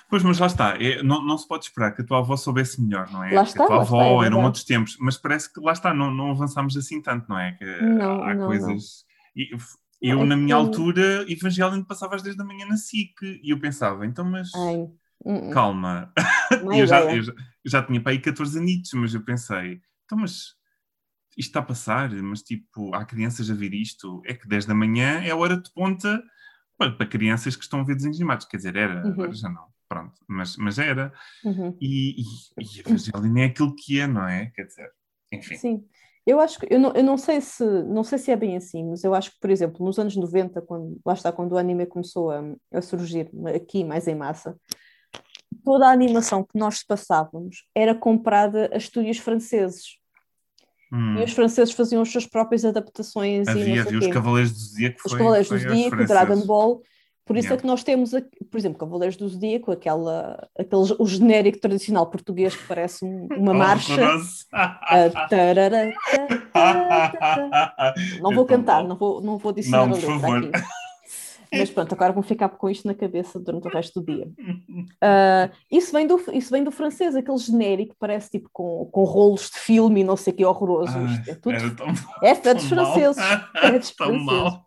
Pois, 0.09 0.23
mas 0.23 0.39
lá 0.39 0.47
está. 0.47 0.77
É, 0.81 1.03
não, 1.03 1.25
não 1.25 1.37
se 1.37 1.49
pode 1.49 1.65
esperar 1.65 1.95
que 1.95 2.03
a 2.03 2.07
tua 2.07 2.19
avó 2.19 2.37
soubesse 2.37 2.81
melhor, 2.81 3.11
não 3.11 3.25
é? 3.25 3.35
Lá 3.35 3.43
está, 3.43 3.65
a 3.65 3.67
tua 3.67 3.81
avó 3.81 4.03
está, 4.03 4.25
é 4.25 4.27
eram 4.27 4.45
outros 4.45 4.65
tempos, 4.65 4.97
mas 5.01 5.17
parece 5.17 5.53
que 5.53 5.61
lá 5.61 5.73
está, 5.73 5.93
não, 5.93 6.11
não 6.13 6.31
avançamos 6.31 6.77
assim 6.77 7.03
tanto, 7.03 7.29
não 7.29 7.39
é? 7.39 7.53
Que 7.53 7.65
não, 7.83 8.23
há 8.23 8.35
não, 8.35 8.47
coisas. 8.47 9.05
Não. 9.37 9.43
E, 9.43 9.51
eu, 10.01 10.21
é 10.21 10.25
na 10.25 10.37
minha 10.37 10.49
que... 10.49 10.53
altura, 10.53 11.25
Evangelho 11.29 11.85
passava 11.85 12.15
às 12.15 12.23
10 12.23 12.37
da 12.37 12.45
manhã 12.45 12.67
na 12.67 12.77
SIC 12.77 13.41
e 13.43 13.51
eu 13.51 13.59
pensava, 13.59 14.07
então, 14.07 14.25
mas. 14.25 14.55
Ai. 14.55 14.87
Uh 15.27 15.49
-uh. 15.49 15.53
Calma. 15.53 16.13
eu, 16.73 16.87
já, 16.87 17.01
eu, 17.01 17.23
já, 17.23 17.33
eu 17.33 17.71
já 17.71 17.83
tinha 17.83 18.01
para 18.01 18.13
aí 18.13 18.21
14 18.21 18.59
anitos, 18.59 18.93
mas 18.95 19.13
eu 19.13 19.25
pensei, 19.25 19.81
então, 20.05 20.19
mas 20.19 20.55
isto 21.37 21.51
está 21.51 21.61
a 21.61 21.65
passar, 21.65 22.11
mas 22.11 22.43
tipo, 22.43 22.95
há 22.95 23.05
crianças 23.05 23.51
a 23.51 23.55
ver 23.55 23.75
isto, 23.75 24.23
é 24.25 24.33
que 24.33 24.49
10 24.49 24.67
da 24.67 24.75
manhã 24.75 25.21
é 25.23 25.31
a 25.31 25.37
hora 25.37 25.61
de 25.61 25.71
ponta 25.73 26.23
para, 26.79 26.93
para 26.93 27.07
crianças 27.07 27.57
que 27.57 27.65
estão 27.65 27.81
a 27.81 27.85
ver 27.85 27.97
desenhos 27.97 28.19
animados, 28.19 28.47
quer 28.47 28.59
dizer, 28.59 28.77
era, 28.77 29.05
uhum. 29.05 29.13
agora 29.13 29.33
já 29.33 29.49
não. 29.49 29.67
Pronto. 29.89 30.15
mas, 30.27 30.57
mas 30.57 30.79
era. 30.79 31.13
Uhum. 31.45 31.77
E, 31.81 32.21
e, 32.21 32.25
e 32.59 33.41
é 33.41 33.45
aquilo 33.45 33.75
que 33.77 34.01
é, 34.01 34.07
não 34.07 34.27
é? 34.27 34.47
Quer 34.55 34.65
dizer, 34.65 34.91
enfim. 35.33 35.57
Sim. 35.57 35.85
Eu 36.27 36.41
acho 36.41 36.59
que, 36.59 36.67
eu 36.69 36.81
não, 36.81 36.93
eu 36.93 37.05
não 37.05 37.17
sei 37.17 37.41
se, 37.41 37.65
não 37.85 38.03
sei 38.03 38.19
se 38.19 38.33
é 38.33 38.37
bem 38.37 38.57
assim, 38.57 38.85
mas 38.85 39.05
eu 39.05 39.15
acho 39.15 39.31
que, 39.31 39.39
por 39.39 39.49
exemplo, 39.49 39.87
nos 39.87 39.97
anos 39.97 40.17
90, 40.17 40.61
quando, 40.63 41.01
lá 41.07 41.15
está, 41.15 41.31
quando 41.31 41.53
o 41.53 41.59
anime 41.59 41.87
começou 41.87 42.33
a, 42.33 42.43
a 42.73 42.83
surgir 42.83 43.31
aqui 43.55 43.85
mais 43.85 44.09
em 44.09 44.17
massa, 44.17 44.59
toda 45.67 45.89
a 45.89 45.91
animação 45.91 46.45
que 46.45 46.57
nós 46.57 46.85
passávamos 46.85 47.65
era 47.75 47.93
comprada 47.93 48.71
a 48.73 48.77
estúdios 48.77 49.19
franceses. 49.19 49.97
Hum. 50.93 51.19
E 51.19 51.25
os 51.25 51.33
franceses 51.33 51.75
faziam 51.75 52.03
as 52.03 52.09
suas 52.09 52.25
próprias 52.25 52.65
adaptações. 52.65 53.49
Havia, 53.49 53.75
e 53.75 53.79
havia 53.81 53.99
os 53.99 54.07
Cavaleiros 54.07 54.53
do 54.53 54.59
Zodíaco. 54.61 55.01
Os 55.05 55.13
Cavaleiros 55.13 55.49
do 55.49 55.59
Zodíaco, 55.59 56.07
Dragon 56.07 56.47
Ball. 56.47 56.81
Por 57.25 57.37
isso 57.37 57.49
yeah. 57.49 57.59
é 57.59 57.61
que 57.61 57.67
nós 57.67 57.83
temos, 57.83 58.13
por 58.13 58.57
exemplo, 58.57 58.79
Cavaleiros 58.79 59.17
do 59.17 59.29
Zodíaco, 59.29 59.73
aquela, 59.73 60.49
aquele, 60.57 60.83
o 61.01 61.05
genérico 61.05 61.59
tradicional 61.59 62.07
português 62.07 62.55
que 62.55 62.65
parece 62.69 63.05
uma 63.05 63.51
oh, 63.51 63.55
marcha. 63.55 64.01
não 68.23 68.33
vou 68.33 68.47
cantar, 68.47 68.85
não 68.85 68.97
vou, 68.97 69.21
não 69.21 69.37
vou 69.37 69.51
dizer 69.51 69.73
não, 69.73 69.81
a 69.81 69.85
letra 69.87 70.15
aqui. 70.15 70.53
Mas 71.53 71.71
pronto, 71.71 71.93
agora 71.93 72.13
vou 72.13 72.23
ficar 72.23 72.49
com 72.49 72.69
isto 72.69 72.87
na 72.87 72.95
cabeça 72.95 73.39
durante 73.39 73.67
o 73.69 73.71
resto 73.71 74.01
do 74.01 74.07
dia. 74.07 74.27
Uh, 74.27 75.51
isso, 75.71 75.93
vem 75.93 76.07
do, 76.07 76.21
isso 76.33 76.51
vem 76.51 76.65
do 76.65 76.71
francês, 76.71 77.15
aquele 77.15 77.39
genérico 77.39 77.95
parece 77.99 78.31
tipo 78.31 78.49
com, 78.53 78.89
com 78.93 79.05
rolos 79.05 79.51
de 79.51 79.59
filme 79.59 80.01
e 80.01 80.05
não 80.05 80.17
sei 80.17 80.33
o 80.33 80.37
que 80.37 80.45
horroroso. 80.45 80.97
é 81.27 81.35
tudo. 81.35 81.77
Tão, 81.77 81.87
é, 82.23 82.31
é 82.49 82.55
dos 82.55 82.65
franceses. 82.65 83.23
É 83.55 83.79
dos 83.79 83.91
franceses. 83.91 84.61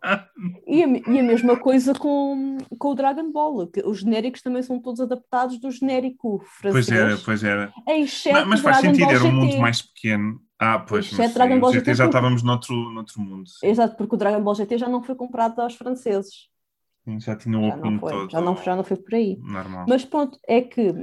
E 0.66 0.82
a, 0.82 0.86
e 0.86 1.18
a 1.18 1.22
mesma 1.22 1.56
coisa 1.56 1.92
com, 1.94 2.58
com 2.78 2.88
o 2.88 2.94
Dragon 2.94 3.30
Ball, 3.30 3.66
que 3.66 3.80
os 3.80 4.00
genéricos 4.00 4.42
também 4.42 4.62
são 4.62 4.80
todos 4.80 5.00
adaptados 5.00 5.58
do 5.58 5.70
genérico 5.70 6.42
francês. 6.60 6.86
Pois 6.86 6.98
era, 6.98 7.18
pois 7.18 7.44
era. 7.44 7.72
Mas, 7.86 8.24
mas 8.46 8.60
faz 8.60 8.80
Dragon 8.80 8.94
sentido, 8.94 9.10
era 9.10 9.24
um 9.24 9.32
mundo 9.32 9.58
mais 9.58 9.82
pequeno. 9.82 10.40
Ah, 10.62 10.78
pois, 10.78 11.10
mas 11.12 11.32
Dragon 11.32 11.58
Ball 11.58 11.72
GT, 11.72 11.86
GT 11.86 11.94
já 11.94 12.04
estávamos 12.04 12.42
noutro, 12.42 12.74
noutro 12.90 13.18
mundo. 13.18 13.50
Exato, 13.62 13.96
porque 13.96 14.14
o 14.14 14.18
Dragon 14.18 14.42
Ball 14.42 14.54
GT 14.54 14.76
já 14.76 14.88
não 14.90 15.02
foi 15.02 15.14
comprado 15.14 15.58
aos 15.58 15.74
franceses. 15.74 16.49
Já 17.18 17.34
tinha 17.34 17.58
o 17.58 17.68
já 17.68 17.78
todo. 17.98 18.30
Já 18.30 18.40
não, 18.40 18.56
já 18.56 18.76
não 18.76 18.84
foi 18.84 18.96
por 18.96 19.14
aí. 19.14 19.38
Normal. 19.40 19.86
Mas 19.88 20.04
pronto, 20.04 20.38
é 20.46 20.60
que 20.60 20.94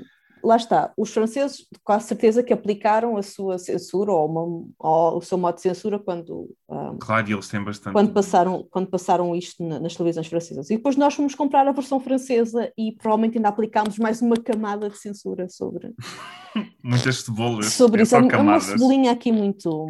lá 0.43 0.55
está, 0.55 0.93
os 0.97 1.11
franceses 1.11 1.65
quase 1.83 2.07
certeza 2.07 2.43
que 2.43 2.53
aplicaram 2.53 3.17
a 3.17 3.23
sua 3.23 3.57
censura 3.57 4.11
ou, 4.11 4.25
uma, 4.25 4.67
ou 4.79 5.17
o 5.17 5.21
seu 5.21 5.37
modo 5.37 5.55
de 5.55 5.61
censura 5.61 5.99
quando 5.99 6.49
um, 6.69 6.97
claro, 6.97 7.29
eles 7.29 7.47
têm 7.47 7.63
bastante 7.63 7.93
quando 7.93 8.13
passaram, 8.13 8.67
quando 8.69 8.87
passaram 8.87 9.35
isto 9.35 9.63
na, 9.63 9.79
nas 9.79 9.95
televisões 9.95 10.27
francesas. 10.27 10.69
E 10.69 10.77
depois 10.77 10.95
nós 10.95 11.13
fomos 11.13 11.35
comprar 11.35 11.67
a 11.67 11.71
versão 11.71 11.99
francesa 11.99 12.71
e 12.77 12.93
provavelmente 12.93 13.37
ainda 13.37 13.49
aplicámos 13.49 13.97
mais 13.97 14.21
uma 14.21 14.37
camada 14.37 14.89
de 14.89 14.97
censura 14.97 15.49
sobre 15.49 15.93
muitas 16.83 17.23
cebolas. 17.23 17.73
Sobre 17.73 18.01
é 18.01 18.03
isso, 18.03 18.15
é 18.15 18.37
uma 18.37 18.59
cebolinha 18.59 19.11
aqui 19.11 19.31
muito. 19.31 19.87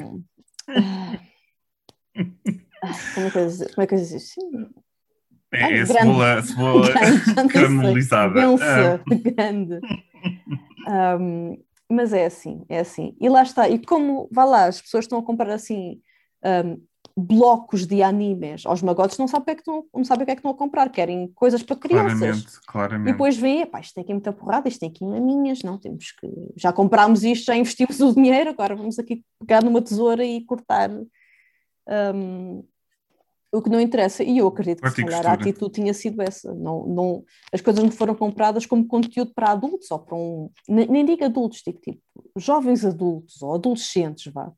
Ah, 2.83 2.93
como 3.15 3.25
é 3.27 3.31
que 3.31 3.37
eu, 3.39 3.47
como 3.73 3.81
é 3.81 3.87
que 3.87 3.95
eu 3.95 3.97
dizer? 3.97 4.21
É, 5.53 5.63
Ai, 5.63 5.79
é 5.79 5.85
cebola, 5.85 6.41
cebola 6.41 6.87
caramelizada. 7.51 8.33
Densa, 8.33 9.01
ah. 9.01 9.15
grande. 9.31 9.79
Um, 11.19 11.61
mas 11.91 12.13
é 12.13 12.25
assim, 12.25 12.63
é 12.69 12.79
assim. 12.79 13.13
E 13.19 13.27
lá 13.27 13.43
está. 13.43 13.67
E 13.67 13.77
como, 13.77 14.29
vá 14.31 14.45
lá, 14.45 14.65
as 14.67 14.81
pessoas 14.81 15.03
estão 15.03 15.19
a 15.19 15.23
comprar 15.23 15.49
assim 15.49 15.99
um, 16.45 16.81
blocos 17.17 17.87
de 17.87 18.03
animes 18.03 18.65
aos 18.65 18.81
magotes, 18.81 19.17
não 19.17 19.27
sabem, 19.27 19.41
o 19.41 19.45
que 19.45 19.51
é 19.51 19.55
que 19.55 19.61
estão, 19.61 19.85
não 19.93 20.03
sabem 20.03 20.23
o 20.23 20.25
que 20.25 20.31
é 20.31 20.35
que 20.35 20.39
estão 20.39 20.51
a 20.51 20.57
comprar, 20.57 20.89
querem 20.89 21.27
coisas 21.33 21.63
para 21.63 21.75
crianças. 21.75 22.19
Claramente, 22.19 22.61
claramente. 22.67 23.09
E 23.09 23.11
depois 23.11 23.37
pá, 23.71 23.79
isto 23.79 23.95
tem 23.95 24.03
aqui 24.03 24.13
muita 24.13 24.31
porrada, 24.31 24.69
isto 24.69 24.79
tem 24.79 24.89
aqui 24.89 25.03
maminhas, 25.03 25.63
não, 25.63 25.77
temos 25.79 26.11
que... 26.11 26.27
Já 26.55 26.71
comprámos 26.71 27.23
isto, 27.23 27.45
já 27.45 27.55
investimos 27.55 27.99
o 27.99 28.13
dinheiro, 28.13 28.51
agora 28.51 28.75
vamos 28.75 28.99
aqui 28.99 29.23
pegar 29.39 29.63
numa 29.63 29.81
tesoura 29.81 30.23
e 30.23 30.45
cortar... 30.45 30.89
Um, 31.89 32.63
o 33.51 33.61
que 33.61 33.69
não 33.69 33.79
interessa, 33.79 34.23
e 34.23 34.37
eu 34.37 34.47
acredito 34.47 34.81
que 34.81 34.89
se 34.89 35.03
calhar 35.03 35.25
a 35.25 35.33
atitude 35.33 35.73
tinha 35.73 35.93
sido 35.93 36.21
essa. 36.21 36.53
Não, 36.53 36.85
não, 36.85 37.23
as 37.51 37.61
coisas 37.61 37.83
não 37.83 37.91
foram 37.91 38.13
compradas 38.13 38.65
como 38.65 38.85
conteúdo 38.85 39.33
para 39.33 39.51
adultos, 39.51 39.89
ou 39.89 39.99
para 39.99 40.15
um. 40.15 40.49
Nem, 40.67 40.87
nem 40.87 41.05
digo 41.05 41.23
adultos, 41.23 41.61
digo 41.65 41.79
tipo 41.79 42.01
jovens 42.37 42.83
adultos 42.83 43.41
ou 43.41 43.55
adolescentes, 43.55 44.31
vá. 44.31 44.51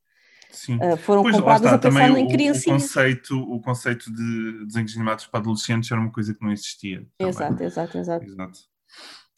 Sim. 0.51 0.77
Uh, 0.77 0.97
foram 0.97 1.21
pois, 1.21 1.35
compradas 1.35 1.71
está, 1.71 1.75
a 1.75 1.79
pensar 1.79 2.19
em 2.19 2.27
criancinhas. 2.27 2.83
O 2.83 2.87
conceito, 2.87 3.39
o 3.39 3.61
conceito 3.61 4.11
de 4.11 4.65
desenhos 4.65 4.95
animados 4.95 5.27
para 5.27 5.39
adolescentes 5.39 5.91
era 5.91 6.01
uma 6.01 6.11
coisa 6.11 6.33
que 6.33 6.41
não 6.41 6.51
existia. 6.51 7.05
Exato, 7.19 7.63
exato, 7.63 7.97
exato, 7.97 8.25
exato. 8.25 8.59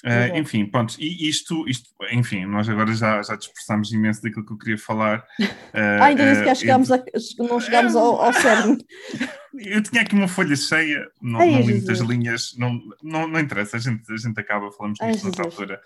Uh, 0.03 0.35
enfim, 0.35 0.65
pronto, 0.65 0.95
e 0.99 1.29
isto, 1.29 1.67
isto, 1.67 1.89
enfim, 2.11 2.45
nós 2.45 2.67
agora 2.67 2.91
já, 2.93 3.21
já 3.21 3.35
dispersamos 3.35 3.91
imenso 3.91 4.21
daquilo 4.21 4.45
que 4.45 4.53
eu 4.53 4.57
queria 4.57 4.77
falar. 4.77 5.19
Uh, 5.39 5.45
ah, 6.01 6.05
ainda 6.05 6.25
nem 6.25 6.35
sequer 6.35 6.55
chegámos 6.55 6.91
a, 6.91 7.03
não 7.37 7.59
chegámos 7.59 7.95
ao, 7.95 8.21
ao 8.21 8.33
cerne. 8.33 8.83
Eu 9.53 9.83
tinha 9.83 10.01
aqui 10.01 10.15
uma 10.15 10.29
folha 10.29 10.55
cheia, 10.55 11.05
não, 11.21 11.41
Ai, 11.41 11.51
não 11.51 11.59
li 11.59 11.73
muitas 11.73 11.99
linhas, 11.99 12.55
não, 12.57 12.81
não, 13.03 13.27
não 13.27 13.37
interessa, 13.37 13.75
a 13.75 13.79
gente, 13.81 14.09
a 14.09 14.15
gente 14.15 14.39
acaba, 14.39 14.71
falamos 14.71 14.97
disto 14.97 15.25
noutra 15.25 15.43
altura. 15.43 15.81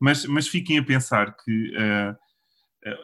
Mas, 0.00 0.26
mas 0.26 0.48
fiquem 0.48 0.78
a 0.78 0.84
pensar 0.84 1.32
que 1.32 1.72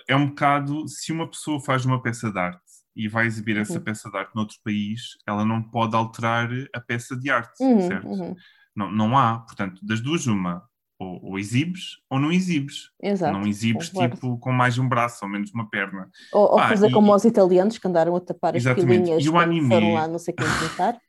é 0.09 0.17
um 0.17 0.27
bocado, 0.27 0.89
se 0.89 1.13
uma 1.13 1.31
pessoa 1.31 1.61
faz 1.61 1.85
uma 1.85 2.03
peça 2.03 2.29
de 2.29 2.39
arte 2.39 2.61
e 2.95 3.09
vai 3.09 3.27
exibir 3.27 3.57
essa 3.57 3.75
uhum. 3.75 3.85
peça 3.85 4.11
de 4.11 4.19
arte 4.19 4.35
noutro 4.35 4.57
país, 4.65 5.17
ela 5.25 5.45
não 5.45 5.63
pode 5.63 5.95
alterar 5.95 6.51
a 6.75 6.81
peça 6.81 7.17
de 7.17 7.31
arte, 7.31 7.63
uhum, 7.63 7.87
certo? 7.87 8.09
Uhum. 8.09 8.37
Não, 8.75 8.91
não 8.91 9.19
há, 9.19 9.41
portanto, 9.41 9.81
das 9.85 10.01
duas, 10.01 10.27
uma, 10.27 10.63
ou, 11.01 11.19
ou 11.25 11.39
exibes 11.39 11.99
ou 12.11 12.21
não 12.21 12.31
exibes. 12.31 12.91
Exato, 13.03 13.33
não 13.33 13.47
exibes 13.47 13.89
concordo. 13.89 14.15
tipo 14.15 14.39
com 14.39 14.53
mais 14.53 14.79
um 14.79 14.87
braço 14.87 15.25
ou 15.25 15.31
menos 15.31 15.51
uma 15.53 15.69
perna. 15.69 16.11
Ou, 16.33 16.53
ou 16.53 16.59
fazer 16.59 16.89
e, 16.89 16.93
como 16.93 17.15
os 17.15 17.25
italianos 17.25 17.79
que 17.79 17.89
andaram 17.89 18.15
a 18.15 18.21
tapar 18.21 18.55
as 18.55 18.63
pilinhas 18.63 19.25
e 19.25 19.29
o 19.29 19.39
anime... 19.39 19.69
foram 19.69 19.95
lá, 19.95 20.07
não 20.07 20.19
sei 20.19 20.35
quem 20.35 20.47
pintar, 20.47 21.01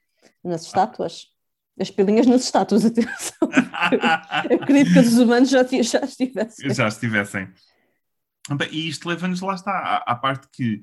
nas 0.43 0.63
estátuas. 0.63 1.27
As 1.79 1.89
pilinhas 1.89 2.27
nas 2.27 2.43
estátuas, 2.43 2.85
atenção. 2.85 3.49
Eu 4.49 4.61
acredito 4.61 4.93
que 4.93 4.99
os 4.99 5.17
humanos 5.17 5.49
já, 5.49 5.63
já 5.63 5.99
estivessem. 5.99 6.73
Já 6.73 6.87
estivessem. 6.87 7.49
E 8.71 8.87
isto 8.87 9.07
leva-nos 9.07 9.41
lá 9.41 9.55
está, 9.55 9.71
à, 9.71 10.11
à 10.11 10.15
parte 10.15 10.47
que 10.51 10.81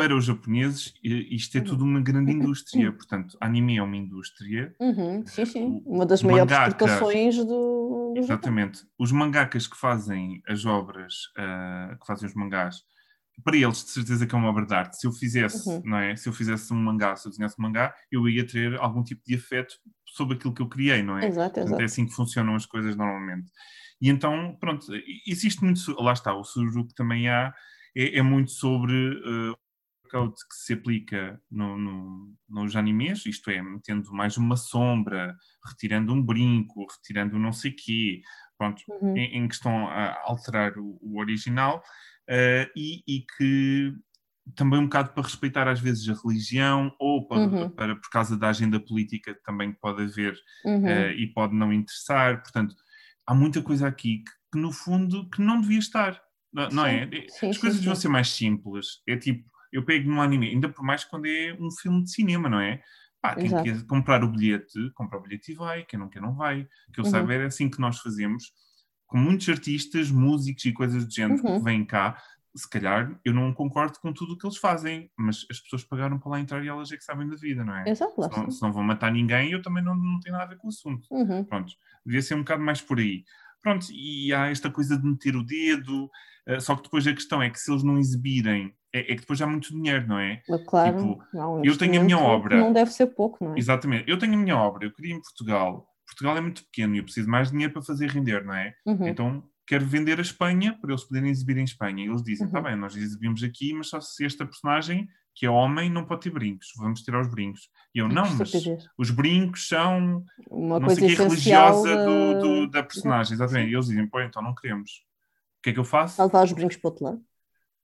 para 0.00 0.16
os 0.16 0.24
japoneses 0.24 0.94
isto 1.02 1.58
é 1.58 1.60
tudo 1.60 1.84
uma 1.84 2.00
grande 2.00 2.32
indústria, 2.32 2.90
portanto, 2.90 3.36
anime 3.40 3.76
é 3.76 3.82
uma 3.82 3.96
indústria. 3.96 4.74
Uhum, 4.80 5.26
sim, 5.26 5.44
sim, 5.44 5.82
uma 5.84 6.06
das 6.06 6.22
maiores 6.22 6.50
exportações 6.50 7.36
do, 7.36 8.14
Exatamente. 8.16 8.82
Os 8.98 9.12
mangakas 9.12 9.66
que 9.66 9.76
fazem 9.76 10.42
as 10.48 10.64
obras, 10.64 11.14
uh, 11.38 11.98
que 11.98 12.06
fazem 12.06 12.28
os 12.28 12.34
mangás, 12.34 12.82
para 13.44 13.56
eles 13.56 13.84
de 13.84 13.90
certeza 13.90 14.26
que 14.26 14.34
é 14.34 14.38
uma 14.38 14.48
obra 14.48 14.64
de 14.66 14.74
arte. 14.74 14.98
Se 14.98 15.06
eu 15.06 15.12
fizesse, 15.12 15.68
uhum. 15.68 15.82
não 15.84 15.98
é? 15.98 16.16
Se 16.16 16.28
eu 16.28 16.32
fizesse 16.32 16.72
um 16.72 16.76
mangá, 16.76 17.14
se 17.16 17.26
eu 17.26 17.30
desenhasse 17.30 17.56
um 17.58 17.62
mangá, 17.62 17.94
eu 18.10 18.28
ia 18.28 18.46
ter 18.46 18.76
algum 18.76 19.02
tipo 19.02 19.22
de 19.26 19.34
afeto 19.34 19.74
sobre 20.06 20.36
aquilo 20.36 20.54
que 20.54 20.62
eu 20.62 20.68
criei, 20.68 21.02
não 21.02 21.18
é? 21.18 21.26
Exato, 21.26 21.60
exato. 21.60 21.80
É 21.80 21.84
assim 21.84 22.06
que 22.06 22.14
funcionam 22.14 22.54
as 22.54 22.66
coisas 22.66 22.96
normalmente. 22.96 23.50
E 24.00 24.08
então, 24.08 24.56
pronto, 24.58 24.86
existe 25.26 25.62
muito, 25.62 25.80
lá 26.00 26.12
está, 26.12 26.34
o 26.34 26.42
que 26.42 26.94
também 26.94 27.28
há, 27.28 27.52
é, 27.96 28.18
é 28.18 28.22
muito 28.22 28.50
sobre 28.50 28.92
uh, 28.94 29.56
code 30.10 30.34
que 30.34 30.54
se 30.54 30.72
aplica 30.72 31.40
no, 31.50 31.78
no, 31.78 32.34
nos 32.48 32.74
animes, 32.74 33.24
isto 33.26 33.50
é, 33.50 33.62
metendo 33.62 34.12
mais 34.12 34.36
uma 34.36 34.56
sombra, 34.56 35.36
retirando 35.66 36.12
um 36.12 36.22
brinco, 36.22 36.86
retirando 36.90 37.38
não 37.38 37.52
sei 37.52 37.72
quê, 37.72 38.20
pronto, 38.58 38.82
uhum. 38.88 39.16
em, 39.16 39.38
em, 39.38 39.48
que 39.48 39.54
estão 39.54 39.88
a 39.88 40.20
alterar 40.24 40.76
o, 40.76 40.98
o 41.00 41.18
original, 41.20 41.82
uh, 42.28 42.70
e, 42.76 43.02
e, 43.06 43.24
que 43.36 43.94
também 44.54 44.80
um 44.80 44.84
bocado 44.84 45.12
para 45.12 45.22
respeitar 45.22 45.68
às 45.68 45.80
vezes 45.80 46.08
a 46.08 46.20
religião 46.26 46.94
ou 46.98 47.26
para, 47.26 47.38
uhum. 47.38 47.70
para 47.70 47.94
por 47.94 48.10
causa 48.10 48.36
da 48.36 48.48
agenda 48.48 48.80
política 48.80 49.38
também 49.44 49.72
pode 49.72 50.02
haver 50.02 50.36
uhum. 50.64 50.84
uh, 50.84 51.10
e 51.12 51.26
pode 51.32 51.54
não 51.54 51.72
interessar, 51.72 52.42
portanto 52.42 52.74
há 53.26 53.34
muita 53.34 53.62
coisa 53.62 53.86
aqui 53.86 54.18
que, 54.18 54.32
que 54.52 54.58
no 54.58 54.72
fundo 54.72 55.28
que 55.30 55.40
não 55.40 55.60
devia 55.60 55.78
estar, 55.78 56.20
não, 56.52 56.68
não 56.70 56.86
é? 56.86 57.08
Sim, 57.28 57.50
As 57.50 57.58
coisas 57.58 57.78
sim, 57.78 57.84
sim. 57.84 57.86
vão 57.86 57.94
ser 57.94 58.08
mais 58.08 58.28
simples, 58.28 59.00
é 59.06 59.16
tipo 59.16 59.48
eu 59.72 59.84
pego 59.84 60.10
num 60.10 60.20
anime, 60.20 60.48
ainda 60.48 60.68
por 60.68 60.84
mais 60.84 61.04
quando 61.04 61.26
é 61.26 61.56
um 61.58 61.70
filme 61.70 62.02
de 62.02 62.10
cinema, 62.10 62.48
não 62.48 62.60
é? 62.60 62.82
Pá, 63.20 63.34
quem 63.34 63.46
Exato. 63.46 63.64
quer 63.64 63.86
comprar 63.86 64.24
o 64.24 64.28
bilhete, 64.28 64.90
compra 64.94 65.18
o 65.18 65.22
bilhete 65.22 65.52
e 65.52 65.54
vai, 65.54 65.84
quem 65.84 65.98
não 65.98 66.08
quer 66.08 66.22
não 66.22 66.34
vai. 66.34 66.62
O 66.88 66.92
que 66.92 67.00
eu 67.00 67.04
uhum. 67.04 67.10
saiba 67.10 67.34
é 67.34 67.44
assim 67.44 67.68
que 67.68 67.80
nós 67.80 67.98
fazemos, 67.98 68.52
com 69.06 69.18
muitos 69.18 69.48
artistas, 69.48 70.10
músicos 70.10 70.64
e 70.64 70.72
coisas 70.72 71.06
de 71.06 71.14
gente 71.14 71.40
uhum. 71.42 71.58
que 71.58 71.64
vêm 71.64 71.84
cá, 71.84 72.16
se 72.54 72.68
calhar 72.68 73.18
eu 73.24 73.32
não 73.32 73.52
concordo 73.52 73.98
com 74.00 74.12
tudo 74.12 74.32
o 74.32 74.38
que 74.38 74.46
eles 74.46 74.56
fazem, 74.56 75.10
mas 75.16 75.46
as 75.50 75.60
pessoas 75.60 75.84
pagaram 75.84 76.18
para 76.18 76.30
lá 76.30 76.40
entrar 76.40 76.64
e 76.64 76.68
elas 76.68 76.90
é 76.90 76.96
que 76.96 77.04
sabem 77.04 77.28
da 77.28 77.36
vida, 77.36 77.64
não 77.64 77.76
é? 77.76 77.88
Exato, 77.88 78.22
se, 78.22 78.30
não, 78.30 78.50
se 78.50 78.62
não 78.62 78.72
vão 78.72 78.82
matar 78.82 79.12
ninguém, 79.12 79.52
eu 79.52 79.62
também 79.62 79.84
não, 79.84 79.94
não 79.94 80.18
tenho 80.20 80.32
nada 80.32 80.46
a 80.46 80.48
ver 80.48 80.56
com 80.56 80.66
o 80.66 80.70
assunto. 80.70 81.06
Uhum. 81.10 81.44
Pronto, 81.44 81.72
devia 82.04 82.22
ser 82.22 82.34
um 82.34 82.40
bocado 82.40 82.62
mais 82.62 82.80
por 82.80 82.98
aí. 82.98 83.24
Pronto, 83.62 83.86
e 83.92 84.32
há 84.32 84.48
esta 84.48 84.70
coisa 84.70 84.96
de 84.96 85.06
meter 85.06 85.36
o 85.36 85.44
dedo, 85.44 86.10
uh, 86.48 86.60
só 86.60 86.74
que 86.74 86.82
depois 86.82 87.06
a 87.06 87.12
questão 87.12 87.42
é 87.42 87.50
que 87.50 87.58
se 87.60 87.70
eles 87.70 87.82
não 87.82 87.98
exibirem 87.98 88.74
é, 88.92 89.00
é, 89.00 89.14
que 89.14 89.20
depois 89.20 89.40
há 89.40 89.46
muito 89.46 89.70
dinheiro, 89.70 90.06
não 90.06 90.18
é? 90.18 90.42
Claro, 90.66 90.96
tipo, 90.96 91.24
não, 91.32 91.64
eu 91.64 91.76
tenho 91.76 92.00
a 92.00 92.04
minha 92.04 92.18
obra. 92.18 92.58
Não 92.58 92.72
deve 92.72 92.90
ser 92.90 93.06
pouco, 93.06 93.44
não 93.44 93.54
é? 93.54 93.58
Exatamente, 93.58 94.10
eu 94.10 94.18
tenho 94.18 94.34
a 94.34 94.36
minha 94.36 94.56
obra, 94.56 94.84
eu 94.84 94.92
queria 94.92 95.14
em 95.14 95.20
Portugal, 95.20 95.86
Portugal 96.06 96.36
é 96.36 96.40
muito 96.40 96.64
pequeno 96.64 96.94
e 96.94 96.98
eu 96.98 97.04
preciso 97.04 97.28
mais 97.28 97.50
dinheiro 97.50 97.72
para 97.72 97.82
fazer 97.82 98.10
render, 98.10 98.44
não 98.44 98.54
é? 98.54 98.74
Uhum. 98.84 99.06
Então 99.06 99.44
quero 99.66 99.86
vender 99.86 100.18
a 100.18 100.22
Espanha 100.22 100.76
para 100.80 100.90
eles 100.90 101.04
poderem 101.04 101.30
exibir 101.30 101.56
em 101.56 101.64
Espanha. 101.64 102.04
E 102.04 102.08
eles 102.08 102.22
dizem: 102.22 102.46
está 102.46 102.58
uhum. 102.58 102.64
bem, 102.64 102.76
nós 102.76 102.96
exibimos 102.96 103.42
aqui, 103.44 103.72
mas 103.72 103.88
só 103.88 104.00
se 104.00 104.24
esta 104.24 104.44
personagem, 104.44 105.08
que 105.34 105.46
é 105.46 105.50
homem, 105.50 105.88
não 105.88 106.04
pode 106.04 106.22
ter 106.22 106.30
brincos, 106.30 106.68
vamos 106.76 107.02
tirar 107.02 107.20
os 107.20 107.30
brincos. 107.30 107.68
E 107.94 108.00
eu, 108.00 108.08
não, 108.08 108.28
mas 108.34 108.52
os 108.98 109.10
brincos 109.10 109.68
são 109.68 110.24
uma 110.50 110.80
coisa 110.80 111.00
que, 111.00 111.14
religiosa 111.14 112.04
do, 112.04 112.40
do, 112.40 112.70
da 112.70 112.82
personagem, 112.82 113.34
exatamente. 113.34 113.70
E 113.70 113.74
eles 113.74 113.86
dizem: 113.86 114.08
pô, 114.08 114.20
então 114.20 114.42
não 114.42 114.54
queremos. 114.54 114.90
O 115.60 115.62
que 115.62 115.70
é 115.70 115.72
que 115.74 115.78
eu 115.78 115.84
faço? 115.84 116.20
Levar 116.20 116.44
os 116.44 116.52
brincos 116.52 116.76
para 116.76 116.88
o 116.88 116.90
outro 116.90 117.04
lado? 117.04 117.22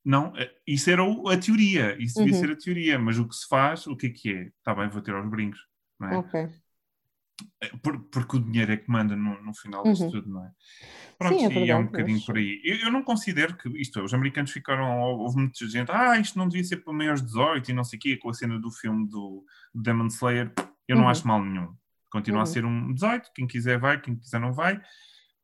Não, 0.07 0.33
eh, 0.37 0.55
isso 0.65 0.89
era 0.89 1.03
a 1.03 1.37
teoria, 1.37 2.01
isso 2.01 2.21
devia 2.21 2.35
uhum. 2.35 2.41
ser 2.41 2.53
a 2.53 2.57
teoria, 2.57 2.97
mas 2.97 3.19
o 3.19 3.27
que 3.27 3.35
se 3.35 3.49
faz, 3.49 3.89
o 3.89 3.97
que 3.97 4.07
é 4.07 4.11
que 4.11 4.33
é? 4.33 4.43
Está 4.59 4.73
bem, 4.73 4.89
vou 4.89 5.03
tirar 5.03 5.21
os 5.21 5.29
brincos, 5.29 5.59
não 5.99 6.09
é? 6.09 6.17
Ok. 6.17 6.49
É, 7.61 7.69
por, 7.83 7.99
porque 8.05 8.37
o 8.37 8.41
dinheiro 8.41 8.73
é 8.73 8.77
que 8.77 8.89
manda 8.89 9.17
no, 9.17 9.43
no 9.43 9.53
final 9.53 9.83
disso 9.83 10.05
uhum. 10.05 10.11
tudo, 10.13 10.31
não 10.31 10.45
é? 10.45 10.51
Pronto, 11.19 11.37
Sim, 11.37 11.45
é 11.45 11.49
verdade, 11.49 11.67
e 11.67 11.71
é 11.73 11.77
um 11.77 11.87
bocadinho 11.87 12.19
mas... 12.19 12.25
por 12.25 12.37
aí. 12.37 12.63
Eu, 12.65 12.77
eu, 12.77 12.93
não 12.93 13.03
considero 13.03 13.57
que, 13.57 13.69
isto 13.81 14.01
os 14.01 14.15
americanos 14.15 14.53
ficaram, 14.53 15.01
houve 15.01 15.39
muita 15.39 15.67
gente, 15.67 15.91
ah, 15.91 16.17
isto 16.21 16.39
não 16.39 16.49
devia 16.49 16.63
ser 16.63 16.77
para 16.77 16.93
maiores 16.93 17.21
18 17.21 17.69
e 17.69 17.75
não 17.75 17.83
sei 17.83 17.99
o 17.99 18.01
quê, 18.01 18.17
com 18.17 18.31
a 18.31 18.35
cena 18.35 18.61
do 18.61 18.71
filme 18.71 19.09
do, 19.09 19.45
Demon 19.75 20.07
Slayer, 20.07 20.53
eu 20.87 20.95
não 20.95 21.03
uhum. 21.03 21.09
acho 21.09 21.27
mal 21.27 21.43
nenhum. 21.45 21.75
Continua 22.13 22.39
uhum. 22.39 22.43
a 22.45 22.47
ser 22.47 22.65
um 22.65 22.95
18, 22.95 23.33
quem 23.35 23.47
quiser 23.49 23.77
vai, 23.77 24.01
quem 24.01 24.15
quiser 24.15 24.39
não 24.39 24.53
vai. 24.53 24.81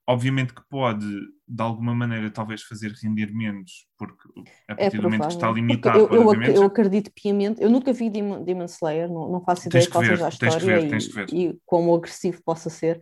Obviamente 0.06 0.52
que 0.52 0.62
pode, 0.68 1.06
de 1.46 1.62
alguma 1.62 1.94
maneira, 1.94 2.28
talvez 2.30 2.62
fazer 2.62 2.92
render 3.02 3.32
menos, 3.32 3.86
porque 3.96 4.28
a 4.68 4.72
é 4.72 4.74
partir 4.74 4.96
é 4.96 5.00
do 5.00 5.02
momento 5.04 5.28
que 5.28 5.32
está 5.32 5.50
limitado. 5.50 5.98
Eu, 5.98 6.32
eu, 6.32 6.42
eu, 6.42 6.64
acredito 6.64 7.12
piamente, 7.14 7.62
eu 7.62 7.70
nunca 7.70 7.92
vi 7.92 8.10
Demon, 8.10 8.42
Demon 8.42 8.64
Slayer, 8.64 9.08
não, 9.08 9.30
não 9.30 9.40
faço 9.44 9.68
ideia 9.68 9.88
qual 9.88 10.04
seja 10.04 10.26
a 10.26 10.28
história 10.28 10.80
ver, 10.80 10.98
e, 11.32 11.46
e 11.46 11.60
como 11.64 11.94
agressivo 11.94 12.42
possa 12.42 12.68
ser, 12.68 13.00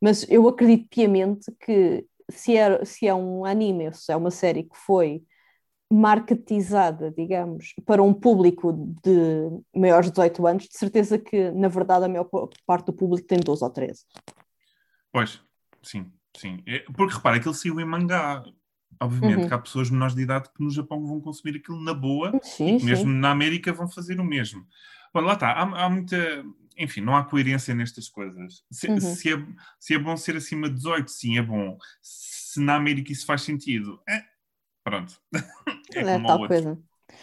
mas 0.00 0.28
eu 0.28 0.46
acredito 0.46 0.88
piamente 0.90 1.50
que 1.64 2.04
se 2.28 2.56
é, 2.56 2.84
se 2.84 3.06
é 3.06 3.14
um 3.14 3.46
anime, 3.46 3.92
se 3.94 4.12
é 4.12 4.16
uma 4.16 4.30
série 4.30 4.64
que 4.64 4.76
foi 4.76 5.22
marketizada, 5.90 7.10
digamos, 7.10 7.74
para 7.84 8.02
um 8.02 8.14
público 8.14 8.72
de 9.02 9.78
maiores 9.78 10.06
de 10.06 10.12
18 10.12 10.46
anos, 10.46 10.64
de 10.64 10.76
certeza 10.76 11.18
que, 11.18 11.50
na 11.50 11.68
verdade, 11.68 12.06
a 12.06 12.08
maior 12.08 12.28
parte 12.66 12.86
do 12.86 12.92
público 12.94 13.26
tem 13.26 13.38
12 13.38 13.62
ou 13.62 13.70
13. 13.70 14.04
Pois, 15.12 15.40
sim. 15.82 16.10
Sim, 16.36 16.62
é, 16.66 16.80
porque 16.94 17.14
repara, 17.14 17.36
aquilo 17.36 17.54
saiu 17.54 17.80
em 17.80 17.84
mangá. 17.84 18.44
Obviamente 19.00 19.42
uhum. 19.42 19.48
que 19.48 19.54
há 19.54 19.58
pessoas 19.58 19.90
menores 19.90 20.14
de 20.14 20.22
idade 20.22 20.48
que 20.54 20.62
no 20.62 20.70
Japão 20.70 21.04
vão 21.04 21.20
consumir 21.20 21.56
aquilo 21.56 21.80
na 21.82 21.92
boa 21.92 22.38
sim, 22.42 22.78
e 22.78 22.84
mesmo 22.84 23.10
sim. 23.10 23.18
na 23.18 23.30
América 23.30 23.72
vão 23.72 23.88
fazer 23.88 24.20
o 24.20 24.24
mesmo. 24.24 24.64
Bom, 25.12 25.20
lá 25.20 25.32
está, 25.32 25.50
há, 25.50 25.84
há, 25.84 25.90
muita. 25.90 26.16
Enfim, 26.78 27.00
não 27.00 27.16
há 27.16 27.24
coerência 27.24 27.74
nestas 27.74 28.08
coisas. 28.08 28.64
Se, 28.70 28.88
uhum. 28.88 29.00
se, 29.00 29.32
é, 29.32 29.46
se 29.78 29.94
é 29.94 29.98
bom 29.98 30.16
ser 30.16 30.36
acima 30.36 30.68
de 30.68 30.76
18, 30.76 31.10
sim, 31.10 31.38
é 31.38 31.42
bom. 31.42 31.76
Se 32.00 32.60
na 32.60 32.76
América 32.76 33.12
isso 33.12 33.26
faz 33.26 33.42
sentido, 33.42 34.00
é, 34.08 34.22
pronto. 34.84 35.14
é, 35.94 36.00
é 36.00 36.22
tal 36.22 36.46
coisa. 36.46 36.78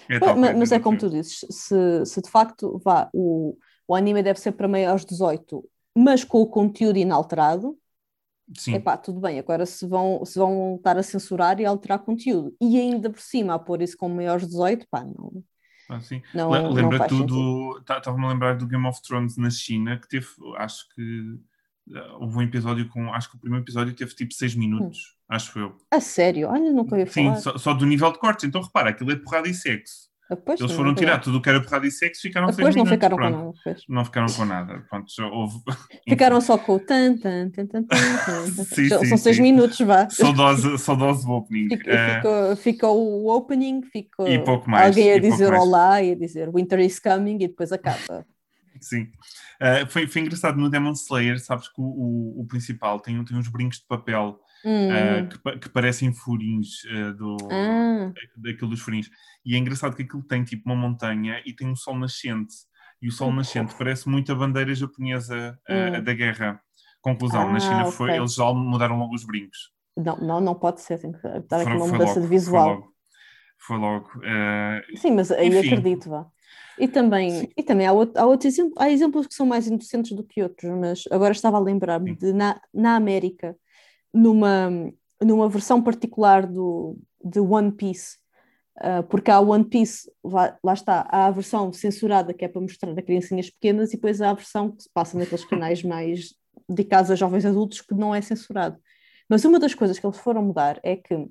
É 0.08 0.20
tal 0.20 0.36
mas, 0.36 0.50
coisa, 0.50 0.60
mas 0.60 0.72
é 0.72 0.80
como 0.80 0.98
tu 0.98 1.10
dizes, 1.10 1.46
se, 1.50 2.06
se 2.06 2.22
de 2.22 2.30
facto 2.30 2.80
vá, 2.84 3.10
o, 3.14 3.58
o 3.88 3.96
anime 3.96 4.22
deve 4.22 4.40
ser 4.40 4.52
para 4.52 4.68
maiores 4.68 5.06
18, 5.06 5.68
mas 5.98 6.24
com 6.24 6.42
o 6.42 6.48
conteúdo 6.48 6.98
inalterado, 6.98 7.78
Sim. 8.58 8.76
Epá, 8.76 8.98
tudo 8.98 9.20
bem, 9.20 9.38
agora 9.38 9.66
se 9.66 9.86
vão, 9.88 10.26
se 10.26 10.40
vão 10.40 10.76
estar 10.76 10.98
a 10.98 11.04
censurar 11.04 11.60
e 11.60 11.66
alterar 11.66 12.00
conteúdo 12.00 12.56
e 12.60 12.80
ainda 12.80 13.10
por 13.10 13.22
cima 13.22 13.54
a 13.54 13.60
pôr 13.60 13.82
isso 13.82 13.96
com 13.96 14.10
maiores 14.10 14.48
18, 14.48 14.88
pá, 14.90 15.04
não. 15.04 15.44
Ah, 15.88 16.00
sim. 16.00 16.22
Não, 16.34 16.52
Lembra 16.72 17.08
tudo, 17.08 17.80
estava-me 17.80 18.26
a 18.26 18.30
lembrar 18.30 18.56
do 18.56 18.68
Game 18.68 18.88
of 18.88 19.02
Thrones 19.02 19.38
na 19.38 19.50
China, 19.50 19.98
que 19.98 20.08
teve, 20.08 20.28
acho 20.58 20.88
que 20.94 21.40
uh, 21.90 22.22
houve 22.22 22.38
um 22.38 22.42
episódio 22.42 22.88
com, 22.90 23.12
acho 23.14 23.30
que 23.30 23.38
o 23.38 23.40
primeiro 23.40 23.64
episódio 23.64 23.94
teve 23.94 24.14
tipo 24.14 24.34
6 24.34 24.56
minutos, 24.56 25.00
hum. 25.00 25.34
acho 25.36 25.60
eu. 25.60 25.78
A 25.92 26.00
sério? 26.00 26.50
Olha, 26.50 26.72
nunca 26.72 26.98
ia 26.98 27.08
falar. 27.08 27.36
Sim, 27.36 27.42
só, 27.42 27.58
só, 27.58 27.74
do 27.74 27.86
nível 27.86 28.12
de 28.12 28.20
cortes, 28.20 28.46
então 28.46 28.62
repara, 28.62 28.92
aquilo 28.92 29.12
é 29.12 29.16
porrada 29.16 29.48
e 29.48 29.54
sexo. 29.54 30.09
Depois, 30.30 30.60
Eles 30.60 30.74
foram 30.74 30.94
tirar 30.94 31.20
tudo 31.20 31.40
o 31.40 31.42
que 31.42 31.50
era 31.50 31.60
porrada 31.60 31.88
e 31.88 31.92
sexo 31.92 32.22
ficaram 32.22 32.48
Depois 32.48 32.76
não 32.76 32.84
minutos, 32.84 32.94
ficaram 32.94 33.18
pronto. 33.18 33.34
com 33.34 33.40
nada. 33.40 33.54
Depois. 33.58 33.84
Não 33.90 34.06
ficaram 34.06 34.28
com 34.28 34.46
nada. 34.46 34.86
Pronto, 34.88 35.08
houve... 35.32 35.60
Ficaram 36.08 36.40
só 36.40 36.56
com 36.56 36.76
o 36.76 36.80
tan, 36.80 37.18
tan, 37.18 37.50
tan, 37.50 37.66
tan, 37.66 37.84
tan. 37.84 37.98
sim, 38.64 38.90
São 38.90 39.04
sim, 39.04 39.18
seis 39.18 39.40
minutos, 39.40 39.80
vá. 39.80 40.08
Saudoso, 40.12 40.78
saudoso 40.78 41.28
opening. 41.32 41.70
Ficou, 41.70 41.94
uh... 41.94 42.16
ficou, 42.16 42.56
ficou, 42.58 43.24
o 43.24 43.36
opening, 43.36 43.82
ficou 43.82 44.28
e 44.28 44.38
pouco 44.44 44.70
mais, 44.70 44.86
alguém 44.86 45.14
a 45.14 45.20
dizer 45.20 45.52
olá 45.52 46.00
e 46.04 46.12
a 46.12 46.16
dizer 46.16 46.52
Winter 46.54 46.80
is 46.80 47.00
coming 47.00 47.36
e 47.36 47.48
depois 47.48 47.72
acaba. 47.72 48.24
Sim. 48.80 49.10
Uh, 49.60 49.90
foi, 49.90 50.06
foi 50.06 50.22
engraçado 50.22 50.58
no 50.60 50.70
Demon 50.70 50.92
Slayer, 50.92 51.40
sabes 51.40 51.68
que 51.68 51.82
o, 51.82 51.84
o, 51.84 52.42
o 52.42 52.46
principal 52.48 53.00
tem, 53.00 53.22
tem 53.26 53.36
uns 53.36 53.48
brincos 53.48 53.80
de 53.80 53.88
papel 53.88 54.40
hum. 54.66 54.90
uh, 54.90 55.28
que, 55.28 55.60
que, 55.60 55.70
parecem 55.70 56.14
furinhos 56.14 56.84
uh, 56.86 57.14
do, 57.14 57.38
ah. 57.52 58.12
daquilo 58.38 58.70
dos 58.70 58.82
furinhos. 58.82 59.10
E 59.46 59.56
é 59.56 59.58
engraçado 59.58 59.96
que 59.96 60.04
aquilo 60.04 60.24
tem 60.24 60.44
tipo 60.44 60.64
uma 60.66 60.76
montanha 60.76 61.42
e 61.46 61.54
tem 61.54 61.68
um 61.68 61.76
sol 61.76 61.98
nascente. 61.98 62.54
E 63.02 63.08
o 63.08 63.12
sol 63.12 63.32
nascente 63.32 63.76
parece 63.78 64.10
muito 64.10 64.32
a 64.32 64.36
bandeira 64.36 64.74
japonesa 64.76 65.58
hum. 65.70 66.04
da 66.04 66.14
guerra. 66.14 66.62
Conclusão, 67.02 67.48
ah, 67.48 67.54
na 67.54 67.60
China 67.60 67.82
okay. 67.82 67.92
foi, 67.94 68.18
eles 68.18 68.34
já 68.34 68.54
mudaram 68.54 69.00
logo 69.00 69.16
os 69.16 69.24
brincos. 69.24 69.72
Não, 69.96 70.18
não, 70.18 70.42
não 70.42 70.56
pode 70.56 70.82
ser, 70.82 71.00
tem 71.00 71.12
que 71.12 71.22
dar 71.48 71.62
aqui 71.62 71.72
uma 71.72 71.88
mudança 71.88 72.16
logo, 72.16 72.22
de 72.22 72.28
visual. 72.28 72.94
Foi 73.58 73.78
logo. 73.78 74.10
Foi 74.12 74.22
logo 74.22 74.98
Sim, 74.98 75.12
mas 75.12 75.32
aí 75.32 75.48
enfim. 75.48 75.76
acredito, 75.76 76.10
vá. 76.10 76.26
E 76.80 76.88
também, 76.88 77.52
e 77.58 77.62
também 77.62 77.86
há, 77.86 77.92
outro, 77.92 78.20
há 78.20 78.26
outros 78.26 78.54
exemplos, 78.54 78.78
há 78.78 78.90
exemplos 78.90 79.28
que 79.28 79.34
são 79.34 79.46
mais 79.46 79.68
inocentes 79.68 80.14
do 80.14 80.24
que 80.24 80.42
outros, 80.42 80.72
mas 80.72 81.04
agora 81.12 81.34
estava 81.34 81.58
a 81.58 81.60
lembrar-me 81.60 82.16
de 82.16 82.32
na, 82.32 82.60
na 82.74 82.96
América 82.96 83.56
numa, 84.14 84.70
numa 85.22 85.50
versão 85.50 85.82
particular 85.82 86.46
do, 86.46 86.98
de 87.24 87.40
One 87.40 87.72
Piece, 87.72 88.18
uh, 88.78 89.04
porque 89.04 89.32
há 89.32 89.40
One 89.40 89.66
Piece, 89.66 90.12
lá, 90.24 90.58
lá, 90.64 90.74
está, 90.74 91.08
há 91.10 91.28
a 91.28 91.32
versão 91.32 91.72
censurada 91.72 92.34
que 92.34 92.46
é 92.46 92.48
para 92.48 92.62
mostrar 92.62 92.92
a 92.92 93.02
criancinhas 93.02 93.50
pequenas 93.50 93.90
e 93.90 93.96
depois 93.96 94.22
há 94.22 94.32
a 94.32 94.34
versão 94.34 94.72
que 94.72 94.84
se 94.84 94.90
passa 94.94 95.18
naqueles 95.18 95.46
canais 95.46 95.84
mais 95.84 96.34
dedicados 96.68 97.12
a 97.12 97.16
jovens 97.16 97.46
adultos 97.46 97.82
que 97.82 97.94
não 97.94 98.14
é 98.14 98.22
censurado. 98.22 98.78
Mas 99.28 99.46
uma 99.46 99.60
das 99.60 99.76
coisas 99.76 100.00
que 100.00 100.06
eles 100.06 100.18
foram 100.18 100.42
mudar 100.44 100.80
é 100.84 100.96
que, 100.96 101.28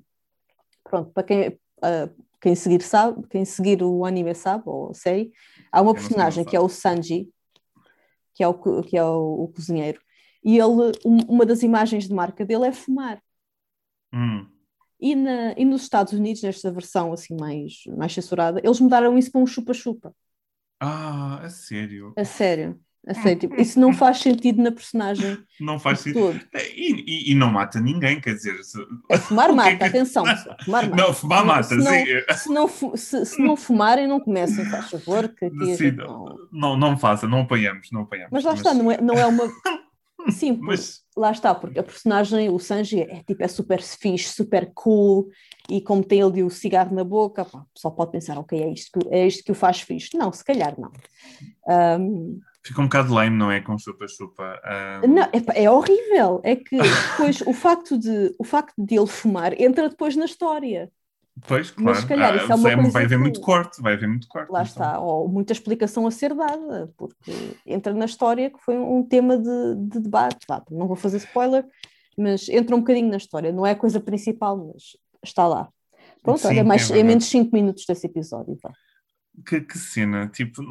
pronto, 0.83 1.11
para 1.11 1.23
quem, 1.23 1.49
uh, 1.49 2.25
quem 2.41 2.55
seguir 2.55 2.81
sabe, 2.81 3.27
quem 3.27 3.43
seguir 3.43 3.83
o 3.83 4.05
anime 4.05 4.33
sabe, 4.33 4.63
ou 4.65 4.93
série, 4.93 5.31
há 5.71 5.81
uma 5.81 5.93
personagem 5.93 6.45
que 6.45 6.55
é 6.55 6.59
o 6.59 6.69
Sanji, 6.69 7.29
que 8.33 8.43
é 8.43 8.47
o, 8.47 8.53
que 8.83 8.97
é 8.97 9.03
o, 9.03 9.43
o 9.43 9.47
cozinheiro, 9.49 9.99
e 10.43 10.57
ele, 10.57 10.91
uma 11.27 11.45
das 11.45 11.63
imagens 11.63 12.07
de 12.07 12.13
marca 12.13 12.45
dele 12.45 12.67
é 12.67 12.71
fumar. 12.71 13.21
Hum. 14.13 14.47
E, 14.99 15.15
na, 15.15 15.53
e 15.57 15.63
nos 15.63 15.83
Estados 15.83 16.13
Unidos, 16.13 16.41
nesta 16.43 16.71
versão 16.71 17.13
assim 17.13 17.35
mais, 17.39 17.83
mais 17.97 18.13
censurada, 18.13 18.59
eles 18.63 18.79
mudaram 18.79 19.17
isso 19.17 19.31
para 19.31 19.41
um 19.41 19.47
chupa-chupa. 19.47 20.13
Ah, 20.79 21.39
a 21.43 21.49
sério? 21.49 22.13
A 22.17 22.25
sério. 22.25 22.79
A 23.07 23.13
sério, 23.13 23.39
tipo, 23.39 23.59
isso 23.59 23.79
não 23.79 23.93
faz 23.93 24.19
sentido 24.19 24.61
na 24.61 24.71
personagem. 24.71 25.37
Não 25.59 25.79
faz 25.79 26.01
sentido. 26.01 26.39
E, 26.53 27.29
e, 27.29 27.31
e, 27.31 27.35
não 27.35 27.49
mata 27.49 27.79
ninguém, 27.79 28.19
quer 28.19 28.33
dizer. 28.33 28.61
Se... 28.63 28.77
É, 29.09 29.17
fumar 29.17 29.51
mata, 29.53 29.77
que... 29.77 29.83
atenção, 29.83 30.23
Fumar 30.63 30.87
mata. 30.89 31.01
Não, 31.01 31.13
fumar 31.13 31.45
mata, 31.45 31.63
se 31.63 31.75
não, 31.75 31.91
sim. 31.91 32.05
Se 32.37 32.49
não, 32.49 32.97
se, 32.97 33.25
se 33.25 33.41
não 33.41 33.55
fumarem, 33.55 34.07
não 34.07 34.19
comecem, 34.19 34.65
faz 34.65 34.89
favor. 34.89 35.29
Que, 35.29 35.49
que 35.49 35.75
sim, 35.75 35.91
não, 35.91 36.35
não, 36.51 36.77
não 36.77 36.97
faça, 36.97 37.27
não 37.27 37.41
apanhamos, 37.41 37.89
não 37.91 38.01
apanhamos. 38.01 38.31
Mas 38.31 38.43
lá 38.43 38.51
mas... 38.51 38.59
está, 38.59 38.73
não 38.73 38.91
é, 38.91 39.01
não 39.01 39.15
é 39.15 39.25
uma. 39.25 39.49
Sim, 40.29 40.57
mas... 40.61 41.01
lá 41.15 41.31
está, 41.31 41.53
porque 41.55 41.79
a 41.79 41.83
personagem, 41.83 42.49
o 42.49 42.59
Sanji, 42.59 43.01
é, 43.01 43.23
tipo, 43.23 43.43
é 43.43 43.47
super 43.47 43.81
fixe, 43.81 44.33
super 44.33 44.71
cool, 44.73 45.29
e 45.69 45.81
como 45.81 46.03
tem 46.03 46.21
ali 46.21 46.43
o 46.43 46.49
cigarro 46.49 46.93
na 46.93 47.03
boca, 47.03 47.45
pá, 47.45 47.63
só 47.75 47.89
pode 47.89 48.11
pensar, 48.11 48.37
ok, 48.37 48.61
é 48.61 48.71
isto, 48.71 48.99
que, 48.99 49.07
é 49.09 49.27
isto 49.27 49.43
que 49.43 49.51
o 49.51 49.55
faz 49.55 49.81
fixe. 49.81 50.17
Não, 50.17 50.31
se 50.31 50.43
calhar 50.43 50.75
não. 50.79 50.91
Um... 51.99 52.39
Fica 52.61 52.81
um 52.81 52.85
bocado 52.85 53.13
lame, 53.13 53.37
não 53.37 53.49
é? 53.49 53.61
Com 53.61 53.77
chupa-chupa. 53.77 54.59
Um... 55.03 55.07
Não, 55.07 55.23
é, 55.23 55.63
é, 55.63 55.71
horrível. 55.71 56.41
É 56.43 56.55
que 56.55 56.77
depois 56.77 57.41
o 57.41 57.53
facto, 57.53 57.97
de, 57.97 58.35
o 58.37 58.43
facto 58.43 58.73
de 58.77 58.95
ele 58.95 59.07
fumar 59.07 59.59
entra 59.59 59.89
depois 59.89 60.15
na 60.15 60.25
história. 60.25 60.91
Pois, 61.47 61.71
claro. 61.71 61.91
Mas 61.91 61.97
se 61.99 62.07
calhar 62.07 62.35
isso 62.35 62.51
é 62.51 62.55
uma 62.55 62.75
coisa 62.75 62.91
vai 62.91 63.03
haver 63.05 63.15
que... 63.15 63.21
muito 63.21 63.41
corte, 63.41 63.81
vai 63.81 63.93
haver 63.93 64.07
muito 64.07 64.27
corte. 64.27 64.51
Lá 64.51 64.61
então. 64.61 64.71
está, 64.71 64.99
ou 64.99 65.27
muita 65.27 65.53
explicação 65.53 66.05
a 66.07 66.11
ser 66.11 66.33
dada, 66.33 66.91
porque 66.97 67.31
entra 67.65 67.93
na 67.93 68.05
história 68.05 68.49
que 68.49 68.59
foi 68.59 68.77
um 68.77 69.03
tema 69.03 69.37
de, 69.37 69.75
de 69.75 69.99
debate. 69.99 70.45
não 70.71 70.87
vou 70.87 70.95
fazer 70.95 71.17
spoiler, 71.17 71.65
mas 72.17 72.49
entra 72.49 72.75
um 72.75 72.79
bocadinho 72.79 73.09
na 73.09 73.17
história. 73.17 73.51
Não 73.51 73.65
é 73.65 73.71
a 73.71 73.75
coisa 73.75 73.99
principal, 73.99 74.57
mas 74.57 74.97
está 75.23 75.47
lá. 75.47 75.69
Pronto, 76.23 76.39
Sim, 76.39 76.47
olha, 76.47 76.63
mais, 76.63 76.91
é, 76.91 76.99
é 76.99 77.03
menos 77.03 77.25
5 77.25 77.55
minutos 77.55 77.85
desse 77.85 78.05
episódio. 78.05 78.57
Vá 78.61 78.71
que, 79.45 79.61
que, 79.61 79.77
cena, 79.77 80.27
tipo, 80.27 80.61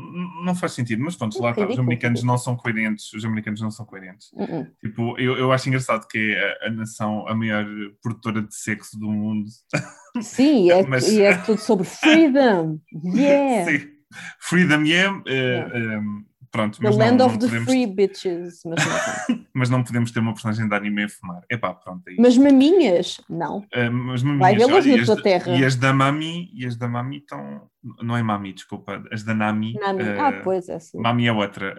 não 0.45 0.55
faz 0.55 0.73
sentido, 0.73 1.03
mas 1.03 1.17
pronto, 1.17 1.41
lá 1.41 1.51
está, 1.51 1.67
os 1.67 1.79
americanos 1.79 2.23
não 2.23 2.39
são 2.39 2.57
coerentes, 2.57 3.13
os 3.13 3.25
americanos 3.25 3.61
não 3.61 3.71
são 3.71 3.87
coerentes. 3.87 4.31
Uh 4.33 4.45
-uh. 4.45 4.71
Tipo, 4.81 5.19
eu, 5.19 5.37
eu 5.37 5.53
acho 5.53 5.69
engraçado 5.69 6.07
que 6.09 6.19
é 6.19 6.65
a, 6.65 6.69
a, 6.69 6.71
nação, 6.71 7.27
a 7.29 7.35
maior 7.35 7.67
produtora 8.03 8.43
de 8.43 8.55
sexo 8.55 8.99
do 8.99 9.09
mundo. 9.11 9.49
Sim, 10.23 10.71
é, 10.71 10.87
mas... 10.87 11.09
e 11.09 11.23
é 11.23 11.37
tudo 11.37 11.61
sobre 11.61 11.85
freedom, 11.87 12.81
yeah! 13.15 13.71
Sim. 13.71 13.99
Freedom, 14.41 14.83
yeah, 14.85 15.19
uh, 15.19 16.01
um, 16.01 16.25
Pronto, 16.51 16.81
the 16.81 16.91
land 16.91 17.19
não, 17.19 17.27
of 17.27 17.35
não 17.35 17.39
the 17.39 17.47
podemos... 17.47 17.65
free 17.69 17.87
bitches. 17.87 18.61
Mas 18.65 18.85
não, 18.85 19.39
mas 19.55 19.71
não 19.71 19.85
podemos 19.85 20.11
ter 20.11 20.21
uma 20.21 20.33
personagem 20.33 20.69
de 20.69 20.75
anime 20.75 21.05
a 21.05 21.09
fumar. 21.09 21.43
Epá, 21.51 21.75
pronto. 21.75 22.03
É 22.09 22.15
mas 22.19 22.37
maminhas, 22.37 23.21
não. 23.29 23.59
Uh, 23.59 23.91
mas 23.93 24.23
maminhas, 24.23 24.41
Vai 24.41 24.57
vê-las 24.57 24.87
na 24.87 25.05
tua 25.05 25.23
terra. 25.23 25.57
E 25.57 25.65
as 25.65 25.77
da 25.77 25.93
Mami, 25.93 26.51
e 26.55 26.67
as 26.67 26.77
da 26.77 26.89
Mami 26.89 27.19
estão. 27.19 27.69
Não 28.03 28.17
é 28.17 28.23
Mami, 28.23 28.53
desculpa. 28.53 29.03
As 29.13 29.23
da 29.23 29.35
Nami. 29.35 29.75
Nami. 29.75 30.03
Uh, 30.03 30.21
ah, 30.21 30.41
pois 30.43 30.69
é. 30.69 30.79
Sim. 30.79 31.01
Mami 31.01 31.27
é 31.27 31.33
outra. 31.33 31.77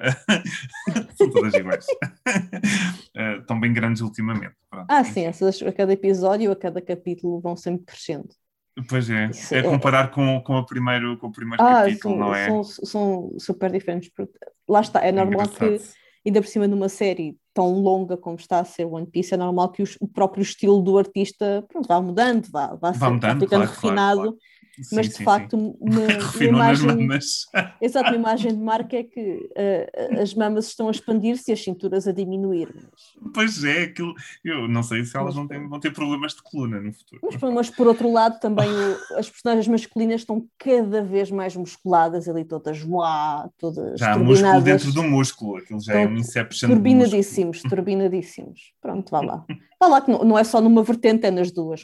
São 1.17 1.29
todas 1.29 1.53
iguais. 1.53 1.85
uh, 3.17 3.39
estão 3.41 3.59
bem 3.59 3.73
grandes 3.73 4.01
ultimamente. 4.01 4.55
Pronto. 4.69 4.85
Ah, 4.87 5.03
sim, 5.03 5.25
essas 5.25 5.61
a 5.63 5.71
cada 5.71 5.93
episódio, 5.93 6.51
a 6.51 6.55
cada 6.55 6.81
capítulo 6.81 7.39
vão 7.39 7.55
sempre 7.55 7.85
crescendo. 7.85 8.29
Pois 8.87 9.09
é, 9.09 9.29
é, 9.51 9.57
é 9.57 9.63
comparar 9.63 10.11
com, 10.11 10.41
com, 10.41 10.55
o 10.57 10.65
primeiro, 10.65 11.17
com 11.17 11.27
o 11.27 11.31
primeiro 11.31 11.63
ah, 11.63 11.83
capítulo, 11.83 12.13
sim, 12.13 12.19
não 12.19 12.35
é? 12.35 12.47
São, 12.47 12.63
são 12.63 13.31
super 13.37 13.71
diferentes. 13.71 14.11
Lá 14.67 14.81
está, 14.81 15.03
é 15.03 15.11
normal 15.11 15.45
Engraçado. 15.45 15.77
que, 15.77 15.81
ainda 16.25 16.41
por 16.41 16.47
cima 16.47 16.67
de 16.67 16.73
uma 16.73 16.89
série 16.89 17.37
tão 17.53 17.73
longa 17.73 18.15
como 18.15 18.35
está 18.35 18.59
a 18.59 18.65
ser 18.65 18.85
One 18.85 19.07
Piece, 19.07 19.33
é 19.33 19.37
normal 19.37 19.71
que 19.71 19.81
os, 19.81 19.97
o 19.99 20.07
próprio 20.07 20.41
estilo 20.41 20.81
do 20.81 20.97
artista 20.97 21.65
pronto, 21.67 21.87
vá 21.87 21.99
mudando, 21.99 22.47
vá, 22.49 22.75
vá, 22.75 22.91
vá, 22.91 23.09
mudando, 23.09 23.39
vá 23.39 23.45
ficando 23.45 23.47
claro, 23.49 23.71
refinado. 23.71 24.21
Claro, 24.21 24.37
claro 24.37 24.58
mas 24.91 25.09
de 25.09 25.15
sim, 25.15 25.23
facto 25.23 25.57
sim. 25.57 25.75
Uma, 25.79 26.01
uma, 26.01 26.43
imagem 26.43 27.09
exato, 27.81 28.09
uma 28.09 28.15
imagem 28.15 28.51
de 28.51 28.61
marca 28.61 28.97
é 28.97 29.03
que 29.03 29.49
uh, 29.51 30.21
as 30.21 30.33
mamas 30.33 30.67
estão 30.67 30.87
a 30.87 30.91
expandir-se 30.91 31.51
e 31.51 31.53
as 31.53 31.63
cinturas 31.63 32.07
a 32.07 32.11
diminuir 32.11 32.73
mas... 32.73 33.31
pois 33.33 33.63
é, 33.63 33.83
aquilo 33.83 34.13
eu 34.43 34.67
não 34.67 34.83
sei 34.83 35.03
se 35.03 35.15
elas 35.17 35.35
mas, 35.35 35.35
não 35.35 35.47
têm, 35.47 35.67
vão 35.67 35.79
ter 35.79 35.91
problemas 35.91 36.33
de 36.33 36.41
coluna 36.41 36.79
no 36.79 36.93
futuro. 36.93 37.21
Mas, 37.23 37.53
mas 37.53 37.69
por 37.69 37.87
outro 37.87 38.11
lado 38.11 38.39
também 38.39 38.69
o, 38.69 39.17
as 39.17 39.29
personagens 39.29 39.67
masculinas 39.67 40.21
estão 40.21 40.45
cada 40.57 41.01
vez 41.01 41.31
mais 41.31 41.55
musculadas 41.55 42.27
ali 42.27 42.45
todas 42.45 42.83
uá, 42.83 43.49
todas 43.57 43.99
já 43.99 44.13
há 44.13 44.17
músculo 44.17 44.61
dentro 44.61 44.91
do 44.91 45.03
músculo 45.03 45.57
aquilo 45.57 45.81
já 45.81 45.99
é 45.99 46.07
um 46.07 46.15
inception 46.15 46.69
turbinadíssimos, 46.69 47.61
turbinadíssimos. 47.61 48.73
Pronto, 48.81 49.09
vá 49.11 49.21
lá 49.21 49.45
vá 49.79 49.87
lá 49.87 50.01
que 50.01 50.11
não, 50.11 50.37
é 50.37 50.43
só 50.43 50.59
numa 50.59 50.83
vertente, 50.83 51.25
é 51.25 51.31
nas 51.31 51.51
duas. 51.51 51.83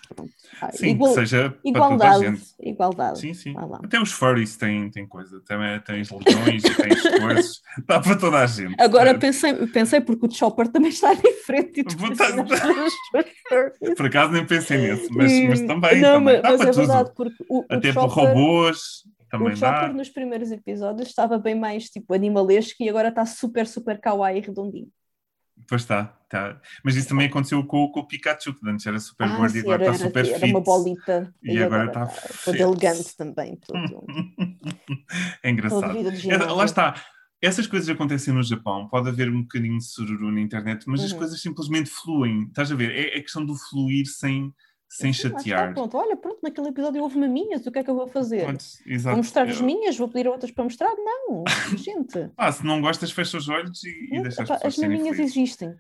Ah, 0.62 0.72
sim, 0.72 0.90
igual, 0.90 1.14
que 1.14 1.22
seja 1.22 1.58
igualdade, 1.64 2.42
igualdade. 2.60 3.20
Sim, 3.20 3.34
sim. 3.34 3.56
Até 3.84 4.02
os 4.02 4.12
furries 4.12 4.58
têm, 4.58 4.90
têm 4.90 5.08
coisa. 5.08 5.42
Também 5.46 5.80
tens 5.80 6.10
legiões, 6.12 6.64
tens 6.64 7.02
coisas. 7.02 7.62
Dá 7.88 8.00
para 8.00 8.18
toda 8.18 8.40
a 8.40 8.46
gente. 8.46 8.76
Agora 8.80 9.12
é. 9.12 9.14
pensei, 9.14 9.54
pensei 9.68 10.02
porque 10.02 10.26
o 10.26 10.32
Chopper 10.32 10.68
também 10.68 10.90
está 10.90 11.14
diferente. 11.16 11.86
Por 13.96 14.06
acaso 14.06 14.34
nem 14.34 14.46
pensei 14.46 14.78
nisso, 14.78 15.08
mas, 15.12 15.32
mas 15.48 15.62
também. 15.62 16.02
Não, 16.02 16.20
também. 16.20 16.42
mas, 16.42 16.60
mas 16.60 16.62
é 16.62 16.72
verdade, 16.72 17.12
porque 17.16 17.46
o, 17.50 17.64
Até 17.70 17.90
o 17.92 17.94
Chopper, 17.94 18.10
por 18.10 18.24
robôs. 18.26 19.04
Também 19.30 19.54
o 19.54 19.56
Chopper 19.56 19.88
dá. 19.88 19.94
nos 19.94 20.10
primeiros 20.10 20.52
episódios 20.52 21.08
estava 21.08 21.38
bem 21.38 21.56
mais 21.56 21.86
tipo 21.90 22.14
animalesco 22.14 22.84
e 22.84 22.90
agora 22.90 23.08
está 23.08 23.26
super, 23.26 23.66
super 23.66 24.00
kawaii 24.00 24.42
redondinho. 24.42 24.90
Pois 25.68 25.82
está, 25.82 26.06
tá. 26.30 26.60
Mas 26.84 26.96
isso 26.96 27.10
também 27.10 27.28
aconteceu 27.28 27.64
com, 27.66 27.88
com 27.90 28.00
o 28.00 28.08
Pikachu, 28.08 28.54
que 28.54 28.70
antes 28.70 28.86
era 28.86 29.00
super 29.00 29.26
ah, 29.26 29.36
gordo 29.36 29.58
e 29.58 29.60
agora 29.62 29.86
está 29.86 30.06
super 30.06 30.26
era, 30.26 30.34
fit. 30.34 30.44
Era 30.44 30.54
uma 30.54 30.62
bolita. 30.62 31.34
E, 31.44 31.54
e 31.54 31.64
agora 31.64 31.88
está 31.88 32.08
todo 32.44 32.56
elegante 32.56 33.18
também. 33.18 33.58
Tudo. 33.66 34.06
é 35.44 35.50
engraçado. 35.50 35.98
É, 35.98 36.38
lá 36.38 36.66
está. 36.66 36.96
Essas 37.42 37.68
coisas 37.68 37.90
acontecem 37.90 38.34
no 38.34 38.42
Japão, 38.42 38.88
pode 38.88 39.10
haver 39.10 39.30
um 39.30 39.42
bocadinho 39.42 39.78
de 39.78 39.86
sururu 39.86 40.32
na 40.32 40.42
internet, 40.42 40.86
mas 40.88 41.02
uhum. 41.02 41.06
as 41.06 41.14
coisas 41.14 41.42
simplesmente 41.42 41.90
fluem. 41.90 42.44
Estás 42.44 42.72
a 42.72 42.76
ver? 42.76 42.92
É, 42.92 43.18
é 43.18 43.22
questão 43.22 43.46
do 43.46 43.56
fluir 43.56 44.06
sem, 44.08 44.54
sem 44.88 45.12
Sim, 45.12 45.30
chatear. 45.30 45.74
pronto. 45.74 45.98
Olha, 45.98 46.16
pronto, 46.16 46.40
naquele 46.42 46.70
episódio 46.70 47.02
houve 47.02 47.18
maminhas, 47.18 47.66
o 47.66 47.72
que 47.72 47.80
é 47.80 47.84
que 47.84 47.90
eu 47.90 47.96
vou 47.96 48.08
fazer? 48.08 48.44
Pronto, 48.44 48.64
vou 49.04 49.18
mostrar 49.18 49.48
as 49.50 49.60
minhas, 49.60 49.98
vou 49.98 50.08
pedir 50.08 50.28
a 50.28 50.32
outras 50.32 50.52
para 50.52 50.64
mostrar? 50.64 50.94
Não, 50.98 51.44
gente. 51.78 52.32
ah, 52.38 52.52
se 52.52 52.66
não 52.66 52.82
gostas, 52.82 53.12
fecha 53.12 53.38
os 53.38 53.50
olhos 53.50 53.84
e, 53.84 53.90
e 54.12 54.22
deixa 54.22 54.44
as 54.44 54.50
pessoas 54.50 54.64
As 54.64 54.78
maminhas 54.78 55.20
existem. 55.20 55.76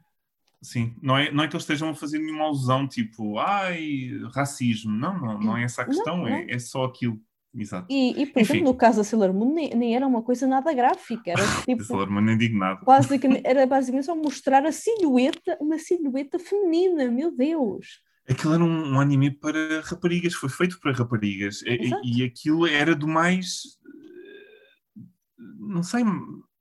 Sim, 0.61 0.95
não 1.01 1.17
é, 1.17 1.31
não 1.31 1.43
é 1.43 1.47
que 1.47 1.55
eles 1.55 1.63
estejam 1.63 1.89
a 1.89 1.95
fazer 1.95 2.17
nenhuma 2.17 2.45
alusão, 2.45 2.87
tipo, 2.87 3.37
ai, 3.37 4.09
racismo. 4.33 4.91
Não, 4.91 5.19
não, 5.19 5.39
não 5.39 5.57
é 5.57 5.63
essa 5.63 5.83
a 5.83 5.85
questão, 5.85 6.17
não, 6.17 6.23
não. 6.23 6.35
É, 6.35 6.47
é 6.49 6.59
só 6.59 6.85
aquilo. 6.85 7.19
Exato. 7.53 7.87
E, 7.89 8.21
e 8.21 8.25
por 8.25 8.41
Enfim. 8.41 8.53
exemplo, 8.55 8.71
no 8.71 8.77
caso 8.77 8.97
da 8.97 9.03
Sailor 9.03 9.33
Moon, 9.33 9.53
nem, 9.53 9.69
nem, 9.75 9.95
era 9.95 10.05
uma 10.05 10.21
coisa 10.21 10.45
nada 10.45 10.73
gráfica. 10.73 11.31
Era 11.31 11.41
tipo. 11.63 11.83
Sailor 11.83 12.09
Moon 12.09 12.21
nada. 12.53 12.81
Basicamente, 12.83 13.43
era 13.45 13.65
basicamente 13.65 14.05
só 14.05 14.15
mostrar 14.15 14.65
a 14.65 14.71
silhueta, 14.71 15.57
uma 15.61 15.77
silhueta 15.77 16.39
feminina, 16.39 17.09
meu 17.09 17.31
Deus. 17.31 18.01
Aquilo 18.27 18.53
era 18.53 18.63
um, 18.63 18.93
um 18.93 18.99
anime 18.99 19.29
para 19.31 19.81
raparigas, 19.81 20.33
foi 20.33 20.49
feito 20.49 20.79
para 20.79 20.93
raparigas. 20.93 21.61
E, 21.61 21.91
e, 22.03 22.23
aquilo 22.23 22.65
era 22.65 22.95
do 22.95 23.07
mais. 23.07 23.77
Não 25.59 25.83
sei, 25.83 26.03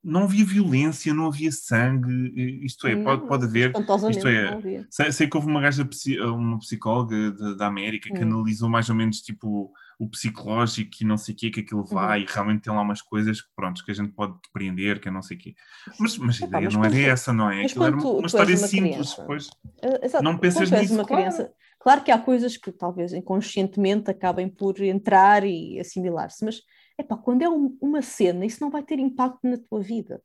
não 0.04 0.24
havia 0.24 0.44
violência, 0.44 1.14
não 1.14 1.26
havia 1.26 1.50
sangue, 1.50 2.62
isto 2.64 2.86
é, 2.86 2.94
não, 2.94 3.04
pode, 3.04 3.26
pode 3.26 3.44
haver, 3.46 3.72
isto 4.10 4.28
é, 4.28 4.86
sei, 4.90 5.12
sei, 5.12 5.26
que 5.26 5.36
houve 5.36 5.48
uma 5.48 5.62
gaja, 5.62 5.88
uma 6.34 6.58
psicóloga 6.58 7.32
da 7.56 7.66
América 7.66 8.10
que 8.10 8.18
hum. 8.18 8.34
analisou 8.34 8.68
mais 8.68 8.90
ou 8.90 8.94
menos 8.94 9.22
tipo 9.22 9.72
o 10.04 10.08
psicológico 10.08 10.90
e 11.00 11.04
não 11.04 11.16
sei 11.16 11.34
o 11.34 11.38
que 11.38 11.50
que 11.50 11.60
aquilo 11.60 11.84
vai 11.84 12.20
uhum. 12.20 12.24
e 12.24 12.32
realmente 12.32 12.62
tem 12.62 12.72
lá 12.72 12.82
umas 12.82 13.00
coisas 13.00 13.40
que 13.40 13.48
pronto, 13.56 13.84
que 13.84 13.90
a 13.90 13.94
gente 13.94 14.12
pode 14.12 14.34
depreender, 14.42 15.00
que 15.00 15.08
é 15.08 15.10
não 15.10 15.22
sei 15.22 15.36
o 15.36 15.40
quê. 15.40 15.54
Mas, 15.98 16.18
mas 16.18 16.42
a 16.42 16.46
ideia 16.46 16.64
mas 16.64 16.74
não 16.74 16.84
era 16.84 16.98
essa, 16.98 17.32
não 17.32 17.50
é? 17.50 17.64
Aquilo 17.64 17.84
era 17.84 17.96
uma, 17.96 18.10
uma 18.10 18.26
história 18.26 18.56
uma 18.56 18.66
simples, 18.66 19.14
pois. 19.14 19.46
Uh, 19.48 20.04
exato, 20.04 20.24
não 20.24 20.38
pensas 20.38 20.70
nisso, 20.70 20.94
uma 20.94 21.04
claro. 21.04 21.22
criança. 21.22 21.52
Claro 21.78 22.02
que 22.02 22.10
há 22.10 22.18
coisas 22.18 22.56
que 22.56 22.72
talvez 22.72 23.12
inconscientemente 23.12 24.10
acabem 24.10 24.48
por 24.48 24.80
entrar 24.80 25.44
e 25.44 25.78
assimilar-se, 25.78 26.44
mas 26.44 26.62
epá, 26.98 27.16
quando 27.16 27.42
é 27.42 27.48
um, 27.48 27.76
uma 27.80 28.02
cena, 28.02 28.44
isso 28.44 28.62
não 28.62 28.70
vai 28.70 28.82
ter 28.82 28.98
impacto 28.98 29.40
na 29.44 29.58
tua 29.58 29.80
vida. 29.82 30.22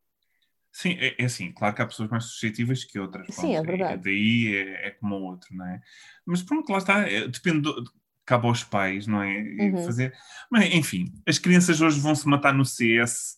Sim, 0.72 0.96
é, 1.00 1.16
é 1.18 1.26
assim, 1.26 1.52
claro 1.52 1.76
que 1.76 1.82
há 1.82 1.88
pessoas 1.88 2.10
mais 2.10 2.26
suscetíveis 2.26 2.84
que 2.84 3.00
outras. 3.00 3.28
Sim, 3.32 3.56
é 3.56 3.62
verdade. 3.62 3.94
É, 3.94 3.98
daí 3.98 4.56
é, 4.56 4.88
é, 4.88 4.92
como 4.92 5.16
o 5.16 5.24
outro, 5.24 5.56
não 5.56 5.66
é? 5.66 5.82
Mas 6.26 6.44
pronto, 6.44 6.72
lá 6.72 6.78
está, 6.78 7.10
é, 7.10 7.28
depende, 7.28 7.62
do, 7.62 7.84
cabe 8.30 8.46
aos 8.46 8.64
pais, 8.64 9.08
não 9.08 9.24
é? 9.24 9.40
Uhum. 9.40 9.84
Fazer... 9.84 10.14
Mas, 10.52 10.72
enfim, 10.72 11.12
as 11.28 11.40
crianças 11.40 11.82
hoje 11.82 12.00
vão 12.00 12.14
se 12.14 12.28
matar 12.28 12.54
no 12.54 12.64
CS, 12.64 13.38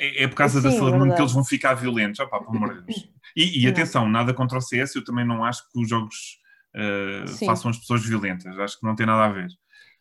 é, 0.00 0.24
é 0.24 0.28
por 0.28 0.34
causa 0.34 0.60
Sim, 0.60 0.68
da 0.68 0.74
saúde 0.74 1.14
que 1.14 1.20
eles 1.20 1.32
vão 1.32 1.44
ficar 1.44 1.74
violentos, 1.74 2.18
opá, 2.18 2.40
pelo 2.40 2.56
amor 2.56 2.74
de 2.74 2.86
Deus. 2.86 3.08
E, 3.36 3.62
e 3.62 3.68
atenção, 3.68 4.08
nada 4.08 4.34
contra 4.34 4.58
o 4.58 4.60
CS, 4.60 4.96
eu 4.96 5.04
também 5.04 5.24
não 5.24 5.44
acho 5.44 5.62
que 5.70 5.80
os 5.80 5.88
jogos 5.88 6.40
uh, 6.74 7.46
façam 7.46 7.70
as 7.70 7.78
pessoas 7.78 8.04
violentas, 8.04 8.58
acho 8.58 8.80
que 8.80 8.84
não 8.84 8.96
tem 8.96 9.06
nada 9.06 9.26
a 9.26 9.32
ver. 9.32 9.48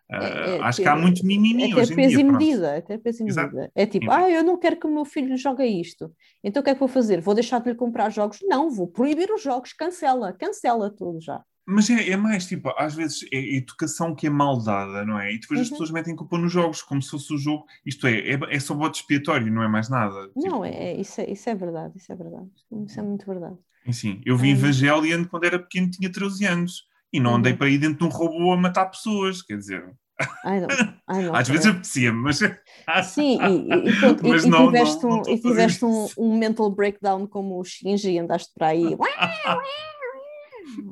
Uh, 0.10 0.16
é, 0.16 0.60
acho 0.62 0.82
que 0.82 0.88
há 0.88 0.96
muito 0.96 1.26
mimimi 1.26 1.72
até 1.72 1.82
hoje 1.82 1.94
em 1.94 1.96
peso 1.96 2.10
dia. 2.10 2.20
E 2.20 2.24
medida, 2.24 2.78
até 2.78 2.98
peso 2.98 3.22
e 3.22 3.26
medida. 3.26 3.72
É 3.76 3.86
tipo, 3.86 4.10
ah, 4.10 4.30
eu 4.30 4.44
não 4.44 4.58
quero 4.58 4.78
que 4.80 4.88
o 4.88 4.94
meu 4.94 5.06
filho 5.06 5.38
jogue 5.38 5.66
isto. 5.66 6.12
Então 6.44 6.62
o 6.62 6.64
que 6.64 6.70
é 6.72 6.74
que 6.74 6.80
vou 6.80 6.88
fazer? 6.88 7.22
Vou 7.22 7.36
deixar 7.36 7.60
de 7.60 7.70
lhe 7.70 7.76
comprar 7.76 8.10
jogos? 8.10 8.40
Não, 8.44 8.72
vou 8.72 8.88
proibir 8.88 9.32
os 9.32 9.42
jogos, 9.42 9.74
cancela, 9.74 10.34
cancela 10.34 10.90
tudo 10.90 11.22
já. 11.22 11.44
Mas 11.68 11.90
é, 11.90 12.12
é, 12.12 12.16
mais 12.16 12.46
tipo, 12.46 12.72
às 12.78 12.94
vezes 12.94 13.26
é 13.32 13.56
educação 13.56 14.14
que 14.14 14.28
é 14.28 14.30
mal 14.30 14.62
dada, 14.62 15.04
não 15.04 15.20
é? 15.20 15.34
E 15.34 15.40
depois 15.40 15.60
uhum. 15.60 15.64
as 15.64 15.70
pessoas 15.70 15.92
metem 15.92 16.16
culpa 16.16 16.38
nos 16.38 16.52
jogos, 16.52 16.82
como 16.84 17.02
se 17.02 17.10
fosse 17.10 17.34
o 17.34 17.38
jogo. 17.38 17.66
Isto 17.86 18.06
é, 18.06 18.20
é, 18.20 18.40
é 18.50 18.60
só 18.60 18.76
bote 18.76 19.00
expiatório, 19.00 19.52
não 19.52 19.64
é 19.64 19.68
mais 19.68 19.90
nada. 19.90 20.30
Não, 20.36 20.62
tipo... 20.62 20.66
é, 20.66 20.94
isso 20.96 21.22
é, 21.22 21.32
isso 21.32 21.50
é 21.50 21.56
verdade, 21.56 21.98
isso 21.98 22.12
é 22.12 22.16
verdade. 22.16 22.50
Isso 22.86 23.00
é 23.00 23.04
muito 23.04 23.26
verdade. 23.26 23.58
Sim, 23.92 24.22
eu 24.26 24.38
vi 24.38 24.52
uhum. 24.52 24.60
Evangelion 24.60 25.26
quando 25.26 25.46
era 25.46 25.60
pequeno, 25.60 25.90
tinha 25.90 26.12
13 26.12 26.46
anos. 26.46 26.88
E 27.14 27.20
não 27.20 27.36
andei 27.36 27.54
uhum. 27.54 27.58
para 27.58 27.70
ir 27.70 27.78
dentro 27.78 28.00
de 28.00 28.04
um 28.04 28.10
robô 28.10 28.52
a 28.52 28.58
matar 28.58 28.88
pessoas, 28.88 29.42
quer 29.42 29.58
dizer. 29.58 29.96
Ai, 30.44 30.62
não. 30.62 30.68
Ai, 31.08 31.24
não, 31.24 31.36
Às 31.36 31.48
vezes 31.48 31.66
apetecia 31.66 32.12
mas. 32.14 32.40
Sim, 33.04 33.38
e, 33.42 33.90
e, 33.90 34.00
pronto, 34.00 34.28
mas 34.28 34.44
e, 34.46 34.50
não, 34.50 34.68
tiveste, 34.68 35.04
não, 35.04 35.22
um, 35.22 35.22
e 35.28 35.40
tiveste 35.40 35.86
um, 35.86 36.08
um, 36.18 36.38
mental 36.38 36.70
breakdown 36.70 37.28
como 37.28 37.60
o 37.60 37.64
Shinji 37.64 38.12
e 38.12 38.20
andaste 38.20 38.52
para 38.54 38.68
aí. 38.68 38.96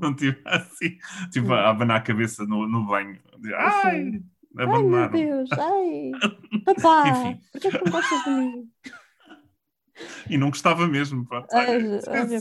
não 0.02 0.16
tive 0.16 0.42
assim, 0.46 0.98
tipo, 1.32 1.54
a 1.54 1.70
abanar 1.70 1.98
a 1.98 2.02
cabeça 2.02 2.46
no, 2.46 2.68
no 2.68 2.86
banho. 2.86 3.20
Ai, 3.56 4.22
ai 4.58 4.84
meu 4.84 5.10
Deus, 5.10 5.50
ai, 5.58 6.12
papá, 6.66 7.10
Enfim. 7.10 7.42
porquê 7.52 7.72
que 7.72 7.84
não 7.84 7.92
gostas 7.92 8.24
de 8.24 8.30
mim? 8.30 8.70
E 10.28 10.38
não 10.40 10.50
gostava 10.50 10.88
mesmo, 10.88 11.24
pronto. 11.24 11.48
Olha, 11.54 12.02
olha, 12.08 12.40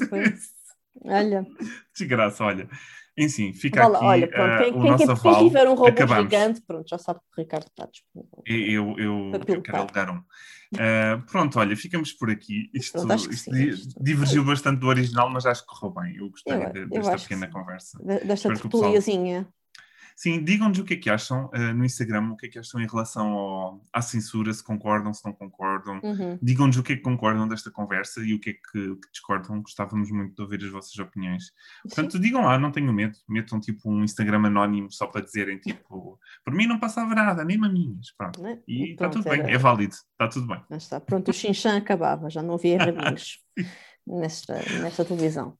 olha. 1.04 1.46
Desgraça, 1.94 2.44
olha. 2.44 2.68
Enfim, 3.16 3.52
fica 3.52 3.86
olha, 3.86 3.96
aqui 3.96 4.04
olha, 4.06 4.28
pronto, 4.28 4.58
quem, 4.58 4.72
uh, 4.72 4.78
o 4.78 4.80
quem, 4.80 4.90
nosso 4.90 5.10
aval. 5.10 5.34
Quem 5.34 5.48
tiver 5.48 5.68
um 5.68 5.74
robô 5.74 5.86
Acabamos. 5.88 6.32
gigante, 6.32 6.62
pronto, 6.62 6.88
já 6.88 6.98
sabe 6.98 7.20
que 7.20 7.40
o 7.40 7.44
Ricardo 7.44 7.66
está 7.66 7.86
disponível. 7.86 8.42
Eu, 8.46 8.98
eu, 8.98 9.32
eu 9.48 9.62
quero 9.62 9.78
alugar 9.78 10.10
um. 10.10 10.18
Uh, 10.74 11.22
pronto, 11.30 11.58
olha, 11.58 11.76
ficamos 11.76 12.12
por 12.14 12.30
aqui. 12.30 12.70
Isto, 12.72 12.92
pronto, 12.92 13.30
isto 13.30 13.54
sim, 13.54 13.92
divergiu 14.00 14.42
bastante 14.42 14.80
do 14.80 14.86
original, 14.86 15.28
mas 15.28 15.44
acho 15.44 15.60
que 15.60 15.66
correu 15.66 15.94
bem. 15.94 16.16
Eu 16.16 16.30
gostei 16.30 16.54
eu, 16.54 16.72
de, 16.72 16.86
desta 16.86 17.18
pequena 17.18 17.48
conversa. 17.48 17.98
Desta 18.24 18.48
tertuliazinha. 18.48 19.46
Sim, 20.16 20.42
digam-nos 20.42 20.78
o 20.78 20.84
que 20.84 20.94
é 20.94 20.96
que 20.96 21.10
acham 21.10 21.46
uh, 21.46 21.74
no 21.74 21.84
Instagram, 21.84 22.32
o 22.32 22.36
que 22.36 22.46
é 22.46 22.48
que 22.48 22.58
acham 22.58 22.80
em 22.80 22.86
relação 22.86 23.32
ao, 23.32 23.84
à 23.92 24.02
censura, 24.02 24.52
se 24.52 24.62
concordam, 24.62 25.12
se 25.12 25.24
não 25.24 25.32
concordam. 25.32 26.00
Uhum. 26.02 26.38
Digam-nos 26.42 26.76
o 26.76 26.82
que 26.82 26.92
é 26.94 26.96
que 26.96 27.02
concordam 27.02 27.46
desta 27.48 27.70
conversa 27.70 28.20
e 28.20 28.34
o 28.34 28.40
que 28.40 28.50
é 28.50 28.52
que, 28.52 28.96
que, 28.96 29.10
discordam. 29.12 29.62
Gostávamos 29.62 30.10
muito 30.10 30.34
de 30.34 30.42
ouvir 30.42 30.64
as 30.64 30.70
vossas 30.70 30.98
opiniões. 30.98 31.52
Portanto, 31.82 32.12
Sim. 32.12 32.20
digam 32.20 32.42
lá, 32.42 32.58
não 32.58 32.70
tenho 32.70 32.92
medo. 32.92 33.16
Metam 33.28 33.60
tipo 33.60 33.90
um 33.90 34.04
Instagram 34.04 34.46
anónimo 34.46 34.90
só 34.90 35.06
para 35.06 35.22
dizerem 35.22 35.58
tipo, 35.58 36.18
por 36.44 36.54
mim 36.54 36.66
não 36.66 36.78
passava 36.78 37.14
nada, 37.14 37.44
nem 37.44 37.58
maminhas. 37.58 38.12
Pronto. 38.16 38.44
É? 38.46 38.58
E 38.66 38.92
está 38.92 39.08
tudo 39.08 39.28
era... 39.28 39.42
bem, 39.42 39.54
é 39.54 39.58
válido, 39.58 39.94
está 39.94 40.28
tudo 40.28 40.46
bem. 40.46 40.62
Mas 40.68 40.84
está, 40.84 41.00
pronto, 41.00 41.30
o 41.30 41.34
xinxã 41.34 41.76
acabava, 41.76 42.30
já 42.30 42.42
não 42.42 42.54
havia 42.54 42.78
raminhos 42.78 43.40
nesta, 44.06 44.54
nesta 44.80 45.04
televisão. 45.04 45.56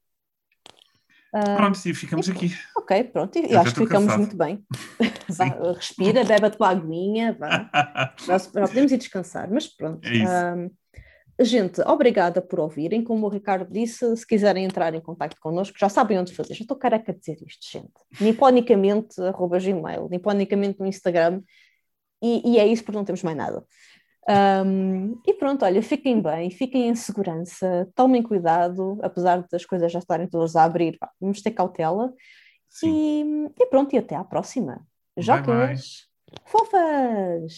Pronto, 1.32 1.78
e 1.86 1.94
ficamos 1.94 2.28
aqui. 2.28 2.52
Ok, 2.76 3.04
pronto, 3.04 3.38
e 3.38 3.56
acho 3.56 3.74
que 3.74 3.80
ficamos 3.80 4.04
cansado. 4.04 4.18
muito 4.18 4.36
bem. 4.36 4.62
vá, 5.30 5.72
respira, 5.74 6.24
bebe 6.24 6.46
a 6.46 6.50
tua 6.50 6.68
aguinha, 6.68 7.36
vá. 7.38 7.70
já, 8.26 8.38
já 8.38 8.68
podemos 8.68 8.92
ir 8.92 8.98
descansar, 8.98 9.50
mas 9.50 9.66
pronto. 9.66 10.06
É 10.06 10.70
gente, 11.40 11.80
obrigada 11.82 12.40
por 12.40 12.60
ouvirem. 12.60 13.02
Como 13.02 13.26
o 13.26 13.28
Ricardo 13.28 13.70
disse, 13.70 14.16
se 14.16 14.26
quiserem 14.26 14.64
entrar 14.64 14.94
em 14.94 15.00
contato 15.00 15.36
connosco, 15.40 15.78
já 15.78 15.88
sabem 15.88 16.18
onde 16.18 16.34
fazer. 16.34 16.54
Já 16.54 16.62
estou 16.62 16.76
careca 16.76 17.12
de 17.12 17.20
dizer 17.20 17.38
isto, 17.46 17.66
gente. 17.70 17.92
Niponicamente, 18.20 19.20
arroba 19.22 19.58
gmail, 19.58 20.08
niponicamente 20.10 20.80
no 20.80 20.86
Instagram. 20.86 21.42
E, 22.22 22.52
e 22.52 22.58
é 22.58 22.66
isso 22.66 22.84
porque 22.84 22.96
não 22.96 23.04
temos 23.04 23.22
mais 23.22 23.36
nada. 23.36 23.64
Um, 24.28 25.20
e 25.26 25.34
pronto, 25.34 25.64
olha, 25.64 25.82
fiquem 25.82 26.22
bem, 26.22 26.50
fiquem 26.50 26.88
em 26.88 26.94
segurança, 26.94 27.88
tomem 27.94 28.22
cuidado, 28.22 28.98
apesar 29.02 29.44
das 29.50 29.64
coisas 29.64 29.90
já 29.90 29.98
estarem 29.98 30.28
todas 30.28 30.54
a 30.54 30.62
abrir, 30.62 30.96
vamos 31.20 31.42
ter 31.42 31.50
cautela. 31.50 32.12
E, 32.84 33.24
e, 33.60 33.66
pronto, 33.66 33.92
e 33.94 33.98
até 33.98 34.14
à 34.14 34.24
próxima. 34.24 34.86
Jocas, 35.16 36.08
fofas! 36.46 37.50